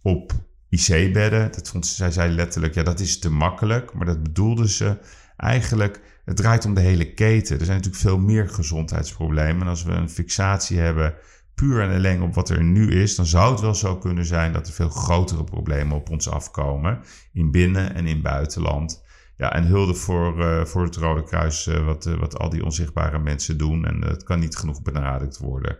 op 0.01 0.31
IC-bedden. 0.69 1.51
Dat 1.51 1.69
vond 1.69 1.85
ze, 1.85 1.95
zij 1.95 2.11
zei 2.11 2.31
letterlijk, 2.31 2.73
ja, 2.73 2.83
dat 2.83 2.99
is 2.99 3.19
te 3.19 3.29
makkelijk. 3.29 3.93
Maar 3.93 4.05
dat 4.05 4.23
bedoelde 4.23 4.69
ze 4.69 4.97
eigenlijk, 5.37 6.01
het 6.25 6.37
draait 6.37 6.65
om 6.65 6.73
de 6.73 6.81
hele 6.81 7.13
keten. 7.13 7.59
Er 7.59 7.65
zijn 7.65 7.77
natuurlijk 7.77 8.03
veel 8.03 8.17
meer 8.17 8.49
gezondheidsproblemen. 8.49 9.61
En 9.61 9.67
als 9.67 9.83
we 9.83 9.91
een 9.91 10.09
fixatie 10.09 10.79
hebben 10.79 11.15
puur 11.55 11.81
en 11.81 11.95
alleen 11.95 12.21
op 12.21 12.33
wat 12.33 12.49
er 12.49 12.63
nu 12.63 12.91
is, 12.91 13.15
dan 13.15 13.25
zou 13.25 13.51
het 13.51 13.61
wel 13.61 13.75
zo 13.75 13.97
kunnen 13.97 14.25
zijn 14.25 14.53
dat 14.53 14.67
er 14.67 14.73
veel 14.73 14.89
grotere 14.89 15.43
problemen 15.43 15.95
op 15.95 16.09
ons 16.09 16.29
afkomen. 16.29 16.99
In 17.33 17.51
binnen- 17.51 17.95
en 17.95 18.07
in 18.07 18.21
buitenland. 18.21 19.05
Ja, 19.37 19.53
en 19.53 19.65
hulde 19.65 19.93
voor, 19.93 20.39
uh, 20.39 20.65
voor 20.65 20.83
het 20.83 20.95
Rode 20.95 21.23
Kruis, 21.23 21.67
uh, 21.67 21.85
wat, 21.85 22.05
uh, 22.05 22.19
wat 22.19 22.37
al 22.37 22.49
die 22.49 22.63
onzichtbare 22.63 23.19
mensen 23.19 23.57
doen. 23.57 23.85
En 23.85 23.99
dat 23.99 24.23
kan 24.23 24.39
niet 24.39 24.55
genoeg 24.55 24.81
benadrukt 24.81 25.37
worden. 25.37 25.77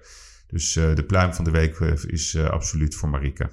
Dus 0.48 0.74
de 0.74 1.04
pluim 1.08 1.34
van 1.34 1.44
de 1.44 1.52
week 1.52 1.80
is 2.06 2.38
absoluut 2.38 2.96
voor 2.96 3.10
Marike. 3.10 3.50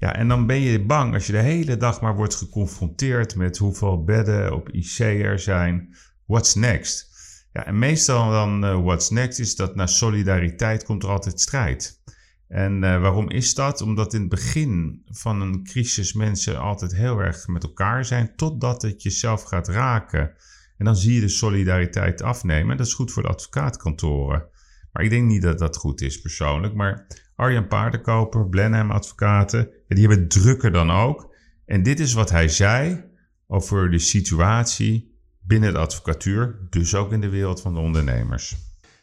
Ja, 0.00 0.16
en 0.16 0.28
dan 0.28 0.46
ben 0.46 0.60
je 0.60 0.84
bang 0.84 1.14
als 1.14 1.26
je 1.26 1.32
de 1.32 1.38
hele 1.38 1.76
dag 1.76 2.00
maar 2.00 2.16
wordt 2.16 2.34
geconfronteerd 2.34 3.36
met 3.36 3.58
hoeveel 3.58 4.04
bedden 4.04 4.54
op 4.54 4.68
IC 4.68 4.98
er 4.98 5.38
zijn. 5.38 5.96
What's 6.26 6.54
next? 6.54 7.08
Ja, 7.52 7.66
en 7.66 7.78
meestal 7.78 8.30
dan 8.30 8.64
uh, 8.64 8.82
what's 8.82 9.10
next 9.10 9.38
is 9.38 9.56
dat 9.56 9.74
na 9.74 9.86
solidariteit 9.86 10.84
komt 10.84 11.02
er 11.02 11.08
altijd 11.08 11.40
strijd. 11.40 12.02
En 12.48 12.82
uh, 12.82 13.00
waarom 13.00 13.30
is 13.30 13.54
dat? 13.54 13.80
Omdat 13.80 14.14
in 14.14 14.20
het 14.20 14.28
begin 14.28 15.02
van 15.04 15.40
een 15.40 15.64
crisis 15.64 16.12
mensen 16.12 16.60
altijd 16.60 16.94
heel 16.94 17.18
erg 17.18 17.46
met 17.46 17.62
elkaar 17.62 18.04
zijn, 18.04 18.36
totdat 18.36 18.82
het 18.82 19.02
jezelf 19.02 19.42
gaat 19.42 19.68
raken. 19.68 20.32
En 20.76 20.84
dan 20.84 20.96
zie 20.96 21.14
je 21.14 21.20
de 21.20 21.28
solidariteit 21.28 22.22
afnemen. 22.22 22.76
Dat 22.76 22.86
is 22.86 22.94
goed 22.94 23.12
voor 23.12 23.22
de 23.22 23.28
advocaatkantoren. 23.28 24.44
Maar 24.92 25.02
ik 25.04 25.10
denk 25.10 25.26
niet 25.26 25.42
dat 25.42 25.58
dat 25.58 25.76
goed 25.76 26.00
is 26.00 26.20
persoonlijk. 26.20 26.74
Maar 26.74 27.06
Arjan 27.36 27.68
Paardenkoper, 27.68 28.48
Blenheim 28.48 28.90
Advocaten, 28.90 29.68
die 29.96 30.06
hebben 30.06 30.24
het 30.24 30.30
drukker 30.30 30.72
dan 30.72 30.90
ook. 30.90 31.34
En 31.66 31.82
dit 31.82 32.00
is 32.00 32.12
wat 32.12 32.30
hij 32.30 32.48
zei 32.48 33.04
over 33.46 33.90
de 33.90 33.98
situatie 33.98 35.18
binnen 35.40 35.72
de 35.72 35.78
advocatuur, 35.78 36.58
dus 36.70 36.94
ook 36.94 37.12
in 37.12 37.20
de 37.20 37.28
wereld 37.28 37.60
van 37.60 37.74
de 37.74 37.80
ondernemers. 37.80 38.56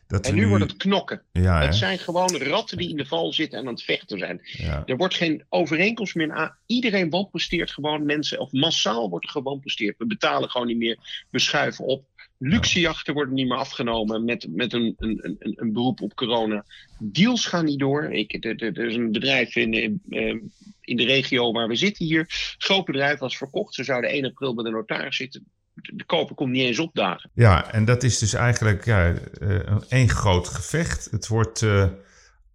Dat 0.08 0.26
en 0.26 0.36
nu, 0.36 0.48
wordt 0.48 0.64
het 0.64 0.78
knokken. 0.78 1.22
Ja, 1.32 1.60
het 1.60 1.70
hè? 1.70 1.74
zijn 1.74 2.00
gewoon 2.00 2.38
ratten 2.38 2.78
die 2.78 2.90
in 2.90 2.98
de 2.98 3.06
val 3.06 3.34
zitten 3.34 3.60
en 3.60 3.68
aan 3.68 3.74
het 3.74 3.84
vechten 3.84 4.20
zijn. 4.20 4.42
Ja. 4.44 4.84
Er 4.86 4.98
wordt 4.98 5.16
geen 5.16 5.46
overeenkomst 5.50 6.16
meer 6.16 6.32
aan. 6.32 6.56
Iedereen 6.66 7.10
wanpresteert 7.10 7.72
gewoon 7.72 8.06
mensen, 8.06 8.40
of 8.40 8.52
massaal 8.52 9.10
wordt 9.10 9.26
er 9.26 9.32
gewanpresteerd. 9.32 9.98
We 9.98 10.06
betalen 10.06 10.50
gewoon 10.50 10.68
niet 10.68 10.78
meer, 10.78 11.26
we 11.30 11.40
schuiven 11.40 11.86
op. 11.86 12.06
Luxejachten 12.40 13.14
worden 13.14 13.34
niet 13.34 13.48
meer 13.48 13.58
afgenomen 13.58 14.26
met, 14.26 14.48
met 14.50 14.74
een, 14.74 14.94
een, 14.98 15.20
een, 15.40 15.54
een 15.56 15.74
beroep 15.74 16.02
op 16.02 16.16
corona. 16.16 16.66
Deals 17.00 17.46
gaan 17.46 17.66
niet 17.66 17.80
door. 17.80 18.04
Ik, 18.04 18.46
er, 18.46 18.62
er- 18.62 18.88
is 18.88 18.96
een 18.96 19.12
bedrijf 19.12 19.56
in, 19.56 19.74
in, 19.74 20.02
eh, 20.10 20.36
in 20.82 20.98
de 20.98 21.06
regio 21.06 21.52
waar 21.52 21.68
we 21.68 21.76
zitten 21.76 22.06
hier. 22.06 22.26
Groot 22.58 22.86
bedrijf 22.86 23.20
was 23.20 23.38
verkocht. 23.38 23.74
Ze 23.74 23.84
zouden 23.84 24.10
1 24.10 24.26
april 24.26 24.56
bij 24.56 24.64
de 24.64 24.70
notaris 24.70 25.16
zitten. 25.16 25.46
De, 25.74 26.04
koper 26.06 26.36
komt 26.36 26.52
niet 26.52 26.66
eens 26.66 26.80
opdagen. 26.80 27.30
Ja, 27.34 27.72
en 27.72 27.86
dat 27.86 28.04
is 28.04 28.18
dus 28.18 28.34
eigenlijk 28.34 28.86
ja, 28.86 29.14
eh, 29.14 29.78
één 29.90 30.10
groot 30.10 30.48
gevecht. 30.48 31.08
Het 31.12 31.28
wordt 31.28 31.62
eh, 31.62 31.88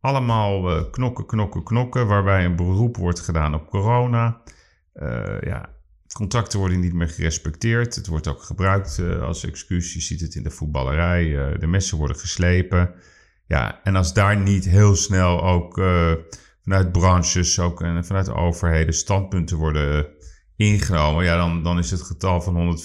allemaal 0.00 0.90
knokken, 0.90 1.26
knokken, 1.26 1.62
knokken, 1.64 2.06
waarbij 2.06 2.44
een 2.44 2.56
beroep 2.56 2.96
wordt 2.96 3.20
gedaan 3.20 3.54
op 3.54 3.68
corona. 3.68 4.42
Ja, 5.40 5.71
contacten 6.12 6.58
worden 6.58 6.80
niet 6.80 6.92
meer 6.92 7.08
gerespecteerd. 7.08 7.94
Het 7.94 8.06
wordt 8.06 8.28
ook 8.28 8.42
gebruikt 8.42 8.98
eh, 8.98 9.22
als 9.22 9.44
excuus. 9.44 9.92
Je 9.92 10.00
ziet 10.00 10.20
het 10.20 10.34
in 10.34 10.42
de 10.42 10.50
voetballerij. 10.50 11.38
eh, 11.38 11.60
de 11.60 11.66
messen 11.66 11.98
worden 11.98 12.16
geslepen. 12.16 12.94
Ja, 13.46 13.80
en 13.82 13.96
als 13.96 14.14
daar 14.14 14.40
niet 14.40 14.64
heel 14.64 14.96
snel 14.96 15.42
ook 15.42 15.78
eh, 15.78 16.12
vanuit 16.62 16.92
branches, 16.92 17.58
ook 17.58 17.82
en 17.82 18.04
vanuit 18.04 18.30
overheden 18.30 18.94
standpunten 18.94 19.56
worden 19.56 20.06
ingenomen, 20.56 21.24
ja, 21.24 21.36
dan, 21.36 21.62
dan 21.62 21.78
is 21.78 21.90
het 21.90 22.02
getal 22.02 22.40
van 22.40 22.78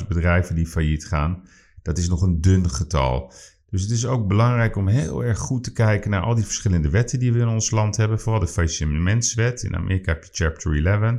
150.000 0.00 0.06
bedrijven 0.08 0.54
die 0.54 0.66
failliet 0.66 1.06
gaan, 1.06 1.42
dat 1.82 1.98
is 1.98 2.08
nog 2.08 2.22
een 2.22 2.40
dun 2.40 2.70
getal. 2.70 3.32
Dus 3.70 3.82
het 3.82 3.90
is 3.90 4.06
ook 4.06 4.28
belangrijk 4.28 4.76
om 4.76 4.88
heel 4.88 5.24
erg 5.24 5.38
goed 5.38 5.64
te 5.64 5.72
kijken 5.72 6.10
naar 6.10 6.22
al 6.22 6.34
die 6.34 6.44
verschillende 6.44 6.90
wetten 6.90 7.18
die 7.18 7.32
we 7.32 7.38
in 7.38 7.48
ons 7.48 7.70
land 7.70 7.96
hebben. 7.96 8.20
Vooral 8.20 8.40
de 8.40 8.46
faillissementswet. 8.46 9.62
In 9.62 9.76
Amerika 9.76 10.12
heb 10.12 10.24
je 10.24 10.30
Chapter 10.32 10.86
11. 10.86 11.14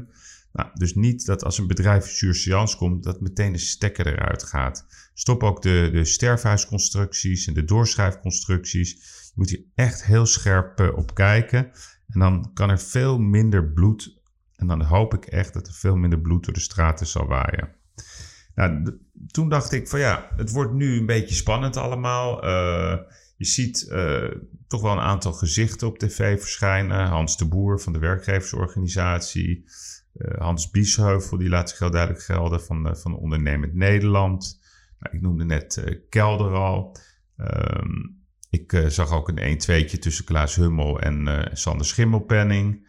Nou, 0.58 0.70
dus 0.74 0.96
niet 0.96 1.26
dat 1.26 1.44
als 1.44 1.58
een 1.58 1.68
bedrijf 1.68 2.06
surseance 2.06 2.78
komt, 2.78 3.04
dat 3.04 3.22
meteen 3.22 3.52
de 3.52 3.58
stekker 3.58 4.08
eruit 4.08 4.44
gaat. 4.44 4.86
Stop 5.14 5.44
ook 5.44 5.62
de, 5.62 5.90
de 5.92 6.06
sterfhuisconstructies 6.06 7.48
en 7.48 7.54
de 7.54 7.64
doorschrijfconstructies. 7.64 8.92
Je 8.92 9.34
moet 9.36 9.50
hier 9.50 9.64
echt 9.76 10.06
heel 10.06 10.26
scherp 10.26 10.80
eh, 10.80 10.98
op 10.98 11.16
kijken. 11.16 11.72
En 12.08 12.20
dan 12.20 12.52
kan 12.54 12.70
er 12.70 12.80
veel 12.80 13.18
minder 13.20 13.72
bloed. 13.72 14.20
En 14.56 14.68
dan 14.68 14.82
hoop 14.82 15.14
ik 15.14 15.26
echt 15.26 15.54
dat 15.54 15.68
er 15.68 15.74
veel 15.74 15.96
minder 15.96 16.20
bloed 16.20 16.46
door 16.46 16.54
de 16.54 16.60
straten 16.60 17.08
zal 17.08 17.28
waaien. 17.28 17.76
Nou, 18.56 18.98
toen 19.28 19.50
dacht 19.50 19.72
ik 19.72 19.88
van 19.88 20.00
ja, 20.00 20.32
het 20.36 20.52
wordt 20.52 20.74
nu 20.74 20.98
een 20.98 21.06
beetje 21.06 21.36
spannend 21.36 21.78
allemaal. 21.78 22.44
Eh, 22.44 22.98
je 23.36 23.46
ziet 23.46 23.88
eh, 23.88 24.32
toch 24.68 24.82
wel 24.82 24.92
een 24.92 25.00
aantal 25.00 25.34
gezichten 25.34 25.88
op 25.88 25.98
tv 26.00 26.40
verschijnen. 26.40 27.08
Hans 27.08 27.38
de 27.38 27.48
Boer 27.48 27.80
van 27.80 27.94
de 27.94 28.00
werkgeversorganisatie. 28.00 29.66
Eh, 30.18 30.42
Hans 30.42 30.70
Biesheuvel, 30.70 31.38
die 31.38 31.50
laat 31.50 31.70
zich 31.70 31.80
heel 31.80 31.92
duidelijk 31.92 32.24
gelden 32.24 32.62
van, 32.62 32.88
eh, 32.88 32.96
van 32.96 33.18
Ondernemend 33.18 33.74
Nederland. 33.74 34.60
Nou, 35.00 35.16
ik 35.16 35.22
noemde 35.22 35.44
net 35.44 35.78
eh, 35.78 35.96
Kelder 36.10 36.54
al. 36.54 36.98
Ehm, 37.38 37.92
ik 38.50 38.84
zag 38.88 39.12
ook 39.12 39.28
een 39.28 39.40
1-2'tje 39.40 40.00
tussen 40.00 40.26
Klaas 40.26 40.56
Hummel 40.56 41.00
en 41.00 41.50
Sander 41.54 41.86
Schimmelpenning. 41.86 42.86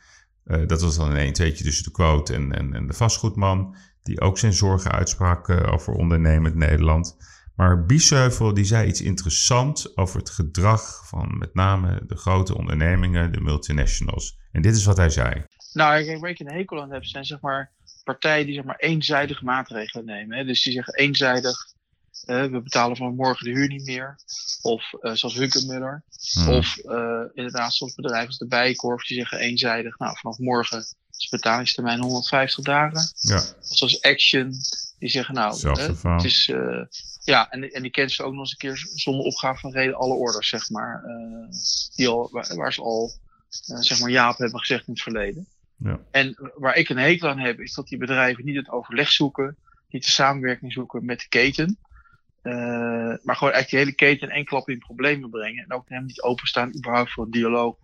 Dat 0.67 0.83
was 0.83 0.97
dan 0.97 1.11
een 1.11 1.27
1-2'tje 1.27 1.63
tussen 1.63 1.85
de 1.85 1.91
quote 1.91 2.35
en, 2.35 2.53
en, 2.53 2.75
en 2.75 2.87
de 2.87 2.93
vastgoedman. 2.93 3.77
Die 4.03 4.21
ook 4.21 4.39
zijn 4.39 4.53
zorgen 4.53 4.91
uitsprak 4.91 5.51
over 5.51 5.93
ondernemend 5.93 6.55
Nederland. 6.55 7.17
Maar 7.57 7.87
Biesheuvel 7.87 8.55
die 8.55 8.65
zei 8.65 8.89
iets 8.89 9.03
interessants 9.03 9.97
over 9.97 10.19
het 10.19 10.31
gedrag 10.31 11.09
van 11.09 11.39
met 11.39 11.55
name 11.55 12.03
de 12.07 12.17
grote 12.17 12.57
ondernemingen, 12.57 13.33
de 13.33 13.41
multinationals. 13.41 14.39
En 14.53 14.63
dit 14.63 14.77
is 14.77 14.85
wat 14.85 14.97
hij 14.97 15.11
zei. 15.11 15.45
Nou, 15.73 16.05
kijk, 16.05 16.21
waar 16.21 16.31
ik 16.31 16.39
een 16.39 16.51
hekel 16.51 16.83
aan 16.83 16.93
heb, 16.93 17.05
zijn 17.05 17.25
zeg 17.25 17.41
maar 17.41 17.73
partijen 18.05 18.47
die 18.47 18.55
zeg 18.55 18.65
maar 18.65 18.79
eenzijdige 18.79 19.45
maatregelen 19.45 20.05
nemen. 20.05 20.37
Hè? 20.37 20.45
Dus 20.45 20.63
die 20.63 20.73
zeggen 20.73 20.95
eenzijdig, 20.95 21.67
we 22.27 22.61
betalen 22.63 22.97
van 22.97 23.15
morgen 23.15 23.45
de 23.45 23.51
huur 23.51 23.69
niet 23.69 23.87
meer. 23.87 24.19
Of 24.63 24.93
eh, 25.01 25.13
zoals 25.13 25.35
Hunkemuller. 25.35 26.03
Hmm. 26.33 26.49
Of 26.49 26.77
eh, 26.77 27.23
inderdaad, 27.35 27.75
zoals 27.75 27.95
bedrijven 27.95 28.27
als 28.27 28.39
de 28.39 28.47
Bijenkorf, 28.47 29.07
die 29.07 29.17
zeggen 29.17 29.39
eenzijdig, 29.39 29.99
nou 29.99 30.17
vanaf 30.19 30.39
morgen 30.39 30.79
is 30.79 31.29
de 31.29 31.37
betalingstermijn 31.37 32.01
150 32.01 32.65
dagen. 32.65 33.13
Ja. 33.19 33.37
Of 33.37 33.77
zoals 33.77 34.03
Action, 34.03 34.53
die 34.99 35.09
zeggen 35.09 35.35
nou, 35.35 35.71
het 36.03 36.25
is, 36.25 36.49
eh, 36.49 36.85
ja, 37.25 37.51
en, 37.51 37.71
en 37.71 37.83
die 37.83 37.91
cancelen 37.91 38.27
ook 38.27 38.33
nog 38.33 38.43
eens 38.43 38.51
een 38.51 38.57
keer 38.57 38.89
zonder 38.95 39.25
opgave 39.25 39.61
van 39.61 39.73
reden 39.73 39.97
alle 39.97 40.15
orders, 40.15 40.49
zeg 40.49 40.71
maar. 40.71 41.03
die 41.95 42.09
al, 42.09 42.29
waar, 42.33 42.57
waar 42.57 42.73
ze 42.73 42.83
al, 42.83 43.13
zeg 43.81 44.01
maar, 44.01 44.11
ja 44.11 44.31
op 44.31 44.39
hebben 44.39 44.61
gezegd 44.61 44.87
in 44.87 44.93
het 44.93 45.03
verleden. 45.03 45.49
Ja. 45.79 46.01
En 46.11 46.53
waar 46.55 46.77
ik 46.77 46.89
een 46.89 46.97
hekel 46.99 47.29
aan 47.29 47.39
heb, 47.39 47.61
is 47.61 47.75
dat 47.75 47.89
die 47.89 47.99
bedrijven 47.99 48.45
niet 48.45 48.57
het 48.57 48.71
overleg 48.71 49.11
zoeken, 49.11 49.57
niet 49.89 50.05
de 50.05 50.11
samenwerking 50.11 50.73
zoeken 50.73 51.05
met 51.05 51.21
de 51.21 51.29
keten. 51.29 51.79
eh, 52.43 52.55
maar 53.23 53.37
gewoon 53.37 53.53
eigenlijk 53.53 53.69
die 53.69 53.79
hele 53.79 53.93
keten 53.93 54.29
in 54.29 54.35
één 54.35 54.45
klap 54.45 54.69
in 54.69 54.79
problemen 54.79 55.31
brengen. 55.31 55.65
En 55.65 55.73
ook 55.73 55.89
helemaal 55.89 56.09
niet 56.09 56.23
openstaan 56.23 56.77
überhaupt 56.77 57.13
voor 57.13 57.25
een 57.25 57.31
dialoog. 57.31 57.77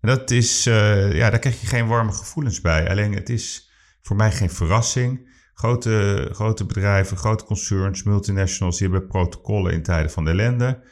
En 0.00 0.08
dat 0.08 0.30
is, 0.30 0.66
eh, 0.66 1.12
ja, 1.14 1.30
daar 1.30 1.38
krijg 1.38 1.60
je 1.60 1.66
geen 1.66 1.86
warme 1.86 2.12
gevoelens 2.12 2.60
bij. 2.60 2.88
Alleen 2.88 3.12
het 3.14 3.28
is 3.28 3.70
voor 4.02 4.16
mij 4.16 4.32
geen 4.32 4.50
verrassing. 4.50 5.30
Grote, 5.54 6.28
grote 6.32 6.66
bedrijven, 6.66 7.16
grote 7.16 7.44
concerns, 7.44 8.02
multinationals, 8.02 8.78
die 8.78 8.88
hebben 8.88 9.08
protocollen 9.08 9.72
in 9.72 9.82
tijden 9.82 10.10
van 10.10 10.24
de 10.24 10.30
ellende. 10.30 10.82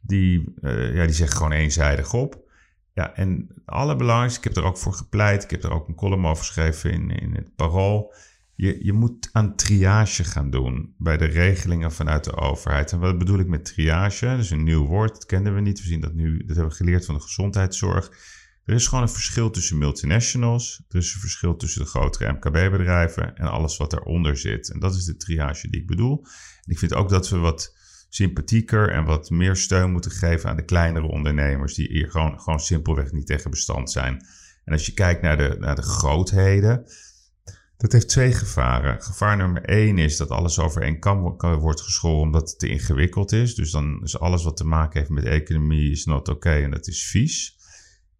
Die, 0.00 0.54
eh, 0.60 0.94
ja, 0.94 1.04
die 1.04 1.14
zeggen 1.14 1.36
gewoon 1.36 1.52
eenzijdig 1.52 2.14
op. 2.14 2.49
Ja, 2.94 3.14
en 3.14 3.46
het 3.54 3.66
allerbelangrijkste, 3.66 4.38
ik 4.38 4.44
heb 4.44 4.56
er 4.56 4.64
ook 4.64 4.78
voor 4.78 4.92
gepleit, 4.92 5.44
ik 5.44 5.50
heb 5.50 5.62
er 5.62 5.72
ook 5.72 5.88
een 5.88 5.94
column 5.94 6.26
over 6.26 6.44
geschreven 6.44 6.90
in, 6.90 7.10
in 7.10 7.34
het 7.34 7.56
Parool. 7.56 8.14
Je, 8.54 8.84
je 8.84 8.92
moet 8.92 9.28
aan 9.32 9.56
triage 9.56 10.24
gaan 10.24 10.50
doen 10.50 10.94
bij 10.98 11.16
de 11.16 11.24
regelingen 11.24 11.92
vanuit 11.92 12.24
de 12.24 12.36
overheid. 12.36 12.92
En 12.92 12.98
wat 12.98 13.18
bedoel 13.18 13.38
ik 13.38 13.46
met 13.46 13.64
triage? 13.64 14.26
Dat 14.26 14.38
is 14.38 14.50
een 14.50 14.64
nieuw 14.64 14.86
woord, 14.86 15.12
dat 15.12 15.26
kenden 15.26 15.54
we 15.54 15.60
niet. 15.60 15.80
We 15.80 15.86
zien 15.86 16.00
dat 16.00 16.14
nu, 16.14 16.38
dat 16.38 16.56
hebben 16.56 16.68
we 16.68 16.84
geleerd 16.84 17.04
van 17.04 17.14
de 17.14 17.20
gezondheidszorg. 17.20 18.10
Er 18.64 18.74
is 18.74 18.86
gewoon 18.86 19.04
een 19.04 19.10
verschil 19.10 19.50
tussen 19.50 19.78
multinationals. 19.78 20.82
Er 20.88 20.98
is 20.98 21.14
een 21.14 21.20
verschil 21.20 21.56
tussen 21.56 21.82
de 21.82 21.88
grotere 21.88 22.32
MKB-bedrijven 22.32 23.36
en 23.36 23.46
alles 23.46 23.76
wat 23.76 23.90
daaronder 23.90 24.36
zit. 24.36 24.72
En 24.72 24.80
dat 24.80 24.94
is 24.94 25.04
de 25.04 25.16
triage 25.16 25.70
die 25.70 25.80
ik 25.80 25.86
bedoel. 25.86 26.24
En 26.64 26.72
ik 26.72 26.78
vind 26.78 26.94
ook 26.94 27.08
dat 27.08 27.28
we 27.28 27.38
wat 27.38 27.76
sympathieker 28.10 28.90
en 28.90 29.04
wat 29.04 29.30
meer 29.30 29.56
steun 29.56 29.92
moeten 29.92 30.10
geven 30.10 30.50
aan 30.50 30.56
de 30.56 30.64
kleinere 30.64 31.06
ondernemers, 31.06 31.74
die 31.74 31.88
hier 31.88 32.10
gewoon, 32.10 32.40
gewoon 32.40 32.60
simpelweg 32.60 33.12
niet 33.12 33.26
tegen 33.26 33.50
bestand 33.50 33.90
zijn. 33.90 34.26
En 34.64 34.72
als 34.72 34.86
je 34.86 34.94
kijkt 34.94 35.22
naar 35.22 35.36
de, 35.36 35.56
naar 35.58 35.76
de 35.76 35.82
grootheden, 35.82 36.84
dat 37.76 37.92
heeft 37.92 38.08
twee 38.08 38.32
gevaren. 38.32 39.02
Gevaar 39.02 39.36
nummer 39.36 39.64
één 39.64 39.98
is 39.98 40.16
dat 40.16 40.30
alles 40.30 40.58
over 40.58 40.82
één 40.82 40.98
kan- 40.98 41.38
wordt 41.58 41.80
geschoren 41.80 42.20
omdat 42.20 42.50
het 42.50 42.58
te 42.58 42.68
ingewikkeld 42.68 43.32
is. 43.32 43.54
Dus 43.54 43.70
dan 43.70 44.00
is 44.02 44.18
alles 44.18 44.44
wat 44.44 44.56
te 44.56 44.66
maken 44.66 44.98
heeft 44.98 45.10
met 45.10 45.24
economie 45.24 45.90
is 45.90 46.04
not 46.04 46.28
oké 46.28 46.50
en 46.50 46.70
dat 46.70 46.86
is 46.86 47.06
vies. 47.06 47.58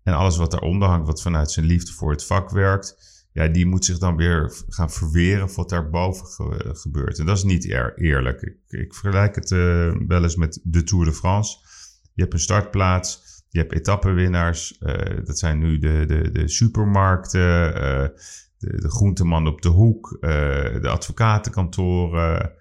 En 0.02 0.14
alles 0.14 0.36
wat 0.36 0.50
daaronder 0.50 0.88
hangt, 0.88 1.06
wat 1.06 1.22
vanuit 1.22 1.50
zijn 1.50 1.66
liefde 1.66 1.92
voor 1.92 2.10
het 2.10 2.24
vak 2.24 2.50
werkt, 2.50 3.09
die 3.48 3.66
moet 3.66 3.84
zich 3.84 3.98
dan 3.98 4.16
weer 4.16 4.52
gaan 4.68 4.90
verweren 4.90 5.54
wat 5.54 5.68
daarboven 5.68 6.26
ge- 6.26 6.70
gebeurt. 6.72 7.18
En 7.18 7.26
dat 7.26 7.36
is 7.36 7.42
niet 7.44 7.68
eer- 7.68 7.94
eerlijk. 7.98 8.40
Ik, 8.42 8.56
ik 8.80 8.94
vergelijk 8.94 9.34
het 9.34 9.50
eh, 9.50 9.92
wel 10.06 10.22
eens 10.22 10.36
met 10.36 10.60
de 10.62 10.82
Tour 10.82 11.04
de 11.04 11.12
France. 11.12 11.58
Je 12.14 12.22
hebt 12.22 12.34
een 12.34 12.40
startplaats, 12.40 13.22
je 13.48 13.58
hebt 13.58 13.72
etappenwinnaars. 13.72 14.78
eh, 14.78 15.16
dat 15.24 15.38
zijn 15.38 15.58
nu 15.58 15.78
de, 15.78 16.04
de, 16.06 16.30
de 16.32 16.48
supermarkten, 16.48 17.74
eh, 17.74 18.08
de, 18.58 18.80
de 18.80 18.90
groenteman 18.90 19.46
op 19.46 19.62
de 19.62 19.68
hoek, 19.68 20.16
de 20.20 20.88
advocatenkantoren. 20.88 22.52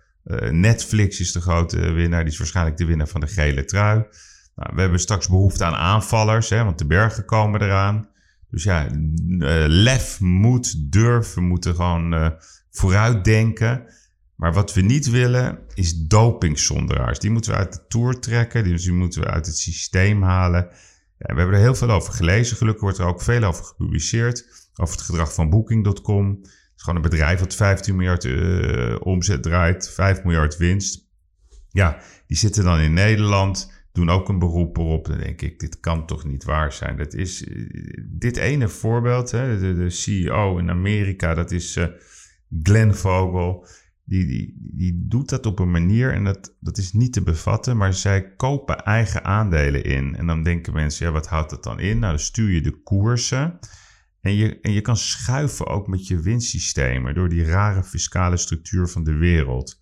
Netflix 0.52 1.20
is 1.20 1.32
de 1.32 1.42
grote 1.42 1.92
winnaar, 1.92 2.24
die 2.24 2.32
is 2.34 2.38
waarschijnlijk 2.38 2.78
de 2.78 2.86
winnaar 2.86 3.08
van 3.08 3.22
de 3.22 3.28
gele 3.28 3.66
trui. 3.66 4.04
Nou, 4.56 4.76
we 4.76 4.82
hebben 4.82 5.00
straks 5.00 5.28
behoefte 5.28 5.64
aan 5.66 5.74
aanvallers, 5.74 6.50
hè, 6.50 6.64
want 6.64 6.78
de 6.78 6.86
bergen 6.86 7.26
komen 7.26 7.62
eraan. 7.62 8.09
Dus 8.50 8.64
ja, 8.64 8.86
eh, 8.86 8.92
lef, 9.68 10.20
moed, 10.20 10.92
durf. 10.92 11.34
We 11.34 11.42
moeten 11.42 11.76
gewoon 11.76 12.14
eh 12.14 12.30
vooruitdenken. 12.72 13.86
Maar 14.36 14.54
wat 14.54 14.74
we 14.74 14.82
niet 14.82 15.10
willen, 15.10 15.60
is 15.74 15.94
dopingzonderaars. 15.94 17.20
Die 17.20 17.32
moeten 17.32 17.52
we 17.52 17.58
uit 17.58 17.74
de 17.74 17.88
tour 17.88 18.20
trekken. 18.20 18.64
Die, 18.64 18.78
die 18.78 18.92
moeten 18.92 19.22
we 19.22 19.28
uit 19.28 19.46
het 19.46 19.58
systeem 19.58 20.24
halen. 20.24 20.68
Ja, 21.18 21.34
we 21.34 21.40
hebben 21.40 21.56
er 21.56 21.62
heel 21.62 21.76
veel 21.76 21.90
over 21.90 22.14
gelezen. 22.14 22.58
Gelukkig 22.58 22.82
wordt 22.82 22.98
er 22.98 23.06
ook 23.06 23.22
veel 23.22 23.44
over 23.44 23.64
gepubliceerd. 23.64 24.68
Over 24.76 24.96
het 24.96 25.06
gedrag 25.06 25.34
van 25.34 25.50
Booking.com. 25.50 26.30
Het 26.30 26.48
is 26.76 26.84
gewoon 26.84 26.96
een 26.96 27.10
bedrijf 27.10 27.40
dat 27.40 27.56
15 27.56 27.96
miljard 27.96 28.26
eh, 28.26 28.96
omzet 29.00 29.44
draait. 29.44 29.90
5 29.90 30.24
miljard 30.24 30.58
winst. 30.58 31.08
Ja, 31.70 32.02
die 32.28 32.38
zitten 32.38 32.64
dan 32.64 32.80
in 32.80 32.94
Nederland 32.94 33.72
doen 33.92 34.10
ook 34.10 34.30
een 34.30 34.40
beroep 34.40 34.78
erop. 34.78 35.06
Dan 35.06 35.18
denk 35.18 35.42
ik, 35.42 35.60
dit 35.60 35.80
kan 35.80 36.06
toch 36.06 36.26
niet 36.26 36.44
waar 36.44 36.74
zijn. 36.74 36.98
Dat 36.98 37.14
is 37.14 37.44
eh, 37.44 37.68
dit 38.06 38.38
ene 38.38 38.68
voorbeeld, 38.68 39.32
hè, 39.32 39.76
de, 39.76 39.90
CEO 39.90 40.58
in 40.58 40.70
Amerika, 40.70 41.34
dat 41.34 41.52
is 41.52 41.76
eh, 41.76 41.88
Glenn 42.64 42.94
Vogel. 42.94 43.68
die, 44.04 44.26
die, 44.26 44.58
die 44.58 45.06
doet 45.08 45.30
dat 45.30 45.46
op 45.46 45.60
een 45.60 45.72
manier 45.72 46.14
en 46.14 46.24
dat, 46.24 46.56
dat 46.60 46.78
is 46.78 46.94
niet 46.94 47.14
te 47.14 47.22
bevatten, 47.22 47.78
maar 47.78 47.94
zij 47.94 48.36
kopen 48.36 48.84
eigen 48.84 49.24
aandelen 49.24 49.84
in. 49.84 50.16
En 50.16 50.28
dan 50.28 50.44
denken 50.44 50.74
mensen, 50.74 51.06
ja, 51.06 51.12
wat 51.12 51.28
houdt 51.28 51.50
dat 51.50 51.64
dan 51.64 51.80
in? 51.80 52.00
Nou, 52.00 52.12
dan 52.12 52.20
stuur 52.20 52.50
je 52.52 52.62
de 52.62 52.82
koersen. 52.84 53.60
En 54.22 54.36
je, 54.36 54.60
en 54.62 54.72
je 54.72 54.82
kan 54.82 54.98
schuiven 54.98 55.68
ook 55.68 55.88
met 55.88 56.08
je 56.08 56.22
winstsystemen 56.22 57.14
door 57.14 57.30
die 57.30 57.44
rare 57.44 57.84
fiscale 57.84 58.38
structuur 58.38 58.88
van 58.88 59.04
de 59.04 59.14
wereld. 59.14 59.80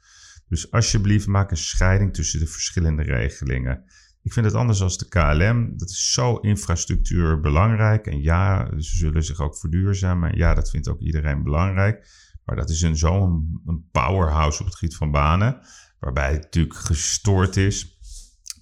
Dus 0.50 0.72
alsjeblieft, 0.72 1.28
maak 1.28 1.52
een 1.52 1.58
scheiding 1.58 2.14
tussen 2.14 2.40
de 2.40 2.48
verschillende 2.48 3.04
regelingen. 3.04 3.84
Ik 4.24 4.34
vind 4.34 4.46
het 4.46 4.56
anders 4.56 4.82
als 4.82 4.98
de 4.98 5.08
KLM. 5.08 5.78
Dat 5.78 5.90
is 5.90 6.12
zo 6.12 6.36
infrastructuur 6.36 7.40
belangrijk. 7.40 8.08
En 8.08 8.22
ja, 8.22 8.72
ze 8.78 8.98
zullen 8.98 9.24
zich 9.24 9.40
ook 9.40 9.58
verduurzamen. 9.58 10.38
Ja, 10.38 10.54
dat 10.54 10.70
vindt 10.70 10.88
ook 10.88 11.00
iedereen 11.00 11.44
belangrijk. 11.44 12.08
Maar 12.46 12.56
dat 12.56 12.70
is 12.70 12.82
een, 12.82 12.98
zo'n 12.98 13.62
een 13.66 13.90
powerhouse 13.92 14.60
op 14.60 14.66
het 14.66 14.76
gebied 14.76 14.96
van 14.96 15.12
banen. 15.12 15.60
Waarbij 16.00 16.32
het 16.32 16.44
natuurlijk 16.44 16.76
gestoord 16.76 17.58
is 17.58 18.00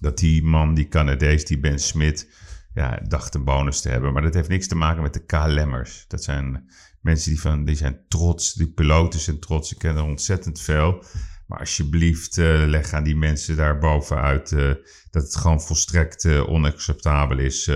dat 0.00 0.18
die 0.18 0.42
man, 0.42 0.74
die 0.74 0.88
Canadees, 0.88 1.44
die 1.44 1.60
Ben 1.60 1.78
Smith, 1.78 2.28
ja, 2.74 3.00
dacht 3.08 3.34
een 3.34 3.44
bonus 3.44 3.80
te 3.80 3.88
hebben. 3.88 4.12
Maar 4.12 4.22
dat 4.22 4.34
heeft 4.34 4.48
niks 4.48 4.66
te 4.66 4.74
maken 4.74 5.02
met 5.02 5.14
de 5.14 5.24
KLM'ers. 5.24 6.04
Dat 6.08 6.22
zijn 6.22 6.70
mensen 7.00 7.30
die, 7.30 7.40
van, 7.40 7.64
die 7.64 7.76
zijn 7.76 8.00
trots, 8.08 8.54
die 8.54 8.72
piloten 8.72 9.20
zijn 9.20 9.40
trots. 9.40 9.72
Ik 9.72 9.78
ken 9.78 9.96
er 9.96 10.02
ontzettend 10.02 10.60
veel. 10.60 11.04
Maar 11.46 11.58
alsjeblieft, 11.58 12.36
uh, 12.36 12.66
leg 12.66 12.92
aan 12.92 13.04
die 13.04 13.16
mensen 13.16 13.56
daar 13.56 13.78
bovenuit 13.78 14.52
uh, 14.52 14.74
dat 15.10 15.22
het 15.22 15.36
gewoon 15.36 15.60
volstrekt 15.60 16.24
uh, 16.24 16.48
onacceptabel 16.48 17.38
is 17.38 17.70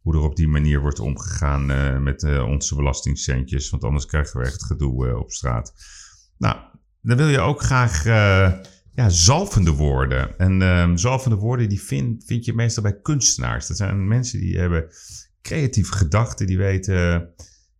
hoe 0.00 0.14
er 0.14 0.20
op 0.20 0.36
die 0.36 0.48
manier 0.48 0.80
wordt 0.80 1.00
omgegaan 1.00 1.66
met 2.02 2.22
onze 2.40 2.74
belastingcentjes. 2.74 3.70
Want 3.70 3.84
anders 3.84 4.06
krijgen 4.06 4.40
we 4.40 4.46
echt 4.46 4.64
gedoe 4.64 5.18
op 5.18 5.32
straat. 5.32 5.74
Nou, 6.38 6.56
dan 7.00 7.16
wil 7.16 7.28
je 7.28 7.38
ook 7.38 7.62
graag 7.62 8.04
ja, 8.94 9.08
zalvende 9.08 9.70
woorden. 9.70 10.38
En 10.38 10.62
um, 10.62 10.96
zalvende 10.96 11.36
woorden 11.36 11.68
die 11.68 11.82
vind, 11.82 12.24
vind 12.24 12.44
je 12.44 12.54
meestal 12.54 12.82
bij 12.82 13.00
kunstenaars. 13.00 13.66
Dat 13.66 13.76
zijn 13.76 14.08
mensen 14.08 14.40
die 14.40 14.58
hebben 14.58 14.86
creatieve 15.42 15.92
gedachten, 15.92 16.46
die 16.46 16.58
weten 16.58 17.28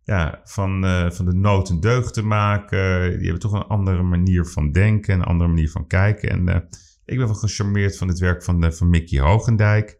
ja, 0.03 0.41
van, 0.43 0.85
uh, 0.85 1.09
van 1.09 1.25
de 1.25 1.33
nood 1.33 1.69
een 1.69 1.79
deugd 1.79 2.13
te 2.13 2.23
maken. 2.23 3.09
Die 3.09 3.23
hebben 3.23 3.39
toch 3.39 3.53
een 3.53 3.67
andere 3.67 4.03
manier 4.03 4.45
van 4.45 4.71
denken, 4.71 5.13
een 5.13 5.23
andere 5.23 5.49
manier 5.49 5.69
van 5.69 5.87
kijken. 5.87 6.29
En 6.29 6.47
uh, 6.47 6.55
ik 7.05 7.17
ben 7.17 7.25
wel 7.25 7.35
gecharmeerd 7.35 7.97
van 7.97 8.07
het 8.07 8.19
werk 8.19 8.43
van, 8.43 8.63
uh, 8.63 8.71
van 8.71 8.89
Mickey 8.89 9.19
Hogendijk. 9.19 9.99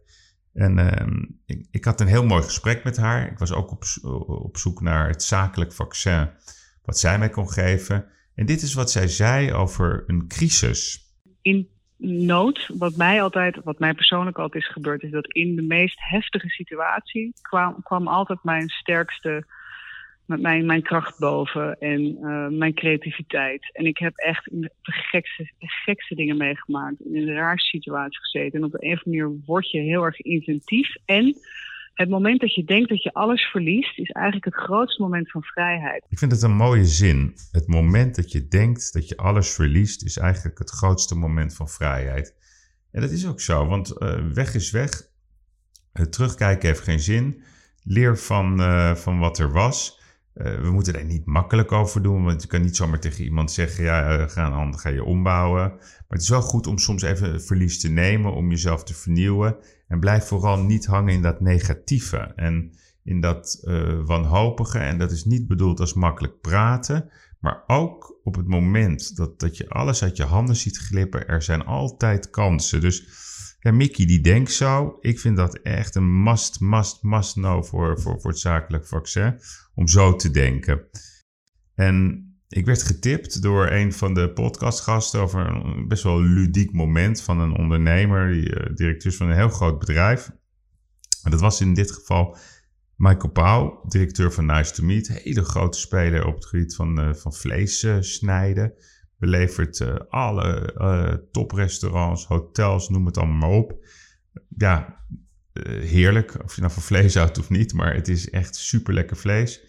En 0.54 0.78
ehm, 0.78 1.24
ik, 1.46 1.66
ik, 1.70 1.84
had 1.84 2.00
een 2.00 2.06
heel 2.06 2.26
mooi 2.26 2.42
gesprek 2.42 2.84
met 2.84 2.96
haar. 2.96 3.30
Ik 3.30 3.38
was 3.38 3.52
ook 3.52 3.70
op, 3.70 3.84
op 4.26 4.56
zoek 4.56 4.80
naar 4.80 5.08
het 5.08 5.22
zakelijk 5.22 5.72
vaccin 5.72 6.30
wat 6.82 6.98
zij 6.98 7.18
mij 7.18 7.30
kon 7.30 7.50
geven. 7.50 8.06
En 8.34 8.46
dit 8.46 8.62
is 8.62 8.74
wat 8.74 8.90
zij 8.90 9.08
zei 9.08 9.52
over 9.52 10.04
een 10.06 10.28
crisis. 10.28 11.10
In 11.42 11.68
nood, 11.96 12.70
wat 12.78 12.96
mij 12.96 13.22
altijd, 13.22 13.60
wat 13.64 13.78
mij 13.78 13.94
persoonlijk 13.94 14.38
altijd 14.38 14.62
is 14.62 14.72
gebeurd, 14.72 15.02
is 15.02 15.10
dat 15.10 15.32
in 15.32 15.56
de 15.56 15.62
meest 15.62 15.98
heftige 16.00 16.48
situatie 16.48 17.32
kwam, 17.42 17.82
kwam 17.82 18.08
altijd 18.08 18.38
mijn 18.42 18.68
sterkste 18.68 19.46
mijn, 20.40 20.66
mijn 20.66 20.82
kracht 20.82 21.18
boven 21.18 21.78
en 21.78 22.00
uh, 22.00 22.48
mijn 22.48 22.74
creativiteit. 22.74 23.70
En 23.72 23.86
ik 23.86 23.98
heb 23.98 24.16
echt 24.16 24.44
de 24.50 24.70
gekste, 24.82 25.52
gekste 25.58 26.14
dingen 26.14 26.36
meegemaakt. 26.36 27.00
In 27.00 27.16
een 27.16 27.34
raarste 27.34 27.68
situatie 27.68 28.18
gezeten. 28.18 28.58
En 28.58 28.64
op 28.64 28.74
een 28.74 28.92
of 28.92 29.04
andere 29.04 29.24
manier 29.24 29.40
word 29.46 29.70
je 29.70 29.80
heel 29.80 30.04
erg 30.04 30.20
inventief. 30.20 30.94
En 31.04 31.36
het 31.94 32.08
moment 32.08 32.40
dat 32.40 32.54
je 32.54 32.64
denkt 32.64 32.88
dat 32.88 33.02
je 33.02 33.12
alles 33.12 33.42
verliest, 33.42 33.98
is 33.98 34.10
eigenlijk 34.10 34.44
het 34.44 34.54
grootste 34.54 35.02
moment 35.02 35.30
van 35.30 35.42
vrijheid. 35.42 36.04
Ik 36.08 36.18
vind 36.18 36.32
het 36.32 36.42
een 36.42 36.56
mooie 36.56 36.84
zin. 36.84 37.36
Het 37.50 37.66
moment 37.66 38.16
dat 38.16 38.32
je 38.32 38.48
denkt 38.48 38.92
dat 38.92 39.08
je 39.08 39.16
alles 39.16 39.50
verliest, 39.50 40.04
is 40.04 40.16
eigenlijk 40.16 40.58
het 40.58 40.70
grootste 40.70 41.14
moment 41.14 41.54
van 41.54 41.68
vrijheid. 41.68 42.34
En 42.90 43.00
dat 43.00 43.10
is 43.10 43.26
ook 43.26 43.40
zo, 43.40 43.66
want 43.66 43.94
uh, 43.98 44.26
weg 44.32 44.54
is 44.54 44.70
weg. 44.70 45.10
Uh, 45.94 46.06
terugkijken 46.06 46.68
heeft 46.68 46.80
geen 46.80 47.00
zin. 47.00 47.42
Leer 47.82 48.18
van, 48.18 48.60
uh, 48.60 48.94
van 48.94 49.18
wat 49.18 49.38
er 49.38 49.52
was. 49.52 50.00
Uh, 50.34 50.60
we 50.60 50.70
moeten 50.70 50.98
er 50.98 51.04
niet 51.04 51.26
makkelijk 51.26 51.72
over 51.72 52.02
doen, 52.02 52.24
want 52.24 52.42
je 52.42 52.48
kan 52.48 52.62
niet 52.62 52.76
zomaar 52.76 53.00
tegen 53.00 53.24
iemand 53.24 53.52
zeggen: 53.52 53.84
ja, 53.84 54.18
uh, 54.18 54.28
ga, 54.28 54.72
ga 54.72 54.88
je 54.88 55.04
ombouwen. 55.04 55.68
Maar 55.68 56.06
het 56.08 56.22
is 56.22 56.28
wel 56.28 56.42
goed 56.42 56.66
om 56.66 56.78
soms 56.78 57.02
even 57.02 57.42
verlies 57.42 57.80
te 57.80 57.88
nemen, 57.88 58.32
om 58.32 58.50
jezelf 58.50 58.84
te 58.84 58.94
vernieuwen. 58.94 59.56
En 59.88 60.00
blijf 60.00 60.24
vooral 60.24 60.58
niet 60.58 60.86
hangen 60.86 61.12
in 61.12 61.22
dat 61.22 61.40
negatieve 61.40 62.32
en 62.36 62.72
in 63.04 63.20
dat 63.20 63.62
uh, 63.64 64.00
wanhopige. 64.04 64.78
En 64.78 64.98
dat 64.98 65.10
is 65.10 65.24
niet 65.24 65.46
bedoeld 65.46 65.80
als 65.80 65.94
makkelijk 65.94 66.40
praten, 66.40 67.10
maar 67.40 67.64
ook 67.66 68.20
op 68.24 68.34
het 68.34 68.48
moment 68.48 69.16
dat, 69.16 69.40
dat 69.40 69.56
je 69.56 69.68
alles 69.68 70.02
uit 70.02 70.16
je 70.16 70.24
handen 70.24 70.56
ziet 70.56 70.78
glippen, 70.78 71.28
er 71.28 71.42
zijn 71.42 71.64
altijd 71.64 72.30
kansen. 72.30 72.80
Dus 72.80 73.06
ja, 73.60 73.72
Mickey 73.72 74.06
die 74.06 74.20
denkt 74.20 74.52
zo. 74.52 74.96
Ik 75.00 75.20
vind 75.20 75.36
dat 75.36 75.58
echt 75.58 75.94
een 75.94 76.22
must, 76.22 76.60
must, 76.60 77.02
must 77.02 77.32
know 77.32 77.64
voor, 77.64 78.00
voor, 78.00 78.20
voor 78.20 78.30
het 78.30 78.40
zakelijk 78.40 78.86
vaccin. 78.86 79.38
Om 79.74 79.88
zo 79.88 80.16
te 80.16 80.30
denken. 80.30 80.88
En 81.74 82.26
ik 82.48 82.66
werd 82.66 82.82
getipt 82.82 83.42
door 83.42 83.70
een 83.70 83.92
van 83.92 84.14
de 84.14 84.32
podcastgasten 84.32 85.20
over 85.20 85.46
een 85.46 85.88
best 85.88 86.02
wel 86.02 86.22
ludiek 86.22 86.72
moment 86.72 87.22
van 87.22 87.40
een 87.40 87.56
ondernemer, 87.56 88.32
die, 88.32 88.50
uh, 88.50 88.76
directeur 88.76 89.12
van 89.12 89.28
een 89.28 89.36
heel 89.36 89.48
groot 89.48 89.78
bedrijf. 89.78 90.30
En 91.22 91.30
dat 91.30 91.40
was 91.40 91.60
in 91.60 91.74
dit 91.74 91.92
geval 91.92 92.36
Michael 92.96 93.32
Pauw, 93.32 93.84
directeur 93.88 94.32
van 94.32 94.46
Nice 94.46 94.72
to 94.72 94.84
Meet. 94.84 95.08
Hele 95.08 95.44
grote 95.44 95.78
speler 95.78 96.26
op 96.26 96.34
het 96.34 96.46
gebied 96.46 96.74
van, 96.74 97.00
uh, 97.00 97.14
van 97.14 97.34
vlees 97.34 97.82
uh, 97.82 97.96
snijden 98.00 98.74
belevert 99.18 100.08
alle 100.08 101.28
toprestaurants, 101.30 102.26
hotels, 102.26 102.88
noem 102.88 103.06
het 103.06 103.18
allemaal 103.18 103.50
maar 103.50 103.58
op. 103.58 103.86
Ja, 104.48 105.04
heerlijk. 105.80 106.44
Of 106.44 106.54
je 106.54 106.60
nou 106.60 106.72
van 106.72 106.82
vlees 106.82 107.14
houdt 107.14 107.38
of 107.38 107.50
niet, 107.50 107.72
maar 107.72 107.94
het 107.94 108.08
is 108.08 108.30
echt 108.30 108.56
super 108.56 108.94
lekker 108.94 109.16
vlees. 109.16 109.60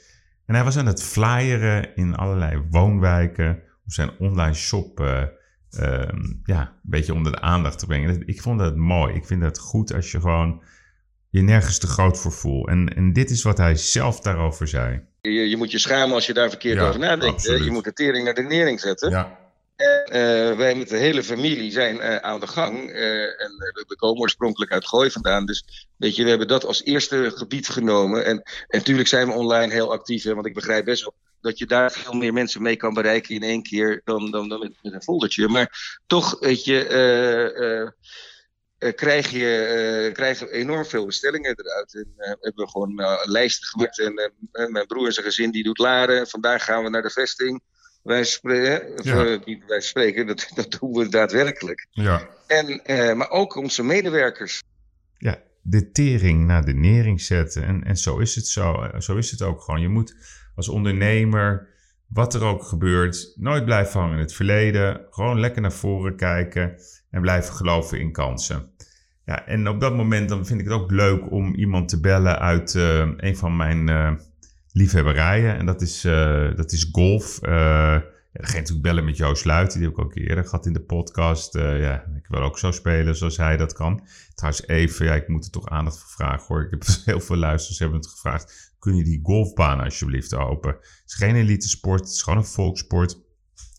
En 0.45 0.55
hij 0.55 0.63
was 0.63 0.77
aan 0.77 0.85
het 0.85 1.03
flyeren 1.03 1.95
in 1.95 2.15
allerlei 2.15 2.63
woonwijken 2.69 3.49
om 3.85 3.91
zijn 3.91 4.11
online 4.19 4.53
shop 4.53 4.99
ehm, 4.99 6.21
ja, 6.43 6.61
een 6.61 6.89
beetje 6.89 7.13
onder 7.13 7.31
de 7.31 7.41
aandacht 7.41 7.79
te 7.79 7.85
brengen. 7.85 8.27
Ik 8.27 8.41
vond 8.41 8.59
dat 8.59 8.75
mooi. 8.75 9.15
Ik 9.15 9.25
vind 9.25 9.41
het 9.41 9.59
goed 9.59 9.93
als 9.93 10.11
je 10.11 10.19
gewoon 10.19 10.63
je 11.29 11.41
nergens 11.41 11.77
te 11.77 11.87
groot 11.87 12.19
voor 12.19 12.31
voelt. 12.31 12.67
En, 12.67 12.95
en 12.95 13.13
dit 13.13 13.29
is 13.29 13.43
wat 13.43 13.57
hij 13.57 13.75
zelf 13.75 14.19
daarover 14.19 14.67
zei. 14.67 15.01
Je, 15.21 15.31
je 15.31 15.57
moet 15.57 15.71
je 15.71 15.79
schamen 15.79 16.15
als 16.15 16.25
je 16.25 16.33
daar 16.33 16.49
verkeerd 16.49 16.77
ja, 16.77 16.87
over 16.87 16.99
nadenkt. 16.99 17.43
Je 17.43 17.71
moet 17.71 17.83
de 17.83 17.93
tering 17.93 18.25
naar 18.25 18.33
de 18.33 18.41
nering 18.43 18.79
zetten. 18.79 19.09
Ja. 19.09 19.42
Uh, 19.77 20.57
wij 20.57 20.75
met 20.75 20.89
de 20.89 20.97
hele 20.97 21.23
familie 21.23 21.71
zijn 21.71 21.95
uh, 21.95 22.15
aan 22.15 22.39
de 22.39 22.47
gang. 22.47 22.89
En 22.89 23.51
we 23.87 23.95
komen 23.95 24.21
oorspronkelijk 24.21 24.71
uit 24.71 24.87
Gooi 24.87 25.11
vandaan. 25.11 25.45
Dus 25.45 25.87
weet 25.97 26.15
je, 26.15 26.23
we 26.23 26.29
hebben 26.29 26.47
dat 26.47 26.65
als 26.65 26.83
eerste 26.83 27.31
gebied 27.35 27.67
genomen. 27.69 28.25
En, 28.25 28.37
en 28.37 28.77
natuurlijk 28.77 29.07
zijn 29.07 29.27
we 29.27 29.33
online 29.33 29.73
heel 29.73 29.91
actief. 29.91 30.23
Hè, 30.23 30.33
want 30.33 30.45
ik 30.45 30.53
begrijp 30.53 30.85
best 30.85 31.03
wel 31.03 31.13
dat 31.41 31.57
je 31.57 31.65
daar 31.65 31.91
veel 31.91 32.13
meer 32.13 32.33
mensen 32.33 32.61
mee 32.61 32.75
kan 32.75 32.93
bereiken 32.93 33.35
in 33.35 33.43
één 33.43 33.63
keer 33.63 34.01
dan, 34.03 34.31
dan, 34.31 34.49
dan 34.49 34.59
met, 34.59 34.93
een 34.93 35.03
foldertje. 35.03 35.47
Maar 35.47 35.99
toch, 36.07 36.39
weet 36.39 36.65
je, 36.65 37.93
krijg 38.77 39.29
je 39.29 40.47
enorm 40.51 40.85
veel 40.85 41.05
bestellingen 41.05 41.55
eruit. 41.55 41.95
En 41.95 42.13
hebben 42.17 42.65
we 42.65 42.69
gewoon 42.69 43.21
lijsten 43.23 43.67
gemaakt. 43.67 43.99
En 43.99 44.31
mijn 44.71 44.87
broer 44.87 45.05
en 45.05 45.13
zijn 45.13 45.25
gezin 45.25 45.51
die 45.51 45.63
doet 45.63 45.77
laren. 45.77 46.27
Vandaag 46.27 46.63
gaan 46.63 46.83
we 46.83 46.89
naar 46.89 47.01
de 47.01 47.09
vesting. 47.09 47.61
Wij 48.03 48.23
spreken, 48.23 49.03
ja. 49.03 49.39
niet 49.45 49.63
wij 49.67 49.81
spreken, 49.81 50.27
dat, 50.27 50.51
dat 50.55 50.77
doen 50.79 50.93
we 50.93 51.09
daadwerkelijk. 51.09 51.87
Ja. 51.91 52.29
En, 52.47 52.83
eh, 52.85 53.13
maar 53.15 53.29
ook 53.29 53.55
onze 53.55 53.83
medewerkers. 53.83 54.63
Ja, 55.17 55.41
de 55.61 55.91
tering 55.91 56.45
naar 56.45 56.65
de 56.65 56.73
nering 56.73 57.21
zetten. 57.21 57.63
En, 57.63 57.83
en 57.83 57.97
zo 57.97 58.17
is 58.17 58.35
het 58.35 58.47
zo. 58.47 58.89
Zo 58.99 59.15
is 59.15 59.31
het 59.31 59.41
ook 59.41 59.61
gewoon. 59.61 59.81
Je 59.81 59.87
moet 59.87 60.15
als 60.55 60.69
ondernemer, 60.69 61.67
wat 62.07 62.33
er 62.33 62.43
ook 62.43 62.63
gebeurt, 62.63 63.33
nooit 63.35 63.65
blijven 63.65 63.99
hangen 63.99 64.15
in 64.15 64.21
het 64.21 64.33
verleden. 64.33 65.05
Gewoon 65.09 65.39
lekker 65.39 65.61
naar 65.61 65.71
voren 65.71 66.15
kijken 66.15 66.75
en 67.09 67.21
blijven 67.21 67.53
geloven 67.53 67.99
in 67.99 68.11
kansen. 68.11 68.71
Ja, 69.25 69.45
en 69.45 69.67
op 69.67 69.79
dat 69.79 69.95
moment 69.95 70.29
dan 70.29 70.45
vind 70.45 70.59
ik 70.59 70.65
het 70.65 70.75
ook 70.75 70.91
leuk 70.91 71.31
om 71.31 71.55
iemand 71.55 71.89
te 71.89 71.99
bellen 71.99 72.39
uit 72.39 72.73
uh, 72.73 73.09
een 73.17 73.37
van 73.37 73.55
mijn... 73.55 73.87
Uh, 73.87 74.11
liefhebberijen. 74.73 75.57
En 75.57 75.65
dat 75.65 75.81
is, 75.81 76.05
uh, 76.05 76.55
dat 76.55 76.71
is 76.71 76.89
golf. 76.91 77.39
Uh, 77.41 77.51
ja, 78.33 78.41
natuurlijk 78.41 78.81
bellen 78.81 79.05
met 79.05 79.17
Joost 79.17 79.45
Luiten. 79.45 79.79
Die 79.79 79.87
heb 79.87 79.97
ik 79.97 80.03
ook 80.03 80.15
eerder 80.15 80.43
gehad 80.43 80.65
in 80.65 80.73
de 80.73 80.81
podcast. 80.81 81.55
Uh, 81.55 81.81
ja, 81.81 82.05
ik 82.15 82.27
wil 82.27 82.41
ook 82.41 82.59
zo 82.59 82.71
spelen 82.71 83.15
zoals 83.15 83.37
hij 83.37 83.57
dat 83.57 83.73
kan. 83.73 84.07
Trouwens 84.35 84.67
even, 84.67 85.05
ja, 85.05 85.15
ik 85.15 85.27
moet 85.27 85.45
er 85.45 85.51
toch 85.51 85.69
aandacht 85.69 85.99
voor 85.99 86.09
vragen 86.09 86.45
hoor. 86.47 86.63
Ik 86.63 86.71
heb 86.71 86.83
heel 87.05 87.19
veel 87.19 87.35
luisteraars 87.35 87.79
hebben 87.79 87.97
het 87.97 88.07
gevraagd. 88.09 88.73
Kun 88.79 88.95
je 88.95 89.03
die 89.03 89.19
golfbaan 89.23 89.79
alsjeblieft 89.79 90.33
open? 90.33 90.71
Het 90.71 91.03
is 91.05 91.13
geen 91.13 91.35
elite 91.35 91.67
sport. 91.67 91.99
Het 91.99 92.09
is 92.09 92.21
gewoon 92.21 92.39
een 92.39 92.45
volkssport. 92.45 93.21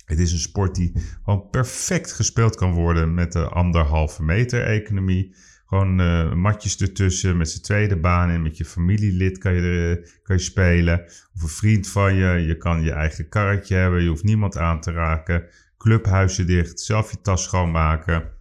Het 0.05 0.19
is 0.19 0.33
een 0.33 0.39
sport 0.39 0.75
die 0.75 0.93
gewoon 1.25 1.49
perfect 1.51 2.13
gespeeld 2.13 2.57
kan 2.57 2.73
worden 2.73 3.15
met 3.15 3.33
de 3.33 3.49
anderhalve 3.49 4.23
meter 4.23 4.63
economie. 4.63 5.35
Gewoon 5.67 6.01
uh, 6.01 6.33
matjes 6.33 6.77
ertussen 6.77 7.37
met 7.37 7.51
z'n 7.51 7.63
tweede 7.63 7.97
baan 7.97 8.31
en 8.31 8.43
met 8.43 8.57
je 8.57 8.65
familielid 8.65 9.39
kan 9.39 9.55
je, 9.55 10.09
kan 10.23 10.37
je 10.37 10.43
spelen. 10.43 11.05
Of 11.35 11.43
een 11.43 11.49
vriend 11.49 11.89
van 11.89 12.15
je. 12.15 12.47
Je 12.47 12.57
kan 12.57 12.83
je 12.83 12.93
eigen 12.93 13.29
karretje 13.29 13.75
hebben. 13.75 14.03
Je 14.03 14.09
hoeft 14.09 14.25
niemand 14.25 14.57
aan 14.57 14.81
te 14.81 14.93
raken. 14.93 15.47
clubhuizen 15.79 16.47
dicht, 16.47 16.81
zelf 16.81 17.11
je 17.11 17.21
tas 17.21 17.43
schoonmaken. 17.43 18.33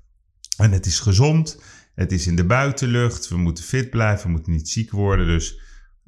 En 0.57 0.71
het 0.71 0.85
is 0.85 0.99
gezond, 0.99 1.63
het 1.95 2.11
is 2.11 2.27
in 2.27 2.35
de 2.35 2.45
buitenlucht, 2.45 3.27
we 3.27 3.37
moeten 3.37 3.63
fit 3.63 3.89
blijven, 3.89 4.25
we 4.25 4.31
moeten 4.31 4.51
niet 4.51 4.69
ziek 4.69 4.91
worden. 4.91 5.25
Dus 5.25 5.59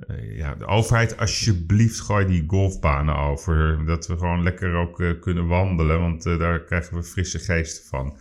uh, 0.08 0.38
ja, 0.38 0.56
de 0.56 0.66
overheid, 0.66 1.18
alsjeblieft, 1.18 2.00
gooi 2.00 2.26
die 2.26 2.44
golfbanen 2.48 3.16
over. 3.16 3.86
Dat 3.86 4.08
we 4.08 4.18
gewoon 4.18 4.44
lekker 4.44 4.74
ook 4.74 5.00
uh, 5.00 5.20
kunnen 5.20 5.48
wandelen, 5.48 6.00
want 6.00 6.24
daar 6.24 6.64
krijgen 6.64 6.96
we 6.96 7.04
frisse 7.04 7.40
geesten 7.40 7.86
van. 7.86 8.18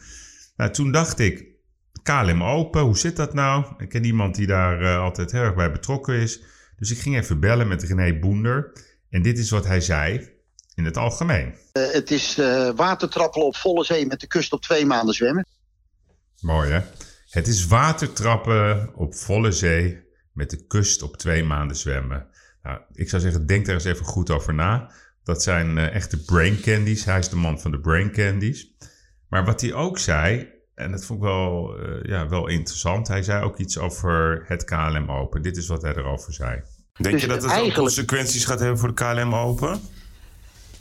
Nou, 0.57 0.71
toen 0.71 0.93
dacht 0.93 1.19
ik, 1.19 1.54
KLM 2.05 2.43
Open, 2.43 2.81
hoe 2.81 2.99
zit 2.99 3.17
dat 3.17 3.35
nou? 3.35 3.65
Ik 3.79 3.89
ken 3.89 4.05
iemand 4.05 4.35
die 4.35 4.47
daar 4.47 4.99
altijd 4.99 5.33
heel 5.33 5.43
erg 5.43 5.55
bij 5.55 5.71
betrokken 5.71 6.15
is. 6.15 6.41
Dus 6.79 6.91
ik 6.91 6.99
ging 6.99 7.17
even 7.17 7.41
bellen 7.41 7.69
met 7.69 7.83
René 7.83 8.19
Boender. 8.19 8.73
En 9.11 9.23
dit 9.23 9.39
is 9.39 9.51
wat 9.51 9.67
hij 9.67 9.81
zei 9.81 10.29
in 10.75 10.85
het 10.85 10.97
algemeen. 10.97 11.55
het 11.73 12.11
is 12.11 12.37
watertrappelen 12.77 13.47
op 13.47 13.57
volle 13.57 13.85
zee 13.85 14.07
met 14.07 14.21
de 14.21 14.27
kust 14.27 14.53
op 14.53 14.63
twee 14.63 14.87
maanden 14.87 15.15
zwemmen. 15.15 15.47
Mooi 16.41 16.71
hè? 16.71 16.81
Het 17.31 17.47
is 17.47 17.67
watertrappen 17.67 18.91
op 18.95 19.15
volle 19.15 19.53
zee 19.53 20.03
met 20.33 20.51
de 20.51 20.67
kust 20.67 21.03
op 21.03 21.17
twee 21.17 21.45
maanden 21.45 21.77
zwemmen. 21.77 22.27
Nou, 22.63 22.81
ik 22.93 23.09
zou 23.09 23.23
zeggen, 23.23 23.47
denk 23.47 23.67
daar 23.67 23.75
eens 23.75 23.85
even 23.85 24.05
goed 24.05 24.31
over 24.31 24.55
na. 24.55 24.91
Dat 25.25 25.43
zijn 25.43 25.77
uh, 25.77 25.95
echte 25.95 26.25
brain 26.25 26.61
candies. 26.61 27.05
Hij 27.05 27.19
is 27.19 27.29
de 27.29 27.37
man 27.37 27.61
van 27.61 27.71
de 27.71 27.81
brain 27.81 28.13
candies. 28.13 28.75
Maar 29.29 29.45
wat 29.45 29.61
hij 29.61 29.73
ook 29.73 29.99
zei, 29.99 30.54
en 30.75 30.91
dat 30.91 31.05
vond 31.05 31.19
ik 31.19 31.25
wel, 31.25 31.77
uh, 31.81 32.03
ja, 32.03 32.29
wel 32.29 32.49
interessant. 32.49 33.09
Hij 33.09 33.23
zei 33.23 33.45
ook 33.45 33.59
iets 33.59 33.79
over 33.79 34.45
het 34.47 34.65
KLM 34.65 35.11
Open. 35.11 35.43
Dit 35.43 35.57
is 35.57 35.67
wat 35.67 35.83
hij 35.83 35.95
erover 35.97 36.33
zei. 36.33 36.63
Denk 36.93 37.15
Dus 37.15 37.23
je 37.23 37.29
dat 37.29 37.43
het 37.43 37.51
eigenlijk- 37.51 37.79
ook 37.79 37.85
consequenties 37.85 38.45
gaat 38.45 38.61
hebben 38.61 38.79
voor 38.79 38.95
de 38.95 38.95
KLM 38.95 39.35
Open? 39.35 39.81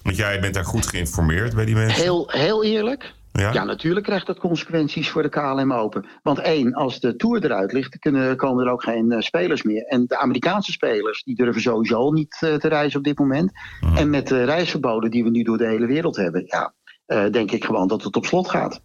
Want 0.04 0.16
jij 0.16 0.40
bent 0.40 0.54
daar 0.54 0.66
goed 0.66 0.88
geïnformeerd 0.88 1.56
bij 1.56 1.66
die 1.66 1.76
mensen. 1.76 2.02
Heel, 2.02 2.30
heel 2.32 2.64
eerlijk. 2.64 3.14
Ja? 3.32 3.64
natuurlijk 3.64 4.06
krijgt 4.06 4.26
dat 4.28 4.40
consequenties 4.40 5.10
voor 5.10 5.22
de 5.22 5.30
KLM 5.30 5.74
Open. 5.74 6.06
Want 6.24 6.40
één, 6.40 6.74
als 6.74 7.00
de 7.00 7.16
Tour 7.16 7.44
eruit 7.44 7.72
ligt, 7.72 8.00
kunnen, 8.00 8.36
komen 8.38 8.66
er 8.66 8.72
ook 8.72 8.84
geen 8.84 9.12
eh, 9.12 9.20
spelers 9.20 9.64
meer. 9.64 9.84
En 9.86 10.06
de 10.08 10.18
Amerikaanse 10.20 10.72
spelers, 10.72 11.24
die 11.24 11.36
durven 11.36 11.62
sowieso 11.62 11.96
al 11.96 12.12
niet 12.12 12.38
eh, 12.40 12.56
te 12.56 12.68
reizen 12.68 12.98
op 12.98 13.06
dit 13.06 13.20
moment. 13.20 13.52
En 13.96 14.10
met 14.10 14.28
de 14.28 14.44
reisverboden 14.44 15.12
die 15.12 15.24
we 15.24 15.30
nu 15.30 15.44
door 15.44 15.58
de 15.58 15.68
hele 15.68 15.86
wereld 15.86 16.16
hebben, 16.16 16.44
ja, 16.46 16.74
eh, 17.06 17.26
denk 17.32 17.52
ik 17.52 17.66
gewoon 17.66 17.88
dat 17.88 18.04
het 18.04 18.16
op 18.16 18.26
slot 18.26 18.50
gaat. 18.50 18.82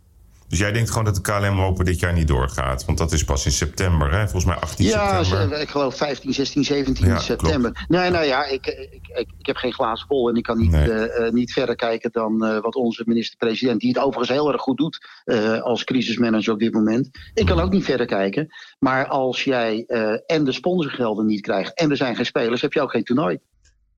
Dus 0.48 0.58
jij 0.58 0.72
denkt 0.72 0.88
gewoon 0.90 1.04
dat 1.04 1.14
de 1.14 1.20
KLM 1.20 1.60
Open 1.60 1.84
dit 1.84 2.00
jaar 2.00 2.12
niet 2.12 2.28
doorgaat? 2.28 2.84
Want 2.84 2.98
dat 2.98 3.12
is 3.12 3.24
pas 3.24 3.44
in 3.44 3.52
september, 3.52 4.10
hè? 4.12 4.20
Volgens 4.22 4.44
mij 4.44 4.54
18 4.56 4.86
Ja, 4.86 5.22
september. 5.24 5.56
ze- 5.56 5.62
ik 5.62 5.68
geloof 5.68 5.96
15, 5.96 6.34
16, 6.34 6.64
17 6.64 7.06
Ja, 7.06 7.18
september. 7.18 7.84
Nee, 7.88 8.10
nou 8.10 8.24
ja, 8.24 8.44
ik, 8.44 8.66
ik, 8.66 9.06
ik, 9.14 9.28
ik 9.38 9.46
heb 9.46 9.56
geen 9.56 9.72
glazen 9.72 10.06
bol 10.08 10.28
en 10.28 10.34
ik 10.36 10.42
kan 10.42 10.58
niet, 10.58 10.70
Nee. 10.70 10.90
eh, 10.92 11.26
eh, 11.26 11.32
niet 11.32 11.52
verder 11.52 11.74
kijken 11.76 12.12
dan 12.12 12.44
eh, 12.44 12.60
wat 12.60 12.74
onze 12.74 13.02
minister-president, 13.06 13.80
die 13.80 13.88
het 13.88 13.98
overigens 13.98 14.28
heel 14.28 14.52
erg 14.52 14.60
goed 14.62 14.76
doet 14.76 15.06
eh, 15.24 15.60
als 15.62 15.84
crisismanager 15.84 16.52
op 16.52 16.58
dit 16.58 16.72
moment. 16.72 17.08
Ik 17.34 17.46
kan 17.46 17.60
ook 17.60 17.72
niet 17.72 17.84
verder 17.84 18.06
kijken. 18.06 18.48
Maar 18.78 19.06
als 19.06 19.44
jij 19.44 19.84
eh, 19.86 20.12
en 20.26 20.44
de 20.44 20.52
sponsorgelden 20.52 21.26
niet 21.26 21.40
krijgt 21.40 21.74
en 21.74 21.90
er 21.90 21.96
zijn 21.96 22.16
geen 22.16 22.26
spelers, 22.26 22.60
heb 22.62 22.72
je 22.72 22.80
ook 22.80 22.90
geen 22.90 23.04
toernooi. 23.04 23.38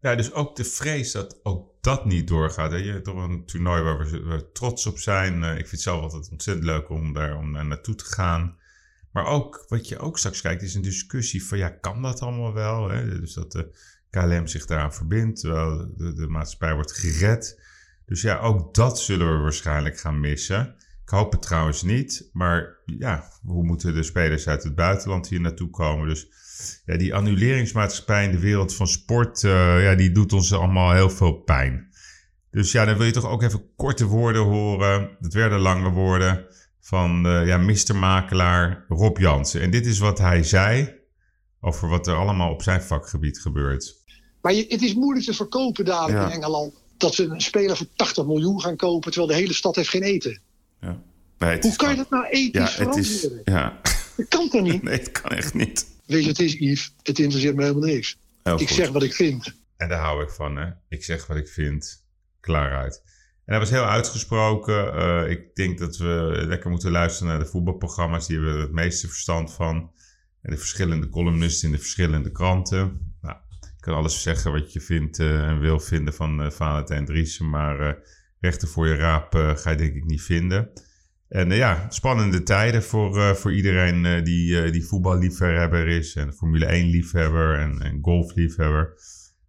Ja, 0.00 0.14
dus 0.14 0.32
ook 0.32 0.56
de 0.56 0.64
vrees 0.64 1.12
dat 1.12 1.40
ook 1.42 1.69
dat 1.80 2.04
niet 2.04 2.28
doorgaat. 2.28 2.70
Hè? 2.70 2.76
Je 2.76 2.92
hebt 2.92 3.04
toch 3.04 3.28
een 3.28 3.44
toernooi 3.44 3.82
waar 3.82 3.98
we, 3.98 4.50
trots 4.52 4.86
op 4.86 4.98
zijn. 4.98 5.44
Eh, 5.44 5.50
ik 5.50 5.56
vind 5.56 5.70
het 5.70 5.80
zelf 5.80 6.02
altijd 6.02 6.30
ontzettend 6.30 6.66
leuk 6.66 6.88
om 6.88 7.12
daar 7.12 7.36
om 7.36 7.50
naartoe 7.50 7.94
te 7.94 8.04
gaan. 8.04 8.58
Maar 9.12 9.26
ook, 9.26 9.64
wat 9.68 9.88
je 9.88 9.98
ook 9.98 10.18
straks 10.18 10.40
kijkt, 10.40 10.62
is 10.62 10.74
een 10.74 10.82
discussie 10.82 11.44
van 11.44 11.58
ja, 11.58 11.68
kan 11.68 12.02
dat 12.02 12.20
allemaal 12.20 12.52
wel? 12.52 12.88
Hè? 12.88 13.20
Dus 13.20 13.32
dat 13.32 13.52
de 13.52 13.70
KLM 14.10 14.46
zich 14.46 14.66
daaraan 14.66 14.94
verbindt, 14.94 15.40
terwijl 15.40 15.94
de, 15.96 16.14
de 16.14 16.26
maatschappij 16.26 16.74
wordt 16.74 16.92
gered. 16.92 17.60
Dus 18.06 18.22
ja, 18.22 18.38
ook 18.38 18.74
dat 18.74 19.00
zullen 19.00 19.36
we 19.36 19.42
waarschijnlijk 19.42 19.98
gaan 19.98 20.20
missen. 20.20 20.74
Ik 21.02 21.08
hoop 21.08 21.32
het 21.32 21.42
trouwens 21.42 21.82
niet. 21.82 22.30
Maar 22.32 22.76
ja, 22.84 23.30
hoe 23.42 23.64
moeten 23.64 23.94
de 23.94 24.02
spelers 24.02 24.48
uit 24.48 24.62
het 24.62 24.74
buitenland 24.74 25.28
hier 25.28 25.40
naartoe 25.40 25.70
komen? 25.70 26.08
Dus 26.08 26.28
ja, 26.84 26.96
die 26.96 27.14
annuleringsmaatschappij 27.14 28.24
in 28.24 28.30
de 28.30 28.38
wereld 28.38 28.74
van 28.74 28.86
sport, 28.88 29.44
eh, 29.44 29.82
ja, 29.82 29.94
die 29.94 30.12
doet 30.12 30.32
ons 30.32 30.52
allemaal 30.52 30.92
heel 30.92 31.10
veel 31.10 31.32
pijn. 31.32 31.88
Dus 32.50 32.72
ja, 32.72 32.84
dan 32.84 32.96
wil 32.96 33.06
je 33.06 33.12
toch 33.12 33.28
ook 33.28 33.42
even 33.42 33.74
korte 33.76 34.04
woorden 34.04 34.42
horen. 34.42 35.16
Dat 35.20 35.32
werden 35.32 35.58
lange 35.58 35.90
woorden 35.90 36.46
van 36.80 37.26
eh 37.26 37.46
ja, 37.46 37.58
Mr. 37.58 37.96
Makelaar 37.96 38.84
Rob 38.88 39.18
Jansen. 39.18 39.60
En 39.60 39.70
dit 39.70 39.86
is 39.86 39.98
wat 39.98 40.18
hij 40.18 40.42
zei 40.42 40.94
over 41.60 41.88
wat 41.88 42.06
er 42.06 42.14
allemaal 42.14 42.50
op 42.52 42.62
zijn 42.62 42.82
vakgebied 42.82 43.38
gebeurt. 43.40 43.98
Maar 44.42 44.52
je, 44.54 44.64
het 44.68 44.82
is 44.82 44.94
moeilijk 44.94 45.26
te 45.26 45.34
verkopen 45.34 45.84
dadelijk 45.84 46.18
Ja. 46.18 46.26
in 46.26 46.32
Engeland. 46.32 46.74
Dat 46.96 47.14
ze 47.14 47.24
een 47.24 47.40
speler 47.40 47.76
voor 47.76 47.86
80 47.96 48.26
miljoen 48.26 48.60
gaan 48.60 48.76
kopen, 48.76 49.10
terwijl 49.12 49.32
de 49.32 49.38
hele 49.40 49.54
stad 49.54 49.76
heeft 49.76 49.88
geen 49.88 50.02
eten. 50.02 50.40
Nee, 51.38 51.50
het 51.50 51.62
Hoe 51.62 51.76
kan 51.76 51.90
je 51.90 51.96
dat 51.96 52.10
nou 52.10 52.26
ethisch 52.26 52.76
ja, 52.76 52.84
het 52.84 52.96
is, 52.96 53.28
ja. 53.44 53.80
Dat 54.16 54.28
kan 54.28 54.48
toch 54.48 54.62
niet? 54.62 54.82
Nee, 54.88 54.98
het 54.98 55.12
kan 55.12 55.30
echt 55.30 55.54
niet. 55.54 55.86
Weet 56.10 56.22
je, 56.22 56.28
het 56.28 56.38
is 56.38 56.52
Yves, 56.52 56.94
het 57.02 57.18
interesseert 57.18 57.56
me 57.56 57.62
helemaal 57.62 57.88
niks. 57.88 58.18
Heel 58.42 58.60
ik 58.60 58.68
goed. 58.68 58.76
zeg 58.76 58.88
wat 58.88 59.02
ik 59.02 59.14
vind. 59.14 59.54
En 59.76 59.88
daar 59.88 60.00
hou 60.00 60.22
ik 60.22 60.30
van, 60.30 60.56
hè. 60.56 60.70
Ik 60.88 61.04
zeg 61.04 61.26
wat 61.26 61.36
ik 61.36 61.48
vind. 61.48 62.04
Klaar 62.40 62.76
uit. 62.76 63.02
En 63.44 63.52
hij 63.52 63.58
was 63.58 63.70
heel 63.70 63.84
uitgesproken. 63.84 64.94
Eh, 64.94 65.30
ik 65.30 65.54
denk 65.54 65.78
dat 65.78 65.96
we 65.96 66.42
lekker 66.46 66.70
moeten 66.70 66.90
luisteren 66.90 67.28
naar 67.28 67.42
de 67.42 67.50
voetbalprogramma's. 67.50 68.26
Die 68.26 68.36
hebben 68.36 68.54
er 68.54 68.60
het 68.60 68.72
meeste 68.72 69.08
verstand 69.08 69.52
van. 69.52 69.92
En 70.42 70.50
de 70.50 70.56
verschillende 70.56 71.08
columnisten 71.08 71.68
in 71.68 71.74
de 71.74 71.80
verschillende 71.80 72.32
kranten. 72.32 73.14
Nou, 73.20 73.36
je 73.60 73.80
kan 73.80 73.94
alles 73.94 74.22
zeggen 74.22 74.52
wat 74.52 74.72
je 74.72 74.80
vindt 74.80 75.18
eh, 75.18 75.48
en 75.48 75.60
wil 75.60 75.80
vinden 75.80 76.14
van 76.14 76.42
eh 76.42 76.50
Valentijn 76.50 77.04
Driessen. 77.04 77.50
Maar 77.50 77.98
rechten 78.40 78.68
voor 78.68 78.88
je 78.88 78.94
raap 78.94 79.34
ga 79.34 79.70
je 79.70 79.76
denk 79.76 79.94
ik 79.94 80.04
niet 80.04 80.22
vinden. 80.22 80.70
En 81.30 81.50
eh, 81.50 81.58
ja, 81.58 81.86
spannende 81.88 82.42
tijden 82.42 82.82
voor, 82.82 83.18
eh, 83.18 83.34
voor 83.34 83.52
iedereen 83.52 84.06
eh, 84.06 84.24
die, 84.24 84.70
die 84.70 84.86
voetballiefhebber 84.86 85.88
is. 85.88 86.14
En 86.14 86.32
Formule 86.32 86.66
1 86.66 86.86
liefhebber 86.86 87.58
en, 87.58 87.80
en 87.82 87.98
golfliefhebber. 88.02 88.94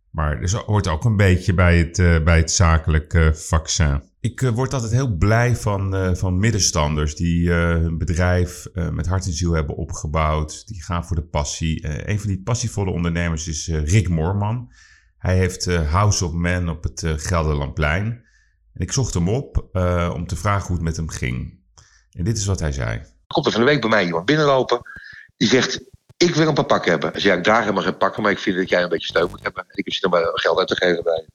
Maar 0.09 0.41
er 0.41 0.63
hoort 0.65 0.87
ook 0.87 1.05
een 1.05 1.15
beetje 1.15 1.53
bij 1.53 1.77
het, 1.77 1.99
eh, 1.99 2.23
bij 2.23 2.37
het 2.37 2.51
zakelijke 2.51 3.31
vaccin. 3.35 4.03
Ik 4.19 4.39
word 4.39 4.73
altijd 4.73 4.91
heel 4.91 5.17
blij 5.17 5.55
van, 5.55 6.15
van 6.17 6.39
middenstanders 6.39 7.15
die 7.15 7.51
hun 7.51 7.97
bedrijf 7.97 8.67
met 8.73 9.07
hart 9.07 9.25
en 9.25 9.33
ziel 9.33 9.53
hebben 9.53 9.75
opgebouwd. 9.75 10.67
Die 10.67 10.83
gaan 10.83 11.05
voor 11.05 11.15
de 11.15 11.23
passie. 11.23 12.09
Een 12.09 12.19
van 12.19 12.27
die 12.27 12.41
passievolle 12.41 12.91
ondernemers 12.91 13.47
is 13.47 13.67
Rick 13.67 14.09
Moorman. 14.09 14.71
Hij 15.17 15.37
heeft 15.37 15.65
House 15.75 16.25
of 16.25 16.33
Man 16.33 16.69
op 16.69 16.83
het 16.83 17.03
Gelderlandplein. 17.15 18.05
En 18.73 18.81
ik 18.81 18.91
zocht 18.91 19.13
hem 19.13 19.29
op 19.29 19.69
om 20.15 20.27
te 20.27 20.35
vragen 20.35 20.67
hoe 20.67 20.75
het 20.75 20.85
met 20.85 20.95
hem 20.95 21.09
ging. 21.09 21.60
En 22.11 22.23
dit 22.23 22.37
is 22.37 22.45
wat 22.45 22.59
hij 22.59 22.71
zei. 22.71 23.01
komt 23.27 23.45
er 23.45 23.51
van 23.51 23.61
de 23.61 23.67
week 23.67 23.81
bij 23.81 23.89
mij 23.89 24.05
iemand 24.05 24.25
binnenlopen. 24.25 24.81
Die 25.37 25.47
zegt, 25.47 25.81
ik 26.17 26.35
wil 26.35 26.47
een 26.47 26.53
paar 26.53 26.65
pakken 26.65 26.91
hebben. 26.91 27.11
Hij 27.11 27.19
zei, 27.19 27.33
ja, 27.33 27.39
ik 27.39 27.45
draag 27.45 27.59
helemaal 27.59 27.83
geen 27.83 27.97
pakken, 27.97 28.23
maar 28.23 28.31
ik 28.31 28.39
vind 28.39 28.57
dat 28.57 28.69
jij 28.69 28.83
een 28.83 28.89
beetje 28.89 29.07
steun 29.07 29.29
moet 29.29 29.43
hebben. 29.43 29.63
En 29.67 29.77
ik 29.77 29.85
heb 29.85 29.93
je 29.93 30.01
dan 30.01 30.11
maar 30.11 30.29
geld 30.33 30.57
uit 30.57 30.67
te 30.67 30.75
geven 30.75 31.03
bij. 31.03 31.25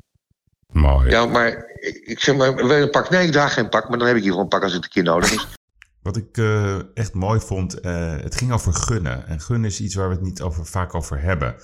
Mooi. 0.66 1.10
Ja, 1.10 1.26
maar 1.26 1.64
ik 2.04 2.20
zeg 2.20 2.36
maar, 2.36 2.54
wil 2.54 2.76
je 2.76 2.82
een 2.82 2.90
pak? 2.90 3.10
Nee, 3.10 3.26
ik 3.26 3.32
draag 3.32 3.54
geen 3.54 3.68
pak, 3.68 3.88
maar 3.88 3.98
dan 3.98 4.06
heb 4.06 4.16
ik 4.16 4.22
hier 4.22 4.30
gewoon 4.30 4.44
een 4.44 4.50
pak 4.50 4.62
als 4.62 4.72
het 4.72 4.84
een 4.84 4.90
keer 4.90 5.02
nodig 5.02 5.32
is. 5.32 5.46
Wat 6.02 6.16
ik 6.16 6.36
eh, 6.36 6.96
echt 6.96 7.14
mooi 7.14 7.40
vond, 7.40 7.80
eh, 7.80 8.16
het 8.16 8.34
ging 8.34 8.52
over 8.52 8.74
gunnen. 8.74 9.26
En 9.26 9.40
gunnen 9.40 9.70
is 9.70 9.80
iets 9.80 9.94
waar 9.94 10.08
we 10.08 10.14
het 10.14 10.22
niet 10.22 10.42
over, 10.42 10.66
vaak 10.66 10.94
over 10.94 11.20
hebben. 11.20 11.56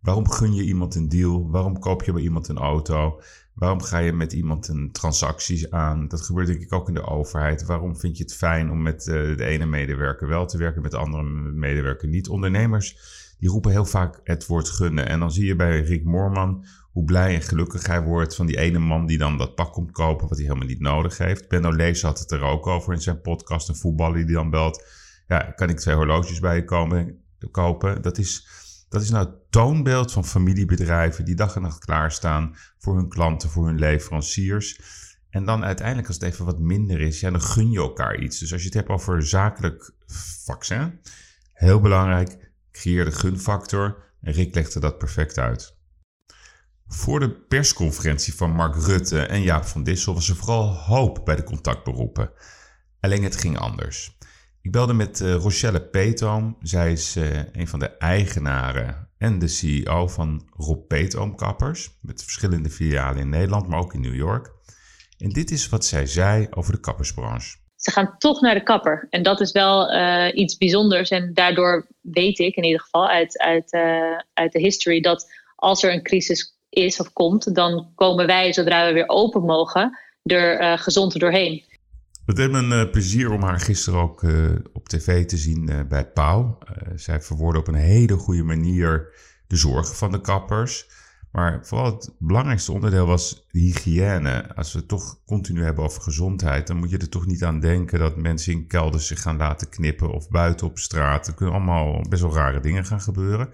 Waarom 0.00 0.30
gun 0.30 0.54
je 0.54 0.62
iemand 0.62 0.94
een 0.94 1.08
deal? 1.08 1.50
Waarom 1.50 1.78
koop 1.78 2.02
je 2.02 2.12
bij 2.12 2.22
iemand 2.22 2.48
een 2.48 2.58
auto? 2.58 3.20
Waarom 3.54 3.82
ga 3.82 3.98
je 3.98 4.12
met 4.12 4.32
iemand 4.32 4.68
een 4.68 4.92
transactie 4.92 5.74
aan? 5.74 6.08
Dat 6.08 6.22
gebeurt 6.22 6.46
denk 6.46 6.60
ik 6.60 6.72
ook 6.72 6.88
in 6.88 6.94
de 6.94 7.06
overheid. 7.06 7.64
Waarom 7.64 7.96
vind 7.96 8.16
je 8.16 8.22
het 8.22 8.34
fijn 8.34 8.70
om 8.70 8.82
met 8.82 9.06
eh, 9.06 9.14
de 9.36 9.44
ene 9.44 9.66
medewerker 9.66 10.28
wel 10.28 10.46
te 10.46 10.58
werken, 10.58 10.82
met 10.82 10.90
de 10.90 10.96
andere 10.96 11.22
medewerker 11.52 12.08
niet? 12.08 12.28
Ondernemers 12.28 12.96
die 13.38 13.50
roepen 13.50 13.70
heel 13.70 13.84
vaak 13.84 14.20
het 14.24 14.46
woord 14.46 14.68
gunnen. 14.68 15.08
En 15.08 15.18
dan 15.18 15.32
zie 15.32 15.46
je 15.46 15.56
bij 15.56 15.80
Rick 15.80 16.04
Moorman 16.04 16.64
hoe 16.92 17.04
blij 17.04 17.34
en 17.34 17.42
gelukkig 17.42 17.86
hij 17.86 18.02
wordt 18.02 18.34
van 18.34 18.46
die 18.46 18.58
ene 18.58 18.78
man 18.78 19.06
die 19.06 19.18
dan 19.18 19.38
dat 19.38 19.54
pak 19.54 19.72
komt 19.72 19.90
kopen, 19.90 20.28
wat 20.28 20.36
hij 20.36 20.46
helemaal 20.46 20.68
niet 20.68 20.80
nodig 20.80 21.18
heeft. 21.18 21.48
Benno 21.48 21.72
Lees 21.72 22.02
had 22.02 22.18
het 22.18 22.30
er 22.30 22.42
ook 22.42 22.66
over 22.66 22.92
in 22.92 23.00
zijn 23.00 23.20
podcast, 23.20 23.68
een 23.68 23.76
voetballer 23.76 24.26
die 24.26 24.34
dan 24.34 24.50
belt. 24.50 24.86
Ja, 25.28 25.38
kan 25.38 25.68
ik 25.68 25.78
twee 25.78 25.94
horloges 25.94 26.40
bij 26.40 26.56
je 26.56 26.64
komen, 26.64 27.18
kopen? 27.50 28.02
Dat 28.02 28.18
is, 28.18 28.48
dat 28.94 29.02
is 29.02 29.10
nou 29.10 29.26
het 29.26 29.50
toonbeeld 29.50 30.12
van 30.12 30.24
familiebedrijven 30.24 31.24
die 31.24 31.34
dag 31.34 31.56
en 31.56 31.62
nacht 31.62 31.84
klaarstaan 31.84 32.56
voor 32.78 32.96
hun 32.96 33.08
klanten, 33.08 33.50
voor 33.50 33.66
hun 33.66 33.78
leveranciers. 33.78 34.80
En 35.30 35.44
dan 35.44 35.64
uiteindelijk, 35.64 36.06
als 36.06 36.16
het 36.16 36.24
even 36.24 36.44
wat 36.44 36.58
minder 36.58 37.00
is, 37.00 37.20
ja, 37.20 37.30
dan 37.30 37.42
gun 37.42 37.70
je 37.70 37.78
elkaar 37.78 38.18
iets. 38.18 38.38
Dus 38.38 38.52
als 38.52 38.60
je 38.60 38.66
het 38.66 38.76
hebt 38.76 38.88
over 38.88 39.26
zakelijk 39.26 39.92
vaccin, 40.44 41.00
heel 41.52 41.80
belangrijk, 41.80 42.52
creëer 42.72 43.04
de 43.04 43.12
gunfactor. 43.12 44.12
En 44.20 44.32
Rick 44.32 44.54
legde 44.54 44.80
dat 44.80 44.98
perfect 44.98 45.38
uit. 45.38 45.76
Voor 46.86 47.20
de 47.20 47.30
persconferentie 47.30 48.34
van 48.34 48.50
Mark 48.50 48.74
Rutte 48.74 49.20
en 49.20 49.42
Jaap 49.42 49.64
van 49.64 49.84
Dissel 49.84 50.14
was 50.14 50.28
er 50.28 50.36
vooral 50.36 50.74
hoop 50.74 51.20
bij 51.24 51.36
de 51.36 51.42
contactberoepen. 51.42 52.30
Alleen 53.00 53.22
het 53.22 53.36
ging 53.36 53.58
anders. 53.58 54.13
Ik 54.64 54.72
belde 54.72 54.92
met 54.92 55.20
eh, 55.20 55.34
Rochelle 55.34 55.82
Peetoom. 55.82 56.56
Zij 56.62 56.92
is 56.92 57.16
eh, 57.16 57.38
een 57.52 57.68
van 57.68 57.78
de 57.78 57.88
eigenaren 57.88 59.08
en 59.18 59.38
de 59.38 59.48
CEO 59.48 60.08
van 60.08 60.48
Rob 60.56 60.86
Peetoom 60.86 61.36
Kappers. 61.36 61.90
Met 62.00 62.22
verschillende 62.22 62.70
filialen 62.70 63.20
in 63.20 63.28
Nederland, 63.28 63.68
maar 63.68 63.78
ook 63.78 63.94
in 63.94 64.00
New 64.00 64.14
York. 64.14 64.50
En 65.18 65.28
dit 65.28 65.50
is 65.50 65.68
wat 65.68 65.84
zij 65.84 66.06
zei 66.06 66.46
over 66.50 66.72
de 66.72 66.80
kappersbranche. 66.80 67.56
Ze 67.76 67.90
gaan 67.90 68.14
toch 68.18 68.40
naar 68.40 68.54
de 68.54 68.62
kapper. 68.62 69.06
En 69.10 69.22
dat 69.22 69.40
is 69.40 69.52
wel 69.52 69.92
uh, 69.92 70.28
iets 70.34 70.56
bijzonders. 70.56 71.10
En 71.10 71.34
daardoor 71.34 71.86
weet 72.00 72.38
ik 72.38 72.56
in 72.56 72.64
ieder 72.64 72.80
geval 72.80 73.08
uit, 73.08 73.38
uit, 73.38 73.72
uit 74.34 74.52
de 74.52 74.60
history 74.60 75.00
dat 75.00 75.26
als 75.56 75.82
er 75.82 75.92
een 75.92 76.02
crisis 76.02 76.56
is 76.68 77.00
of 77.00 77.12
komt, 77.12 77.54
dan 77.54 77.92
komen 77.94 78.26
wij, 78.26 78.52
zodra 78.52 78.86
we 78.86 78.92
weer 78.92 79.08
open 79.08 79.42
mogen, 79.42 79.98
er 80.22 80.78
gezond 80.78 81.20
doorheen. 81.20 81.64
Het 82.26 82.36
deed 82.36 82.50
me 82.50 82.58
een 82.58 82.90
plezier 82.90 83.30
om 83.30 83.42
haar 83.42 83.60
gisteren 83.60 84.00
ook 84.00 84.22
op 84.72 84.88
tv 84.88 85.26
te 85.26 85.36
zien 85.36 85.86
bij 85.88 86.10
Pauw. 86.10 86.58
zij 86.94 87.22
verwoordde 87.22 87.60
op 87.60 87.68
een 87.68 87.74
hele 87.74 88.16
goede 88.16 88.42
manier 88.42 89.14
de 89.46 89.56
zorgen 89.56 89.96
van 89.96 90.12
de 90.12 90.20
kappers. 90.20 90.88
Maar 91.32 91.66
vooral 91.66 91.86
het 91.86 92.14
belangrijkste 92.18 92.72
onderdeel 92.72 93.06
was 93.06 93.46
hygiëne. 93.50 94.54
Als 94.54 94.72
we 94.72 94.78
het 94.78 94.88
toch 94.88 95.24
continu 95.24 95.62
hebben 95.62 95.84
over 95.84 96.02
gezondheid, 96.02 96.66
dan 96.66 96.76
moet 96.76 96.90
je 96.90 96.98
er 96.98 97.08
toch 97.08 97.26
niet 97.26 97.44
aan 97.44 97.60
denken 97.60 97.98
dat 97.98 98.16
mensen 98.16 98.52
in 98.52 98.66
kelders 98.66 99.06
zich 99.06 99.22
gaan 99.22 99.36
laten 99.36 99.68
knippen 99.68 100.12
of 100.12 100.28
buiten 100.28 100.66
op 100.66 100.78
straat. 100.78 101.26
Er 101.26 101.34
kunnen 101.34 101.54
allemaal 101.54 102.04
best 102.08 102.22
wel 102.22 102.34
rare 102.34 102.60
dingen 102.60 102.84
gaan 102.84 103.00
gebeuren. 103.00 103.48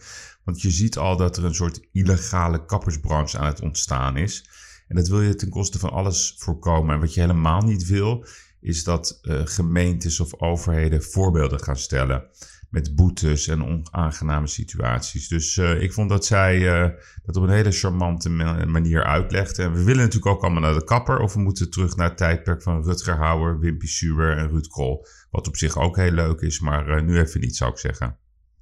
Want 0.45 0.63
je 0.63 0.71
ziet 0.71 0.99
al 0.99 1.17
dat 1.17 1.37
er 1.37 1.45
een 1.45 1.55
soort 1.55 1.81
illegale 1.93 2.65
kappersbranche 2.65 3.39
aan 3.39 3.47
het 3.47 3.61
ontstaan 3.61 4.17
is. 4.17 4.49
En 4.89 4.97
dat 4.97 5.09
wil 5.09 5.21
je 5.21 5.35
ten 5.35 5.51
koste 5.51 5.79
van 5.79 5.91
alles 5.91 6.35
voorkomen. 6.39 6.95
En 6.95 7.01
wat 7.01 7.15
je 7.15 7.21
helemaal 7.21 7.61
niet 7.61 7.87
wil, 7.87 8.27
is 8.61 8.85
dat 8.85 9.21
uh, 9.23 9.41
gemeentes 9.45 10.21
of 10.21 10.41
overheden 10.41 11.03
voorbeelden 11.03 11.61
gaan 11.61 11.77
stellen 11.77 12.25
met 12.71 12.95
boetes 12.95 13.47
en 13.47 13.65
onaangename 13.65 14.47
situaties. 14.47 15.29
Dus 15.29 15.57
uh, 15.57 15.83
ik 15.83 15.93
vond 15.93 16.09
dat 16.09 16.27
zij 16.27 16.59
uh, 16.59 16.89
dat 17.25 17.37
op 17.37 17.43
een 17.43 17.55
hele 17.55 17.73
charmante 17.73 18.29
manier 18.67 19.05
uitlegde. 19.05 19.63
En 19.63 19.73
we 19.73 19.83
willen 19.83 20.03
natuurlijk 20.05 20.35
ook 20.35 20.43
allemaal 20.43 20.63
naar 20.63 20.79
de 20.79 20.85
kapper. 20.85 21.19
Of 21.19 21.35
we 21.35 21.41
moeten 21.41 21.71
terug 21.71 21.97
naar 21.97 22.09
het 22.09 22.17
tijdperk 22.17 22.63
van 22.63 22.83
Rutger 22.83 23.17
Hauer, 23.17 23.59
Wimpy 23.59 23.87
Suber 23.87 24.37
en 24.37 24.49
Ruud 24.49 24.67
Krol. 24.67 25.07
Wat 25.31 25.47
op 25.47 25.57
zich 25.57 25.79
ook 25.79 25.97
heel 25.97 26.11
leuk 26.11 26.41
is, 26.41 26.61
maar 26.61 27.05
nu 27.05 27.19
even 27.19 27.41
niet 27.41 27.57
zou 27.57 27.71
ik 27.71 27.79
zeggen. 27.79 28.17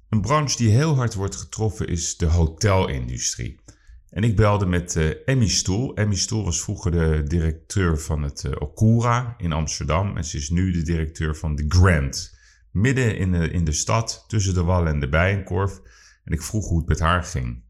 Een 0.09 0.21
branche 0.21 0.57
die 0.57 0.69
heel 0.69 0.95
hard 0.95 1.13
wordt 1.13 1.35
getroffen 1.35 1.87
is 1.87 2.17
de 2.17 2.25
hotelindustrie. 2.25 3.59
En 4.11 4.23
ik 4.23 4.35
belde 4.35 4.65
met 4.65 4.95
uh, 4.95 5.09
Emmy 5.25 5.47
Stoel. 5.47 5.95
Emmy 5.95 6.15
Stoel 6.15 6.43
was 6.43 6.61
vroeger 6.61 6.91
de 6.91 7.23
directeur 7.23 7.99
van 7.99 8.23
het 8.23 8.43
uh, 8.43 8.51
Okura 8.59 9.35
in 9.37 9.51
Amsterdam. 9.51 10.17
En 10.17 10.25
ze 10.25 10.37
is 10.37 10.49
nu 10.49 10.71
de 10.71 10.81
directeur 10.81 11.35
van 11.35 11.55
The 11.55 11.65
Grand 11.67 12.37
midden 12.71 13.17
in 13.17 13.31
de, 13.31 13.49
in 13.49 13.63
de 13.63 13.71
stad, 13.71 14.25
tussen 14.27 14.53
de 14.53 14.63
wal 14.63 14.87
en 14.87 14.99
de 14.99 15.09
bijenkorf. 15.09 15.79
En 16.23 16.33
ik 16.33 16.41
vroeg 16.41 16.67
hoe 16.67 16.77
het 16.77 16.87
met 16.87 16.99
haar 16.99 17.23
ging. 17.23 17.61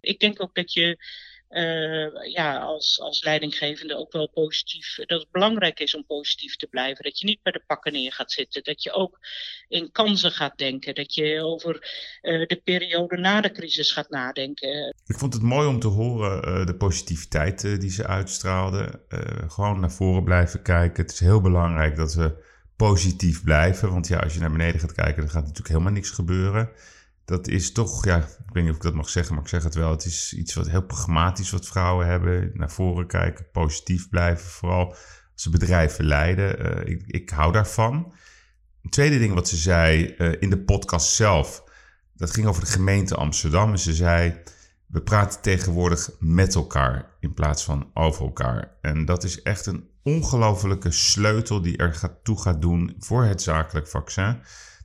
Ik 0.00 0.20
denk 0.20 0.42
ook 0.42 0.54
dat 0.54 0.72
je 0.72 1.04
uh, 1.50 2.32
ja, 2.32 2.58
als, 2.58 3.00
als 3.00 3.24
leidinggevende 3.24 3.96
ook 3.96 4.12
wel 4.12 4.28
positief, 4.28 4.94
dat 4.96 5.20
het 5.20 5.30
belangrijk 5.30 5.80
is 5.80 5.94
om 5.94 6.06
positief 6.06 6.56
te 6.56 6.66
blijven. 6.66 7.04
Dat 7.04 7.18
je 7.20 7.26
niet 7.26 7.42
bij 7.42 7.52
de 7.52 7.62
pakken 7.66 7.92
neer 7.92 8.12
gaat 8.12 8.32
zitten. 8.32 8.64
Dat 8.64 8.82
je 8.82 8.92
ook 8.92 9.18
in 9.68 9.92
kansen 9.92 10.30
gaat 10.30 10.58
denken. 10.58 10.94
Dat 10.94 11.14
je 11.14 11.42
over 11.42 11.74
uh, 12.22 12.46
de 12.46 12.60
periode 12.64 13.16
na 13.16 13.40
de 13.40 13.50
crisis 13.50 13.92
gaat 13.92 14.10
nadenken. 14.10 14.94
Ik 15.06 15.18
vond 15.18 15.32
het 15.32 15.42
mooi 15.42 15.68
om 15.68 15.80
te 15.80 15.88
horen 15.88 16.66
de 16.66 16.76
positiviteit 16.76 17.80
die 17.80 17.90
ze 17.90 18.06
uitstraalde. 18.06 19.04
gewoon 19.48 19.80
naar 19.80 19.92
voren 19.92 20.24
blijven 20.24 20.62
kijken. 20.62 21.02
Het 21.02 21.12
is 21.12 21.20
heel 21.20 21.40
belangrijk 21.40 21.96
dat 21.96 22.14
we 22.14 22.44
positief 22.76 23.44
blijven. 23.44 23.90
Want 23.90 24.08
ja, 24.08 24.18
als 24.18 24.34
je 24.34 24.40
naar 24.40 24.52
beneden 24.52 24.80
gaat 24.80 24.92
kijken, 24.92 25.22
dan 25.22 25.30
gaat 25.30 25.42
natuurlijk 25.42 25.68
helemaal 25.68 25.92
niks 25.92 26.10
gebeuren. 26.10 26.70
Dat 27.26 27.48
is 27.48 27.72
toch, 27.72 28.04
ja, 28.04 28.16
ik 28.18 28.52
weet 28.52 28.62
niet 28.62 28.70
of 28.70 28.76
ik 28.76 28.82
dat 28.82 28.94
mag 28.94 29.08
zeggen, 29.08 29.34
maar 29.34 29.42
ik 29.42 29.48
zeg 29.48 29.62
het 29.62 29.74
wel. 29.74 29.90
Het 29.90 30.04
is 30.04 30.34
iets 30.34 30.54
wat 30.54 30.68
heel 30.68 30.82
pragmatisch 30.82 31.50
wat 31.50 31.66
vrouwen 31.66 32.06
hebben. 32.06 32.50
Naar 32.54 32.70
voren 32.70 33.06
kijken, 33.06 33.50
positief 33.50 34.08
blijven. 34.08 34.50
Vooral 34.50 34.88
als 34.88 35.42
ze 35.42 35.50
bedrijven 35.50 36.04
leiden. 36.04 36.66
Uh, 36.66 36.92
ik, 36.92 37.02
ik 37.06 37.30
hou 37.30 37.52
daarvan. 37.52 38.12
Een 38.82 38.90
tweede 38.90 39.18
ding 39.18 39.34
wat 39.34 39.48
ze 39.48 39.56
zei 39.56 40.14
uh, 40.18 40.32
in 40.40 40.50
de 40.50 40.58
podcast 40.58 41.14
zelf. 41.14 41.64
Dat 42.14 42.30
ging 42.30 42.46
over 42.46 42.64
de 42.64 42.70
gemeente 42.70 43.14
Amsterdam. 43.14 43.70
En 43.70 43.78
ze 43.78 43.94
zei, 43.94 44.40
we 44.86 45.02
praten 45.02 45.40
tegenwoordig 45.40 46.10
met 46.18 46.54
elkaar 46.54 47.16
in 47.20 47.34
plaats 47.34 47.64
van 47.64 47.90
over 47.94 48.24
elkaar. 48.24 48.76
En 48.80 49.04
dat 49.04 49.24
is 49.24 49.42
echt 49.42 49.66
een 49.66 49.88
ongelofelijke 50.02 50.90
sleutel 50.90 51.62
die 51.62 51.76
er 51.76 51.94
gaat, 51.94 52.24
toe 52.24 52.40
gaat 52.40 52.60
doen 52.62 52.94
voor 52.98 53.24
het 53.24 53.42
zakelijk 53.42 53.88
vaccin. 53.88 54.38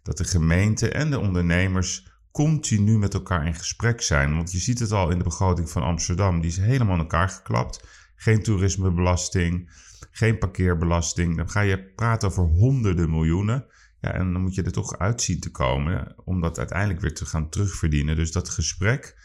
Dat 0.04 0.18
de 0.18 0.24
gemeente 0.24 0.90
en 0.90 1.10
de 1.10 1.20
ondernemers 1.20 2.10
continu 2.32 2.98
met 2.98 3.14
elkaar 3.14 3.46
in 3.46 3.54
gesprek 3.54 4.02
zijn. 4.02 4.36
Want 4.36 4.52
je 4.52 4.58
ziet 4.58 4.80
het 4.80 4.92
al 4.92 5.10
in 5.10 5.18
de 5.18 5.24
begroting 5.24 5.70
van 5.70 5.84
Amsterdam, 5.84 6.42
die 6.42 6.50
is 6.50 6.58
helemaal 6.58 6.94
in 6.94 7.00
elkaar 7.00 7.30
geklapt. 7.30 7.88
Geen 8.16 8.44
toerismebelasting, 8.44 9.70
geen 10.12 10.38
parkeerbelasting. 10.38 11.38
Dan 11.38 11.50
ga 11.50 11.62
je 11.62 11.84
praten 11.84 12.30
over 12.30 12.44
honderden 12.44 13.10
miljoenen. 13.10 13.66
Ja, 14.02 14.14
en 14.14 14.34
dan 14.34 14.42
moet 14.42 14.56
je 14.56 14.64
er 14.64 14.72
toch 14.72 14.98
uit 14.98 15.22
zien 15.22 15.40
te 15.40 15.52
komen 15.52 16.16
om 16.24 16.42
dat 16.42 16.58
uiteindelijk 16.58 17.02
weer 17.02 17.14
te 17.14 17.26
gaan 17.26 17.50
terugverdienen. 17.50 18.16
Dus 18.16 18.32
dat 18.32 18.50
gesprek 18.50 19.16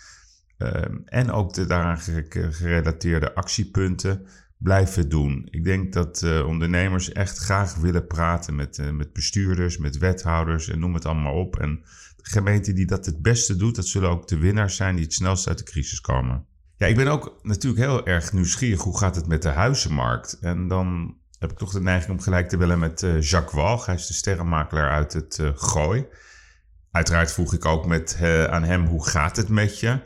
uh, 0.58 0.82
en 1.04 1.30
ook 1.30 1.54
de 1.54 1.66
daaraan 1.66 1.98
gerelateerde 2.50 3.34
actiepunten 3.34 4.26
blijven 4.58 5.08
doen. 5.08 5.48
Ik 5.50 5.64
denk 5.64 5.92
dat 5.92 6.22
uh, 6.22 6.46
ondernemers 6.46 7.12
echt 7.12 7.38
graag 7.38 7.74
willen 7.74 8.06
praten 8.06 8.54
met, 8.54 8.78
uh, 8.78 8.90
met 8.90 9.12
bestuurders, 9.12 9.78
met 9.78 9.98
wethouders 9.98 10.68
en 10.68 10.78
noem 10.78 10.94
het 10.94 11.04
allemaal 11.04 11.34
op. 11.34 11.58
En 11.58 11.84
gemeente 12.30 12.72
die 12.72 12.86
dat 12.86 13.06
het 13.06 13.22
beste 13.22 13.56
doet, 13.56 13.74
dat 13.74 13.86
zullen 13.86 14.10
ook 14.10 14.28
de 14.28 14.38
winnaars 14.38 14.76
zijn 14.76 14.94
die 14.94 15.04
het 15.04 15.12
snelst 15.12 15.48
uit 15.48 15.58
de 15.58 15.64
crisis 15.64 16.00
komen. 16.00 16.46
Ja, 16.76 16.86
ik 16.86 16.96
ben 16.96 17.08
ook 17.08 17.38
natuurlijk 17.42 17.82
heel 17.82 18.06
erg 18.06 18.32
nieuwsgierig 18.32 18.82
hoe 18.82 18.98
gaat 18.98 19.16
het 19.16 19.26
met 19.26 19.42
de 19.42 19.48
huizenmarkt. 19.48 20.38
En 20.40 20.68
dan 20.68 21.16
heb 21.38 21.50
ik 21.50 21.58
toch 21.58 21.72
de 21.72 21.80
neiging 21.80 22.12
om 22.12 22.20
gelijk 22.20 22.48
te 22.48 22.56
willen 22.56 22.78
met 22.78 23.02
uh, 23.02 23.20
Jacques 23.20 23.62
Walg. 23.62 23.86
Hij 23.86 23.94
is 23.94 24.06
de 24.06 24.14
sterrenmakelaar 24.14 24.90
uit 24.90 25.12
het 25.12 25.40
Gooi. 25.54 26.06
Uiteraard 26.90 27.32
vroeg 27.32 27.54
ik 27.54 27.64
ook 27.64 27.86
met, 27.86 28.18
aan 28.50 28.64
hem 28.64 28.86
hoe 28.86 29.06
gaat 29.06 29.36
het 29.36 29.48
met 29.48 29.80
je. 29.80 30.00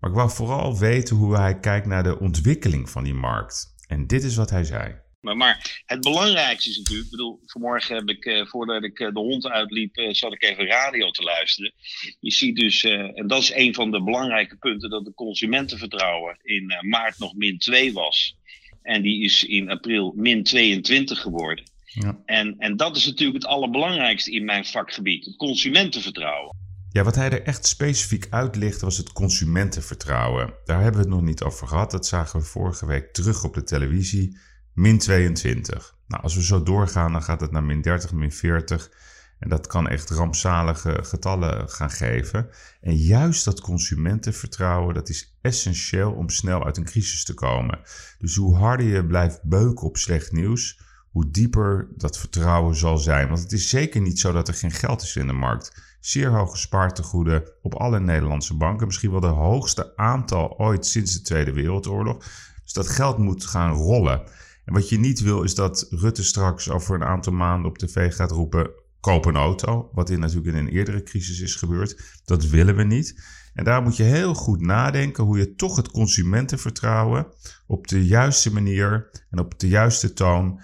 Maar 0.00 0.10
ik 0.10 0.16
wou 0.16 0.30
vooral 0.30 0.78
weten 0.78 1.16
hoe 1.16 1.36
hij 1.36 1.58
kijkt 1.58 1.86
naar 1.86 2.02
de 2.02 2.18
ontwikkeling 2.18 2.90
van 2.90 3.04
die 3.04 3.14
markt. 3.14 3.74
En 3.86 4.06
dit 4.06 4.22
is 4.24 4.36
wat 4.36 4.50
hij 4.50 4.64
zei. 4.64 5.04
Maar, 5.26 5.36
maar 5.36 5.82
het 5.86 6.00
belangrijkste 6.00 6.70
is 6.70 6.76
natuurlijk, 6.76 7.04
ik 7.04 7.10
bedoel, 7.10 7.40
vanmorgen 7.46 7.94
heb 7.94 8.08
ik, 8.08 8.24
eh, 8.24 8.46
voordat 8.46 8.84
ik 8.84 8.98
eh, 8.98 9.12
de 9.12 9.20
hond 9.20 9.46
uitliep, 9.46 9.96
eh, 9.96 10.14
zat 10.14 10.32
ik 10.32 10.42
even 10.42 10.66
radio 10.66 11.10
te 11.10 11.22
luisteren. 11.22 11.72
Je 12.20 12.30
ziet 12.30 12.56
dus, 12.56 12.84
en 12.84 13.26
dat 13.26 13.42
is 13.42 13.52
een 13.54 13.74
van 13.74 13.90
de 13.90 14.02
belangrijke 14.02 14.56
punten, 14.56 14.90
dat 14.90 15.04
de 15.04 15.14
consumentenvertrouwen 15.14 16.38
in 16.42 16.74
maart 16.80 17.18
nog 17.18 17.34
min 17.34 17.58
2 17.58 17.92
was. 17.92 18.36
En 18.82 19.02
die 19.02 19.24
is 19.24 19.44
in 19.44 19.70
april 19.70 20.12
min 20.16 20.42
22 20.42 21.20
geworden. 21.20 21.64
Ja. 21.84 22.22
En, 22.24 22.54
en 22.58 22.76
dat 22.76 22.96
is 22.96 23.06
natuurlijk 23.06 23.42
het 23.42 23.50
allerbelangrijkste 23.50 24.30
in 24.30 24.44
mijn 24.44 24.64
vakgebied, 24.64 25.24
het 25.24 25.36
consumentenvertrouwen. 25.36 26.56
Ja, 26.90 27.02
wat 27.02 27.14
hij 27.14 27.30
er 27.30 27.42
echt 27.42 27.66
specifiek 27.66 28.26
uitlicht 28.30 28.80
was 28.80 28.96
het 28.96 29.12
consumentenvertrouwen. 29.12 30.54
Daar 30.64 30.82
hebben 30.82 31.00
we 31.00 31.06
het 31.06 31.16
nog 31.16 31.24
niet 31.24 31.42
over 31.42 31.66
gehad. 31.68 31.90
Dat 31.90 32.06
zagen 32.06 32.40
we 32.40 32.46
vorige 32.46 32.86
week 32.86 33.12
terug 33.12 33.44
op 33.44 33.54
de 33.54 33.62
televisie. 33.62 34.36
Min 34.76 34.98
22. 34.98 35.96
Nou, 36.06 36.22
als 36.22 36.34
we 36.34 36.42
zo 36.42 36.62
doorgaan, 36.62 37.12
dan 37.12 37.22
gaat 37.22 37.40
het 37.40 37.50
naar 37.50 37.64
min 37.64 37.80
30, 37.80 38.12
min 38.12 38.32
40. 38.32 38.90
En 39.38 39.48
dat 39.48 39.66
kan 39.66 39.88
echt 39.88 40.10
rampzalige 40.10 40.98
getallen 41.02 41.68
gaan 41.68 41.90
geven. 41.90 42.48
En 42.80 42.96
juist 42.96 43.44
dat 43.44 43.60
consumentenvertrouwen, 43.60 44.94
dat 44.94 45.08
is 45.08 45.36
essentieel 45.40 46.12
om 46.12 46.28
snel 46.28 46.64
uit 46.64 46.76
een 46.76 46.84
crisis 46.84 47.24
te 47.24 47.34
komen. 47.34 47.80
Dus 48.18 48.36
hoe 48.36 48.56
harder 48.56 48.86
je 48.86 49.06
blijft 49.06 49.42
beuken 49.42 49.86
op 49.86 49.96
slecht 49.96 50.32
nieuws, 50.32 50.80
hoe 51.10 51.30
dieper 51.30 51.88
dat 51.94 52.18
vertrouwen 52.18 52.76
zal 52.76 52.98
zijn. 52.98 53.28
Want 53.28 53.40
het 53.40 53.52
is 53.52 53.68
zeker 53.68 54.00
niet 54.00 54.20
zo 54.20 54.32
dat 54.32 54.48
er 54.48 54.54
geen 54.54 54.72
geld 54.72 55.02
is 55.02 55.16
in 55.16 55.26
de 55.26 55.32
markt 55.32 55.96
zeer 56.00 56.30
hoge 56.30 56.56
spaartegoeden 56.56 57.44
op 57.62 57.74
alle 57.74 58.00
Nederlandse 58.00 58.54
banken. 58.54 58.86
Misschien 58.86 59.10
wel 59.10 59.20
de 59.20 59.26
hoogste 59.26 59.96
aantal 59.96 60.58
ooit 60.58 60.86
sinds 60.86 61.12
de 61.12 61.22
Tweede 61.22 61.52
Wereldoorlog. 61.52 62.18
Dus 62.62 62.72
dat 62.72 62.88
geld 62.88 63.18
moet 63.18 63.46
gaan 63.46 63.72
rollen. 63.72 64.22
En 64.66 64.74
wat 64.74 64.88
je 64.88 64.98
niet 64.98 65.20
wil 65.20 65.42
is 65.42 65.54
dat 65.54 65.86
Rutte 65.90 66.24
straks 66.24 66.70
over 66.70 66.94
een 66.94 67.04
aantal 67.04 67.32
maanden 67.32 67.70
op 67.70 67.78
tv 67.78 68.14
gaat 68.14 68.30
roepen: 68.30 68.70
koop 69.00 69.24
een 69.24 69.36
auto. 69.36 69.90
Wat 69.92 70.10
in 70.10 70.20
natuurlijk 70.20 70.56
in 70.56 70.66
een 70.66 70.72
eerdere 70.72 71.02
crisis 71.02 71.40
is 71.40 71.54
gebeurd. 71.54 72.20
Dat 72.24 72.46
willen 72.46 72.76
we 72.76 72.82
niet. 72.82 73.22
En 73.54 73.64
daar 73.64 73.82
moet 73.82 73.96
je 73.96 74.02
heel 74.02 74.34
goed 74.34 74.60
nadenken 74.60 75.24
hoe 75.24 75.38
je 75.38 75.54
toch 75.54 75.76
het 75.76 75.90
consumentenvertrouwen 75.90 77.26
op 77.66 77.88
de 77.88 78.06
juiste 78.06 78.52
manier 78.52 79.10
en 79.30 79.38
op 79.38 79.58
de 79.58 79.68
juiste 79.68 80.12
toon 80.12 80.60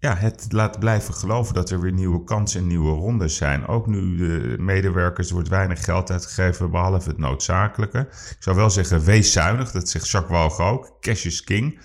ja, 0.00 0.16
het 0.16 0.46
laat 0.48 0.78
blijven 0.78 1.14
geloven 1.14 1.54
dat 1.54 1.70
er 1.70 1.80
weer 1.80 1.92
nieuwe 1.92 2.24
kansen 2.24 2.60
en 2.60 2.66
nieuwe 2.66 2.90
rondes 2.90 3.36
zijn. 3.36 3.66
Ook 3.66 3.86
nu 3.86 4.16
de 4.16 4.56
medewerkers, 4.58 5.28
er 5.28 5.34
wordt 5.34 5.48
weinig 5.48 5.84
geld 5.84 6.10
uitgegeven, 6.10 6.70
behalve 6.70 7.08
het 7.08 7.18
noodzakelijke. 7.18 7.98
Ik 7.98 8.36
zou 8.38 8.56
wel 8.56 8.70
zeggen, 8.70 9.04
wees 9.04 9.32
zuinig, 9.32 9.70
dat 9.70 9.88
zegt 9.88 10.10
Jacques 10.10 10.38
Walg 10.38 10.60
ook. 10.60 10.96
Cash 11.00 11.24
is 11.24 11.44
king. 11.44 11.80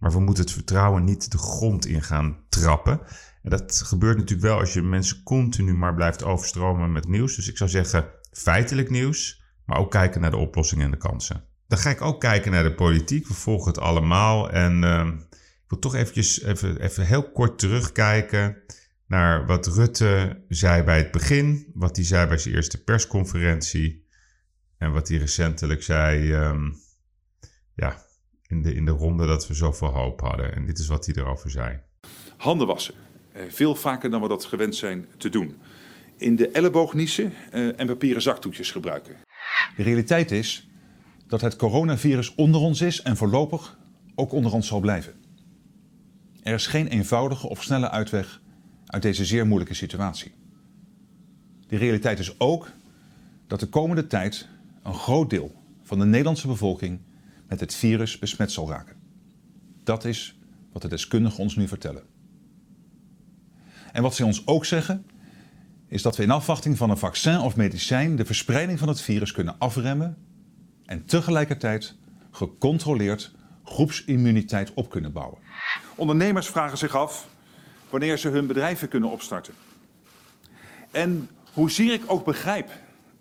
Maar 0.00 0.12
we 0.12 0.20
moeten 0.20 0.44
het 0.44 0.52
vertrouwen 0.52 1.04
niet 1.04 1.30
de 1.30 1.38
grond 1.38 1.86
in 1.86 2.02
gaan 2.02 2.38
trappen. 2.48 3.00
En 3.42 3.50
dat 3.50 3.82
gebeurt 3.84 4.16
natuurlijk 4.16 4.48
wel 4.48 4.58
als 4.58 4.72
je 4.72 4.82
mensen 4.82 5.22
continu 5.22 5.74
maar 5.74 5.94
blijft 5.94 6.24
overstromen 6.24 6.92
met 6.92 7.08
nieuws. 7.08 7.36
Dus 7.36 7.48
ik 7.48 7.56
zou 7.56 7.70
zeggen, 7.70 8.04
feitelijk 8.32 8.90
nieuws, 8.90 9.42
maar 9.64 9.78
ook 9.78 9.90
kijken 9.90 10.20
naar 10.20 10.30
de 10.30 10.36
oplossingen 10.36 10.84
en 10.84 10.90
de 10.90 10.96
kansen. 10.96 11.44
Dan 11.66 11.78
ga 11.78 11.90
ik 11.90 12.00
ook 12.00 12.20
kijken 12.20 12.52
naar 12.52 12.62
de 12.62 12.74
politiek. 12.74 13.26
We 13.26 13.34
volgen 13.34 13.68
het 13.68 13.80
allemaal 13.80 14.50
en... 14.50 14.82
Uh, 14.82 15.08
wil 15.70 15.78
toch 15.78 15.94
eventjes 15.94 16.42
even, 16.42 16.80
even 16.80 17.06
heel 17.06 17.30
kort 17.32 17.58
terugkijken 17.58 18.62
naar 19.06 19.46
wat 19.46 19.66
Rutte 19.66 20.44
zei 20.48 20.82
bij 20.82 20.98
het 20.98 21.10
begin, 21.10 21.70
wat 21.74 21.96
hij 21.96 22.04
zei 22.04 22.26
bij 22.26 22.38
zijn 22.38 22.54
eerste 22.54 22.84
persconferentie 22.84 24.06
en 24.78 24.92
wat 24.92 25.08
hij 25.08 25.16
recentelijk 25.16 25.82
zei 25.82 26.34
um, 26.34 26.74
ja, 27.74 28.04
in, 28.50 28.62
de, 28.62 28.74
in 28.74 28.84
de 28.84 28.90
ronde 28.90 29.26
dat 29.26 29.48
we 29.48 29.54
zoveel 29.54 29.88
hoop 29.88 30.20
hadden. 30.20 30.54
En 30.54 30.66
dit 30.66 30.78
is 30.78 30.86
wat 30.86 31.06
hij 31.06 31.14
erover 31.14 31.50
zei. 31.50 31.80
Handen 32.36 32.66
wassen. 32.66 32.94
Eh, 33.32 33.42
veel 33.48 33.74
vaker 33.74 34.10
dan 34.10 34.20
we 34.20 34.28
dat 34.28 34.44
gewend 34.44 34.76
zijn 34.76 35.06
te 35.16 35.28
doen. 35.28 35.56
In 36.16 36.36
de 36.36 36.48
elleboog 36.48 36.94
niezen 36.94 37.32
eh, 37.50 37.80
en 37.80 37.86
papieren 37.86 38.22
zaktoetjes 38.22 38.70
gebruiken. 38.70 39.16
De 39.76 39.82
realiteit 39.82 40.30
is 40.30 40.68
dat 41.26 41.40
het 41.40 41.56
coronavirus 41.56 42.34
onder 42.34 42.60
ons 42.60 42.80
is 42.80 43.02
en 43.02 43.16
voorlopig 43.16 43.78
ook 44.14 44.32
onder 44.32 44.52
ons 44.52 44.66
zal 44.66 44.80
blijven. 44.80 45.14
Er 46.42 46.54
is 46.54 46.66
geen 46.66 46.86
eenvoudige 46.86 47.48
of 47.48 47.62
snelle 47.62 47.90
uitweg 47.90 48.40
uit 48.86 49.02
deze 49.02 49.24
zeer 49.24 49.46
moeilijke 49.46 49.74
situatie. 49.74 50.32
De 51.66 51.76
realiteit 51.76 52.18
is 52.18 52.40
ook 52.40 52.68
dat 53.46 53.60
de 53.60 53.66
komende 53.66 54.06
tijd 54.06 54.48
een 54.82 54.94
groot 54.94 55.30
deel 55.30 55.54
van 55.82 55.98
de 55.98 56.04
Nederlandse 56.04 56.46
bevolking 56.46 57.00
met 57.50 57.60
het 57.60 57.74
virus 57.74 58.18
besmet 58.18 58.52
zal 58.52 58.68
raken. 58.68 58.96
Dat 59.84 60.04
is 60.04 60.38
wat 60.72 60.82
de 60.82 60.88
deskundigen 60.88 61.38
ons 61.38 61.56
nu 61.56 61.68
vertellen. 61.68 62.02
En 63.92 64.02
wat 64.02 64.14
ze 64.14 64.24
ons 64.24 64.46
ook 64.46 64.64
zeggen, 64.64 65.06
is 65.86 66.02
dat 66.02 66.16
we 66.16 66.22
in 66.22 66.30
afwachting 66.30 66.76
van 66.76 66.90
een 66.90 66.98
vaccin 66.98 67.38
of 67.38 67.56
medicijn 67.56 68.16
de 68.16 68.24
verspreiding 68.24 68.78
van 68.78 68.88
het 68.88 69.00
virus 69.00 69.32
kunnen 69.32 69.58
afremmen 69.58 70.16
en 70.84 71.04
tegelijkertijd 71.04 71.96
gecontroleerd 72.30 73.32
groepsimmuniteit 73.64 74.74
op 74.74 74.90
kunnen 74.90 75.12
bouwen. 75.12 75.38
Ondernemers 75.94 76.46
vragen 76.46 76.78
zich 76.78 76.94
af 76.94 77.28
wanneer 77.88 78.18
ze 78.18 78.28
hun 78.28 78.46
bedrijven 78.46 78.88
kunnen 78.88 79.10
opstarten. 79.10 79.54
En 80.90 81.28
hoezeer 81.52 81.92
ik 81.92 82.02
ook 82.06 82.24
begrijp 82.24 82.70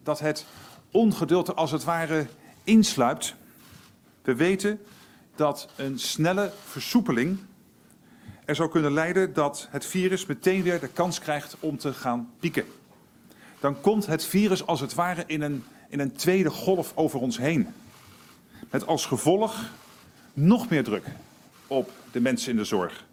dat 0.03 0.19
het 0.19 0.45
ongeduld 0.91 1.55
als 1.55 1.71
het 1.71 1.83
ware 1.83 2.27
insluipt, 2.63 3.35
we 4.29 4.35
weten 4.35 4.79
dat 5.35 5.69
een 5.75 5.99
snelle 5.99 6.51
versoepeling 6.65 7.39
er 8.45 8.55
zou 8.55 8.69
kunnen 8.69 8.93
leiden 8.93 9.33
dat 9.33 9.67
het 9.71 9.85
virus 9.85 10.25
meteen 10.25 10.63
weer 10.63 10.79
de 10.79 10.87
kans 10.87 11.19
krijgt 11.19 11.55
om 11.59 11.77
te 11.77 11.93
gaan 11.93 12.31
pieken. 12.39 12.65
Dan 13.59 13.81
komt 13.81 14.05
het 14.05 14.25
virus 14.25 14.65
als 14.65 14.79
het 14.79 14.93
ware 14.93 15.23
in 15.27 15.41
een, 15.41 15.63
in 15.89 15.99
een 15.99 16.11
tweede 16.11 16.49
golf 16.49 16.91
over 16.95 17.19
ons 17.19 17.37
heen. 17.37 17.67
Met 18.69 18.87
als 18.87 19.05
gevolg 19.05 19.55
nog 20.33 20.69
meer 20.69 20.83
druk 20.83 21.05
op 21.67 21.91
de 22.11 22.19
mensen 22.19 22.51
in 22.51 22.57
de 22.57 22.63
zorg. 22.63 23.05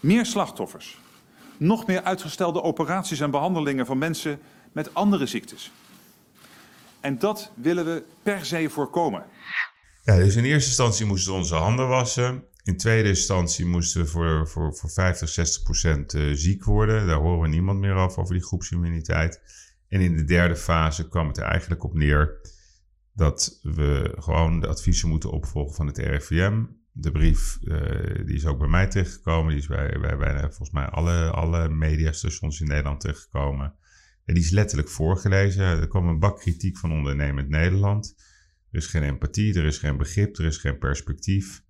Meer 0.00 0.26
slachtoffers. 0.26 0.98
Nog 1.56 1.86
meer 1.86 2.02
uitgestelde 2.02 2.62
operaties 2.62 3.20
en 3.20 3.30
behandelingen 3.30 3.86
van 3.86 3.98
mensen 3.98 4.40
met 4.72 4.94
andere 4.94 5.26
ziektes. 5.26 5.72
En 7.00 7.18
dat 7.18 7.50
willen 7.54 7.84
we 7.84 8.02
per 8.22 8.44
se 8.44 8.68
voorkomen. 8.70 9.24
Ja, 10.04 10.16
dus 10.16 10.36
in 10.36 10.44
eerste 10.44 10.68
instantie 10.68 11.06
moesten 11.06 11.32
we 11.32 11.38
onze 11.38 11.54
handen 11.54 11.88
wassen. 11.88 12.44
In 12.62 12.76
tweede 12.76 13.08
instantie 13.08 13.66
moesten 13.66 14.00
we 14.00 14.06
voor, 14.06 14.48
voor, 14.48 14.74
voor 14.74 14.90
50, 14.90 15.28
60 15.28 15.62
procent 15.62 16.14
eh, 16.14 16.30
ziek 16.32 16.64
worden. 16.64 17.06
Daar 17.06 17.18
horen 17.18 17.40
we 17.40 17.48
niemand 17.48 17.78
meer 17.78 17.94
over, 17.94 18.20
over 18.20 18.34
die 18.34 18.44
groepsimmuniteit. 18.44 19.40
En 19.88 20.00
in 20.00 20.16
de 20.16 20.24
derde 20.24 20.56
fase 20.56 21.08
kwam 21.08 21.28
het 21.28 21.36
er 21.36 21.44
eigenlijk 21.44 21.84
op 21.84 21.94
neer 21.94 22.40
dat 23.12 23.58
we 23.62 24.16
gewoon 24.18 24.60
de 24.60 24.66
adviezen 24.66 25.08
moeten 25.08 25.30
opvolgen 25.30 25.74
van 25.74 25.86
het 25.86 25.98
RIVM. 25.98 26.64
De 26.92 27.10
brief 27.10 27.58
uh, 27.62 28.26
die 28.26 28.34
is 28.34 28.46
ook 28.46 28.58
bij 28.58 28.68
mij 28.68 28.86
terechtgekomen. 28.86 29.50
Die 29.50 29.60
is 29.60 29.66
bij, 29.66 29.98
bij 30.00 30.16
bijna 30.16 30.40
volgens 30.40 30.70
mij 30.70 30.86
alle, 30.86 31.30
alle 31.30 31.68
mediastations 31.68 32.60
in 32.60 32.66
Nederland 32.66 33.00
terechtgekomen. 33.00 33.74
En 34.24 34.34
die 34.34 34.42
is 34.42 34.50
letterlijk 34.50 34.88
voorgelezen. 34.88 35.64
Er 35.64 35.88
kwam 35.88 36.08
een 36.08 36.18
bak 36.18 36.38
kritiek 36.38 36.78
van 36.78 36.92
ondernemend 36.92 37.48
Nederland. 37.48 38.14
Er 38.74 38.80
is 38.80 38.86
geen 38.86 39.02
empathie, 39.02 39.54
er 39.58 39.64
is 39.64 39.78
geen 39.78 39.96
begrip, 39.96 40.38
er 40.38 40.44
is 40.44 40.56
geen 40.56 40.78
perspectief. 40.78 41.62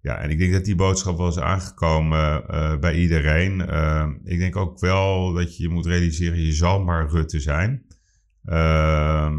Ja, 0.00 0.18
en 0.18 0.30
ik 0.30 0.38
denk 0.38 0.52
dat 0.52 0.64
die 0.64 0.74
boodschap 0.74 1.16
wel 1.16 1.28
is 1.28 1.38
aangekomen 1.38 2.44
uh, 2.50 2.78
bij 2.78 2.94
iedereen. 2.94 3.60
Uh, 3.60 4.08
ik 4.24 4.38
denk 4.38 4.56
ook 4.56 4.80
wel 4.80 5.32
dat 5.32 5.56
je 5.56 5.68
moet 5.68 5.86
realiseren, 5.86 6.40
je 6.40 6.52
zal 6.52 6.82
maar 6.82 7.10
Rutte 7.10 7.40
zijn. 7.40 7.86
Uh, 8.44 9.32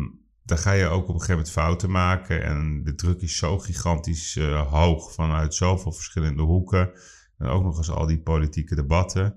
dan 0.43 0.57
ga 0.57 0.71
je 0.71 0.85
ook 0.85 1.01
op 1.01 1.07
een 1.07 1.13
gegeven 1.13 1.35
moment 1.35 1.51
fouten 1.51 1.91
maken. 1.91 2.43
En 2.43 2.83
de 2.83 2.95
druk 2.95 3.21
is 3.21 3.37
zo 3.37 3.59
gigantisch 3.59 4.35
uh, 4.35 4.71
hoog 4.71 5.13
vanuit 5.13 5.53
zoveel 5.53 5.91
verschillende 5.91 6.41
hoeken. 6.41 6.91
En 7.37 7.47
ook 7.47 7.63
nog 7.63 7.77
eens 7.77 7.89
al 7.89 8.05
die 8.05 8.21
politieke 8.21 8.75
debatten. 8.75 9.35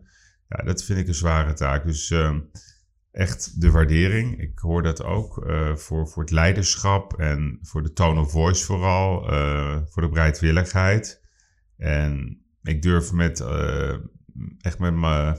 Ja, 0.49 0.65
dat 0.65 0.85
vind 0.85 0.99
ik 0.99 1.09
een 1.09 1.15
zware 1.15 1.53
taak. 1.53 1.87
Dus 1.87 2.11
ehm, 2.11 2.41
echt 3.17 3.61
de 3.61 3.71
waardering. 3.71 4.41
Ik 4.41 4.59
hoor 4.59 4.83
dat 4.83 5.05
ook 5.05 5.47
uh, 5.47 5.75
voor, 5.75 6.09
voor 6.09 6.23
het 6.23 6.33
leiderschap 6.33 7.19
en 7.19 7.59
voor 7.63 7.83
de 7.83 7.93
tone 7.93 8.21
of 8.21 8.31
voice 8.31 8.65
vooral. 8.65 9.33
Uh, 9.33 9.79
voor 9.89 10.03
de 10.03 10.09
bereidwilligheid. 10.09 11.23
En 11.77 12.41
ik 12.63 12.83
durf 12.83 13.13
met, 13.13 13.41
uh, 13.41 13.95
echt 14.61 14.79
met 14.79 14.95
mijn 14.95 15.39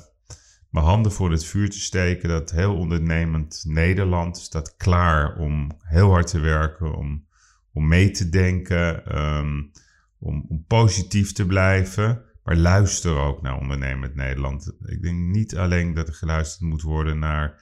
handen 0.69 1.11
voor 1.11 1.31
het 1.31 1.45
vuur 1.45 1.69
te 1.69 1.79
steken 1.79 2.29
dat 2.29 2.51
heel 2.51 2.75
ondernemend 2.75 3.63
Nederland 3.67 4.37
staat 4.37 4.75
klaar 4.75 5.37
om 5.37 5.71
heel 5.83 6.09
hard 6.09 6.27
te 6.27 6.39
werken, 6.39 6.95
om, 6.95 7.27
om 7.73 7.87
mee 7.87 8.11
te 8.11 8.29
denken, 8.29 9.17
um, 9.17 9.71
om, 10.19 10.45
om 10.49 10.65
positief 10.67 11.33
te 11.33 11.45
blijven. 11.45 12.26
Maar 12.47 12.57
luister 12.57 13.17
ook 13.17 13.41
naar 13.41 13.59
ondernemend 13.59 14.15
Nederland. 14.15 14.73
Ik 14.85 15.01
denk 15.01 15.17
niet 15.17 15.55
alleen 15.55 15.93
dat 15.93 16.07
er 16.07 16.13
geluisterd 16.13 16.61
moet 16.61 16.81
worden 16.81 17.19
naar 17.19 17.61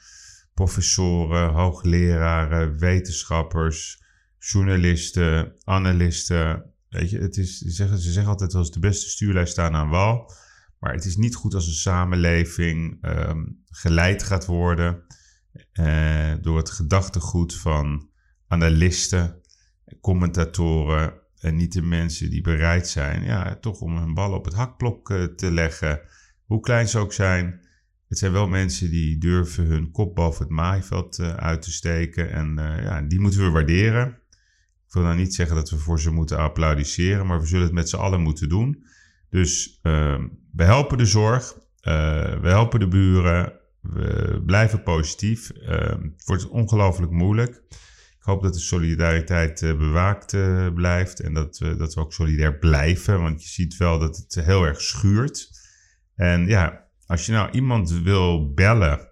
professoren, 0.53 1.49
hoogleraren, 1.49 2.79
wetenschappers, 2.79 4.03
journalisten, 4.39 5.55
analisten. 5.63 6.73
Weet 6.89 7.09
je, 7.09 7.19
het 7.19 7.37
is, 7.37 7.57
ze, 7.57 7.69
zeggen, 7.69 7.97
ze 7.97 8.11
zeggen 8.11 8.31
altijd 8.31 8.53
wel 8.53 8.71
de 8.71 8.79
beste 8.79 9.09
stuurlui 9.09 9.47
staan 9.47 9.75
aan 9.75 9.89
wal. 9.89 10.31
Maar 10.79 10.93
het 10.93 11.05
is 11.05 11.17
niet 11.17 11.35
goed 11.35 11.53
als 11.53 11.67
een 11.67 11.73
samenleving 11.73 13.07
um, 13.07 13.63
geleid 13.65 14.23
gaat 14.23 14.45
worden 14.45 15.03
uh, 15.73 16.33
door 16.41 16.57
het 16.57 16.69
gedachtegoed 16.69 17.55
van 17.55 18.09
analisten, 18.47 19.41
commentatoren 20.01 21.23
en 21.39 21.55
niet 21.55 21.73
de 21.73 21.81
mensen 21.81 22.29
die 22.29 22.41
bereid 22.41 22.87
zijn 22.87 23.23
ja, 23.23 23.55
toch 23.55 23.79
om 23.79 23.97
hun 23.97 24.13
bal 24.13 24.33
op 24.33 24.45
het 24.45 24.53
hakblok 24.53 25.09
uh, 25.09 25.23
te 25.23 25.51
leggen. 25.51 26.01
Hoe 26.45 26.59
klein 26.59 26.87
ze 26.87 26.99
ook 26.99 27.13
zijn. 27.13 27.63
Het 28.07 28.17
zijn 28.17 28.31
wel 28.31 28.47
mensen 28.47 28.89
die 28.89 29.17
durven 29.17 29.65
hun 29.65 29.91
kop 29.91 30.15
boven 30.15 30.43
het 30.43 30.53
maaiveld 30.53 31.19
uh, 31.19 31.35
uit 31.35 31.61
te 31.61 31.71
steken. 31.71 32.31
En 32.31 32.53
ja, 32.81 33.01
die 33.01 33.19
moeten 33.19 33.39
we 33.39 33.49
waarderen. 33.49 34.07
Ik 34.87 34.93
wil 34.93 35.03
nou 35.03 35.15
niet 35.15 35.35
zeggen 35.35 35.55
dat 35.55 35.69
we 35.69 35.77
voor 35.77 35.99
ze 35.99 36.11
moeten 36.11 36.37
applaudisseren, 36.37 37.25
maar 37.25 37.39
we 37.39 37.45
zullen 37.45 37.65
het 37.65 37.73
met 37.73 37.89
z'n 37.89 37.95
allen 37.95 38.21
moeten 38.21 38.49
doen. 38.49 38.85
Dus 39.29 39.79
uh, 39.83 40.23
we 40.51 40.63
helpen 40.63 40.97
de 40.97 41.05
zorg, 41.05 41.57
we 41.81 42.39
helpen 42.41 42.79
de 42.79 42.87
buren, 42.87 43.53
we 43.81 44.41
blijven 44.45 44.83
positief. 44.83 45.51
Uh, 45.55 45.69
het 45.89 46.25
wordt 46.25 46.49
ongelooflijk 46.49 47.11
moeilijk. 47.11 47.63
Ik 48.25 48.31
hoop 48.31 48.43
dat 48.43 48.53
de 48.53 48.59
solidariteit 48.59 49.61
uh, 49.61 49.77
bewaakt 49.77 50.33
uh, 50.33 50.73
blijft 50.73 51.19
en 51.19 51.33
dat 51.33 51.57
we, 51.57 51.75
dat 51.75 51.93
we 51.93 51.99
ook 52.01 52.13
solidair 52.13 52.57
blijven, 52.57 53.21
want 53.21 53.43
je 53.43 53.49
ziet 53.49 53.77
wel 53.77 53.99
dat 53.99 54.17
het 54.17 54.45
heel 54.45 54.63
erg 54.63 54.81
schuurt. 54.81 55.49
En 56.15 56.47
ja, 56.47 56.87
als 57.05 57.25
je 57.25 57.31
nou 57.31 57.49
iemand 57.51 57.91
wil 57.91 58.53
bellen 58.53 59.11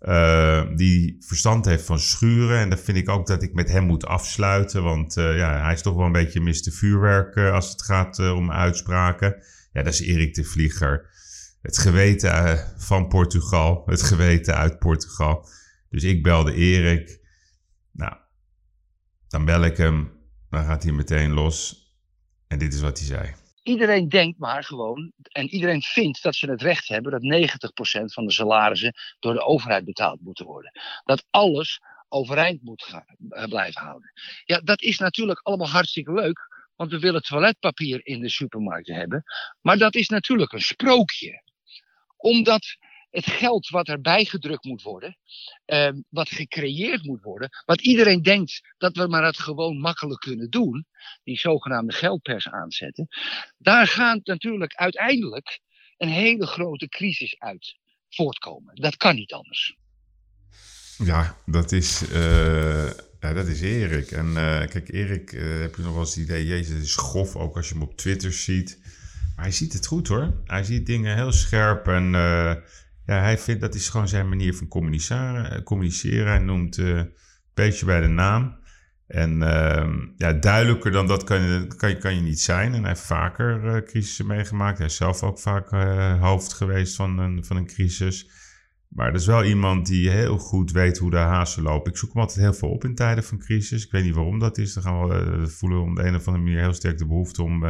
uh, 0.00 0.62
die 0.76 1.16
verstand 1.20 1.64
heeft 1.64 1.84
van 1.84 1.98
schuren. 1.98 2.58
En 2.58 2.68
dan 2.68 2.78
vind 2.78 2.96
ik 2.96 3.08
ook 3.08 3.26
dat 3.26 3.42
ik 3.42 3.54
met 3.54 3.68
hem 3.68 3.84
moet 3.84 4.06
afsluiten. 4.06 4.82
Want 4.82 5.14
ja, 5.14 5.62
hij 5.62 5.72
is 5.72 5.82
toch 5.82 5.94
wel 5.94 6.06
een 6.06 6.12
beetje 6.12 6.40
Mr. 6.40 6.72
Vuurwerk 6.72 7.36
als 7.36 7.70
het 7.70 7.82
gaat 7.82 8.18
om 8.18 8.50
uitspraken. 8.50 9.42
Ja, 9.72 9.82
dat 9.82 9.92
is 9.92 10.00
Erik 10.00 10.34
de 10.34 10.44
Vlieger. 10.44 11.10
Het 11.62 11.78
geweten 11.78 12.58
van 12.76 13.08
Portugal. 13.08 13.82
Het 13.86 14.02
geweten 14.02 14.56
uit 14.56 14.78
Portugal. 14.78 15.48
Dus 15.90 16.04
ik 16.04 16.22
belde 16.22 16.54
Erik. 16.54 17.17
Dan 19.28 19.44
bel 19.44 19.64
ik 19.64 19.76
hem. 19.76 20.12
Dan 20.50 20.64
gaat 20.64 20.82
hij 20.82 20.92
meteen 20.92 21.32
los. 21.32 21.86
En 22.48 22.58
dit 22.58 22.74
is 22.74 22.80
wat 22.80 22.98
hij 22.98 23.06
zei. 23.06 23.34
Iedereen 23.62 24.08
denkt 24.08 24.38
maar 24.38 24.64
gewoon, 24.64 25.12
en 25.32 25.48
iedereen 25.48 25.82
vindt 25.82 26.22
dat 26.22 26.34
ze 26.34 26.50
het 26.50 26.62
recht 26.62 26.88
hebben 26.88 27.12
dat 27.12 27.22
90% 28.00 28.04
van 28.04 28.26
de 28.26 28.32
salarissen 28.32 28.94
door 29.18 29.32
de 29.32 29.44
overheid 29.44 29.84
betaald 29.84 30.20
moeten 30.20 30.46
worden. 30.46 30.72
Dat 31.04 31.24
alles 31.30 31.80
overeind 32.08 32.62
moet 32.62 32.82
gaan, 32.82 33.16
blijven 33.48 33.82
houden. 33.82 34.12
Ja, 34.44 34.60
dat 34.60 34.82
is 34.82 34.98
natuurlijk 34.98 35.40
allemaal 35.42 35.68
hartstikke 35.68 36.12
leuk, 36.12 36.70
want 36.76 36.90
we 36.90 36.98
willen 36.98 37.22
toiletpapier 37.22 38.06
in 38.06 38.20
de 38.20 38.28
supermarkten 38.28 38.94
hebben. 38.94 39.24
Maar 39.60 39.78
dat 39.78 39.94
is 39.94 40.08
natuurlijk 40.08 40.52
een 40.52 40.60
sprookje. 40.60 41.42
Omdat 42.16 42.76
het 43.10 43.26
geld 43.26 43.68
wat 43.68 43.88
erbij 43.88 44.24
gedrukt 44.24 44.64
moet 44.64 44.82
worden, 44.82 45.16
ehm, 45.64 46.00
wat 46.08 46.28
gecreëerd 46.28 47.04
moet 47.04 47.22
worden, 47.22 47.48
wat 47.64 47.80
iedereen 47.80 48.22
denkt 48.22 48.74
dat 48.78 48.96
we 48.96 49.06
maar 49.06 49.22
dat 49.22 49.38
gewoon 49.38 49.78
makkelijk 49.78 50.20
kunnen 50.20 50.50
doen, 50.50 50.86
die 51.24 51.38
zogenaamde 51.38 51.92
geldpers 51.92 52.48
aanzetten, 52.48 53.08
daar 53.58 53.86
gaat 53.86 54.26
natuurlijk 54.26 54.74
uiteindelijk 54.74 55.60
een 55.96 56.08
hele 56.08 56.46
grote 56.46 56.88
crisis 56.88 57.38
uit 57.38 57.76
voortkomen. 58.08 58.74
Dat 58.74 58.96
kan 58.96 59.14
niet 59.14 59.32
anders. 59.32 59.76
Ja, 60.98 61.36
dat 61.46 61.72
is, 61.72 62.02
uh, 62.12 62.90
ja, 63.20 63.32
dat 63.32 63.46
is 63.46 63.60
Erik. 63.60 64.10
En 64.10 64.26
uh, 64.26 64.66
kijk, 64.66 64.92
Erik, 64.92 65.32
uh, 65.32 65.60
heb 65.60 65.74
je 65.74 65.82
nog 65.82 65.92
wel 65.92 66.00
eens 66.00 66.14
het 66.14 66.24
idee, 66.24 66.46
jezus, 66.46 66.74
het 66.74 66.82
is 66.82 66.96
grof, 66.96 67.36
ook 67.36 67.56
als 67.56 67.68
je 67.68 67.74
hem 67.74 67.82
op 67.82 67.96
Twitter 67.96 68.32
ziet. 68.32 68.78
Maar 69.36 69.44
hij 69.44 69.54
ziet 69.54 69.72
het 69.72 69.86
goed 69.86 70.08
hoor. 70.08 70.42
Hij 70.44 70.64
ziet 70.64 70.86
dingen 70.86 71.16
heel 71.16 71.32
scherp 71.32 71.86
en 71.86 72.14
ja, 73.08 73.20
hij 73.20 73.38
vindt 73.38 73.60
dat 73.60 73.74
is 73.74 73.88
gewoon 73.88 74.08
zijn 74.08 74.28
manier 74.28 74.54
van 74.54 74.68
communiceren. 74.68 75.62
communiceren. 75.62 76.26
Hij 76.26 76.38
noemt 76.38 76.76
een 76.76 77.12
beetje 77.54 77.86
bij 77.86 78.00
de 78.00 78.06
naam. 78.06 78.58
En 79.06 79.42
ehm, 79.42 80.06
ja, 80.16 80.32
duidelijker 80.32 80.92
dan 80.92 81.06
dat 81.06 81.24
kan 81.24 81.40
je, 81.40 81.66
kan, 81.76 81.98
kan 81.98 82.14
je 82.14 82.20
niet 82.20 82.40
zijn. 82.40 82.74
En 82.74 82.80
hij 82.80 82.88
heeft 82.88 83.06
vaker 83.06 83.64
uh, 83.64 83.82
crisissen 83.82 84.26
meegemaakt. 84.26 84.78
Hij 84.78 84.86
is 84.86 84.96
zelf 84.96 85.22
ook 85.22 85.38
vaak 85.38 85.72
uh, 85.72 86.22
hoofd 86.22 86.52
geweest 86.52 86.96
van 86.96 87.18
een, 87.18 87.44
van 87.44 87.56
een 87.56 87.66
crisis. 87.66 88.30
Maar 88.88 89.12
dat 89.12 89.20
is 89.20 89.26
wel 89.26 89.44
iemand 89.44 89.86
die 89.86 90.10
heel 90.10 90.38
goed 90.38 90.72
weet 90.72 90.98
hoe 90.98 91.10
de 91.10 91.16
hazen 91.16 91.62
lopen. 91.62 91.92
Ik 91.92 91.98
zoek 91.98 92.12
hem 92.12 92.22
altijd 92.22 92.40
heel 92.40 92.54
veel 92.54 92.70
op 92.70 92.84
in 92.84 92.94
tijden 92.94 93.24
van 93.24 93.38
crisis. 93.38 93.84
Ik 93.84 93.90
weet 93.90 94.04
niet 94.04 94.14
waarom 94.14 94.38
dat 94.38 94.58
is. 94.58 94.72
Dan 94.72 94.82
gaan 94.82 95.08
we 95.08 95.36
uh, 95.38 95.46
voelen 95.46 95.82
om 95.82 95.94
de 95.94 96.02
een 96.02 96.14
of 96.14 96.26
andere 96.26 96.44
manier 96.44 96.60
heel 96.60 96.74
sterk 96.74 96.98
de 96.98 97.06
behoefte 97.06 97.42
om 97.42 97.60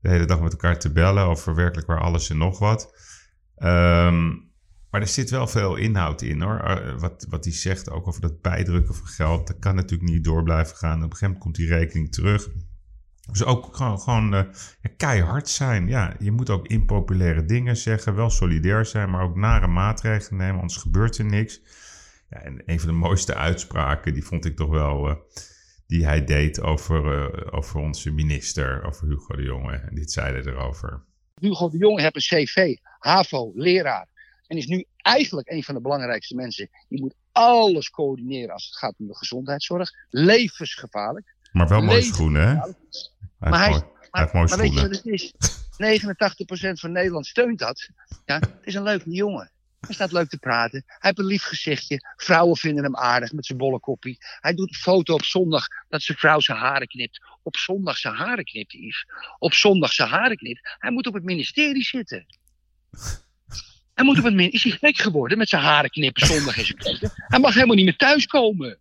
de 0.00 0.08
hele 0.08 0.26
dag 0.26 0.40
met 0.40 0.52
elkaar 0.52 0.78
te 0.78 0.92
bellen 0.92 1.24
over 1.24 1.54
werkelijk 1.54 1.86
waar 1.86 2.00
alles 2.00 2.30
en 2.30 2.38
nog 2.38 2.58
wat. 2.58 2.94
Um, 3.56 4.49
maar 4.90 5.00
er 5.00 5.08
zit 5.08 5.30
wel 5.30 5.46
veel 5.46 5.76
inhoud 5.76 6.22
in 6.22 6.40
hoor. 6.40 6.58
Eh, 6.58 6.98
wat, 6.98 7.26
wat 7.28 7.44
hij 7.44 7.54
zegt 7.54 7.90
ook 7.90 8.08
over 8.08 8.20
dat 8.20 8.40
bijdrukken 8.40 8.94
van 8.94 9.06
geld. 9.06 9.46
Dat 9.46 9.58
kan 9.58 9.74
natuurlijk 9.74 10.10
niet 10.10 10.24
door 10.24 10.42
blijven 10.42 10.76
gaan. 10.76 10.96
Op 10.96 11.02
een 11.02 11.16
gegeven 11.16 11.26
moment 11.26 11.42
komt 11.42 11.56
die 11.56 11.68
rekening 11.68 12.12
terug. 12.12 12.48
Dus 13.30 13.44
ook 13.44 13.76
gewoon, 13.76 14.00
gewoon 14.00 14.30
ja, 14.80 14.90
keihard 14.96 15.48
zijn. 15.48 15.88
Ja, 15.88 16.14
je 16.18 16.30
moet 16.30 16.50
ook 16.50 16.66
impopulaire 16.66 17.44
dingen 17.44 17.76
zeggen. 17.76 18.14
Wel 18.14 18.30
solidair 18.30 18.86
zijn, 18.86 19.10
maar 19.10 19.22
ook 19.22 19.36
nare 19.36 19.66
maatregelen 19.66 20.40
nemen. 20.40 20.60
Anders 20.60 20.80
gebeurt 20.80 21.18
er 21.18 21.24
niks. 21.24 21.60
Ja, 22.30 22.36
en 22.36 22.62
een 22.66 22.80
van 22.80 22.88
de 22.88 22.94
mooiste 22.94 23.34
uitspraken, 23.34 24.14
die 24.14 24.24
vond 24.24 24.44
ik 24.44 24.56
toch 24.56 24.70
wel... 24.70 25.08
Uh, 25.08 25.14
die 25.90 26.04
hij 26.04 26.24
deed 26.24 26.60
over, 26.60 27.52
over 27.52 27.80
onze 27.80 28.10
minister, 28.10 28.84
over 28.84 29.08
Hugo 29.08 29.36
de 29.36 29.42
Jonge. 29.42 29.72
En 29.72 29.94
dit 29.94 30.12
zei 30.12 30.32
hij 30.32 30.42
erover. 30.42 31.02
Hugo 31.40 31.68
de 31.68 31.78
Jonge 31.78 32.02
heeft 32.02 32.14
een 32.14 32.44
cv, 32.44 32.76
HAVO, 32.98 33.52
leraar. 33.54 34.06
En 34.50 34.56
is 34.56 34.66
nu 34.66 34.84
eigenlijk 34.96 35.50
een 35.50 35.64
van 35.64 35.74
de 35.74 35.80
belangrijkste 35.80 36.34
mensen. 36.34 36.70
Die 36.88 37.00
moet 37.00 37.14
alles 37.32 37.90
coördineren 37.90 38.52
als 38.52 38.64
het 38.64 38.76
gaat 38.76 38.94
om 38.98 39.06
de 39.06 39.16
gezondheidszorg. 39.16 39.90
Levensgevaarlijk. 40.08 41.34
Maar 41.52 41.68
wel 41.68 41.82
mooi 41.82 42.02
schoenen, 42.02 42.48
hè? 42.48 42.54
Hij 42.54 42.74
maar 43.38 43.58
hij, 43.58 43.82
heeft 44.10 44.32
maar 44.32 44.58
weet 44.58 44.74
je 44.74 44.80
wat 44.80 44.90
het 44.90 45.06
is? 45.06 45.32
89% 45.32 46.72
van 46.72 46.92
Nederland 46.92 47.26
steunt 47.26 47.58
dat. 47.58 47.88
Ja, 48.24 48.38
het 48.38 48.58
is 48.62 48.74
een 48.74 48.82
leuke 48.82 49.10
jongen. 49.10 49.50
Hij 49.80 49.94
staat 49.94 50.12
leuk 50.12 50.28
te 50.28 50.38
praten. 50.38 50.82
Hij 50.86 50.96
heeft 50.98 51.18
een 51.18 51.24
lief 51.24 51.42
gezichtje. 51.42 52.14
Vrouwen 52.16 52.56
vinden 52.56 52.84
hem 52.84 52.96
aardig 52.96 53.32
met 53.32 53.46
zijn 53.46 53.58
bolle 53.58 53.80
koppie. 53.80 54.16
Hij 54.40 54.54
doet 54.54 54.68
een 54.68 54.74
foto 54.74 55.14
op 55.14 55.24
zondag 55.24 55.66
dat 55.88 56.02
zijn 56.02 56.18
vrouw 56.18 56.40
zijn 56.40 56.58
haren 56.58 56.88
knipt. 56.88 57.20
Op 57.42 57.56
zondag 57.56 57.96
zijn 57.96 58.14
haren 58.14 58.44
knipt, 58.44 58.72
Yves. 58.72 59.06
Op 59.38 59.54
zondag 59.54 59.92
zijn 59.92 60.08
haren 60.08 60.36
knipt. 60.36 60.76
Hij 60.78 60.90
moet 60.90 61.06
op 61.06 61.14
het 61.14 61.24
ministerie 61.24 61.84
zitten. 61.84 62.26
Hij 64.00 64.08
moet 64.08 64.18
op 64.18 64.24
het 64.24 64.34
min. 64.34 64.52
Is 64.52 64.62
hij 64.62 64.72
gek 64.72 64.96
geworden 64.96 65.38
met 65.38 65.48
zijn 65.48 65.62
haren 65.62 65.90
knippen 65.90 66.26
zondag 66.26 66.58
in 66.58 66.74
zijn? 66.78 67.12
Hij 67.14 67.38
mag 67.38 67.54
helemaal 67.54 67.76
niet 67.76 67.84
meer 67.84 67.96
thuiskomen. 67.96 68.78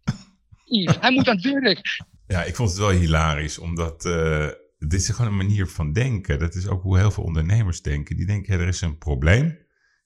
Hij 1.00 1.12
moet 1.12 1.28
aan 1.28 1.36
het 1.36 1.52
werk. 1.52 2.02
Ja, 2.28 2.44
ik 2.44 2.56
vond 2.56 2.70
het 2.70 2.78
wel 2.78 2.90
hilarisch, 2.90 3.58
omdat 3.58 4.06
uh, 4.06 4.48
dit 4.78 4.94
is 4.94 5.10
gewoon 5.10 5.32
een 5.32 5.38
manier 5.38 5.68
van 5.68 5.92
denken. 5.94 6.40
Dat 6.40 6.56
is 6.56 6.68
ook 6.68 6.82
hoe 6.82 6.98
heel 6.98 7.12
veel 7.12 7.24
ondernemers 7.24 7.82
denken. 7.82 8.16
Die 8.16 8.26
denken, 8.26 8.60
er 8.60 8.68
is 8.68 8.82
een 8.82 8.98
probleem, 8.98 9.58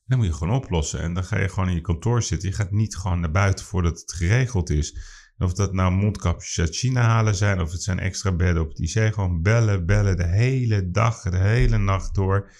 dan 0.05 0.17
moet 0.17 0.27
je 0.27 0.33
gewoon 0.33 0.55
oplossen. 0.55 0.99
En 0.99 1.13
dan 1.13 1.23
ga 1.23 1.39
je 1.39 1.49
gewoon 1.49 1.69
in 1.69 1.75
je 1.75 1.81
kantoor 1.81 2.23
zitten. 2.23 2.49
Je 2.49 2.55
gaat 2.55 2.71
niet 2.71 2.95
gewoon 2.95 3.19
naar 3.19 3.31
buiten 3.31 3.65
voordat 3.65 3.99
het 3.99 4.13
geregeld 4.13 4.69
is. 4.69 4.97
of 5.37 5.53
dat 5.53 5.73
nou 5.73 5.91
mondkapjes 5.91 6.59
uit 6.59 6.75
China 6.75 7.01
halen 7.01 7.35
zijn, 7.35 7.61
of 7.61 7.71
het 7.71 7.83
zijn 7.83 7.99
extra 7.99 8.31
bedden 8.31 8.63
op 8.63 8.69
het 8.69 8.79
IC. 8.79 9.13
Gewoon 9.13 9.41
bellen, 9.41 9.85
bellen 9.85 10.17
de 10.17 10.27
hele 10.27 10.89
dag, 10.91 11.21
de 11.21 11.37
hele 11.37 11.77
nacht 11.77 12.15
door. 12.15 12.51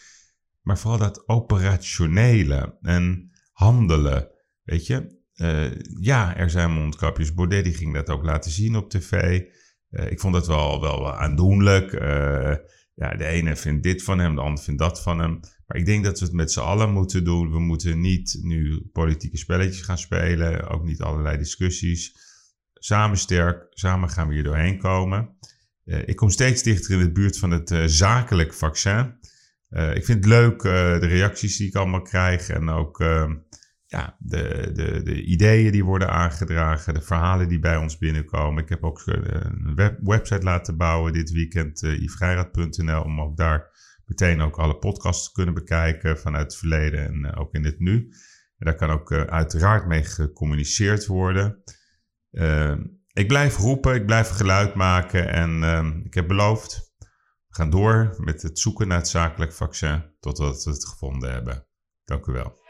Maar 0.63 0.79
vooral 0.79 0.99
dat 0.99 1.27
operationele 1.27 2.77
en 2.81 3.31
handelen. 3.51 4.27
Weet 4.63 4.87
je, 4.87 5.21
uh, 5.35 5.71
ja, 5.99 6.35
er 6.35 6.49
zijn 6.49 6.71
mondkapjes. 6.71 7.33
Baudet 7.33 7.75
ging 7.75 7.93
dat 7.93 8.09
ook 8.09 8.23
laten 8.23 8.51
zien 8.51 8.75
op 8.75 8.89
tv. 8.89 9.41
Uh, 9.89 10.11
ik 10.11 10.19
vond 10.19 10.33
dat 10.33 10.47
wel, 10.47 10.81
wel 10.81 11.13
aandoenlijk. 11.13 11.91
Uh, 11.91 12.55
ja, 12.95 13.15
de 13.15 13.25
ene 13.25 13.55
vindt 13.55 13.83
dit 13.83 14.03
van 14.03 14.19
hem, 14.19 14.35
de 14.35 14.41
ander 14.41 14.63
vindt 14.63 14.79
dat 14.79 15.01
van 15.01 15.19
hem. 15.19 15.39
Maar 15.65 15.77
ik 15.77 15.85
denk 15.85 16.03
dat 16.03 16.19
we 16.19 16.25
het 16.25 16.33
met 16.33 16.51
z'n 16.51 16.59
allen 16.59 16.91
moeten 16.91 17.23
doen. 17.23 17.51
We 17.51 17.59
moeten 17.59 17.99
niet 17.99 18.39
nu 18.41 18.89
politieke 18.91 19.37
spelletjes 19.37 19.81
gaan 19.81 19.97
spelen. 19.97 20.69
Ook 20.69 20.83
niet 20.83 21.01
allerlei 21.01 21.37
discussies. 21.37 22.15
Samen 22.73 23.17
sterk, 23.17 23.67
samen 23.69 24.09
gaan 24.09 24.27
we 24.27 24.33
hier 24.33 24.43
doorheen 24.43 24.77
komen. 24.77 25.37
ik 25.83 26.15
kom 26.15 26.29
steeds 26.29 26.63
dichter 26.63 26.91
in 26.91 26.99
de 26.99 27.11
buurt 27.11 27.37
van 27.37 27.51
het 27.51 27.73
zakelijk 27.85 28.53
vaccin. 28.53 29.15
Uh, 29.73 29.95
ik 29.95 30.05
vind 30.05 30.17
het 30.17 30.33
leuk, 30.33 30.63
uh, 30.63 30.71
de 30.99 31.07
reacties 31.07 31.57
die 31.57 31.67
ik 31.67 31.75
allemaal 31.75 32.01
krijg. 32.01 32.49
En 32.49 32.69
ook 32.69 32.99
uh, 32.99 33.31
ja, 33.85 34.15
de, 34.19 34.71
de, 34.73 35.01
de 35.03 35.23
ideeën 35.23 35.71
die 35.71 35.85
worden 35.85 36.09
aangedragen. 36.09 36.93
De 36.93 37.01
verhalen 37.01 37.47
die 37.47 37.59
bij 37.59 37.77
ons 37.77 37.97
binnenkomen. 37.97 38.63
Ik 38.63 38.69
heb 38.69 38.83
ook 38.83 39.01
een 39.05 39.75
web, 39.75 39.99
website 40.01 40.43
laten 40.43 40.77
bouwen 40.77 41.13
dit 41.13 41.31
weekend. 41.31 41.83
Uh, 41.83 43.05
Om 43.05 43.21
ook 43.21 43.37
daar 43.37 43.69
meteen 44.05 44.41
ook 44.41 44.57
alle 44.57 44.77
podcasts 44.77 45.25
te 45.25 45.31
kunnen 45.31 45.53
bekijken. 45.53 46.19
Vanuit 46.19 46.43
het 46.43 46.55
verleden 46.55 47.05
en 47.05 47.35
ook 47.35 47.53
in 47.53 47.65
het 47.65 47.79
nu. 47.79 47.95
En 48.57 48.65
daar 48.65 48.75
kan 48.75 48.89
ook 48.89 49.11
uiteraard 49.11 49.87
mee 49.87 50.03
gecommuniceerd 50.03 51.05
worden. 51.05 51.63
ik 53.13 53.27
blijf 53.27 53.57
roepen, 53.57 53.95
ik 53.95 54.05
blijf 54.05 54.29
geluid 54.29 54.75
maken. 54.75 55.29
En 55.29 55.63
ik 56.05 56.13
heb 56.13 56.27
beloofd 56.27 56.82
we 57.53 57.59
gaan 57.59 57.69
door 57.69 58.15
met 58.17 58.41
het 58.41 58.59
zoeken 58.59 58.87
naar 58.87 58.97
het 58.97 59.07
zakelijk 59.07 59.53
vaccin 59.53 60.03
totdat 60.19 60.63
we 60.63 60.71
het 60.71 60.87
gevonden 60.87 61.31
hebben. 61.31 61.67
Dank 62.05 62.25
u 62.25 62.31
wel. 62.31 62.61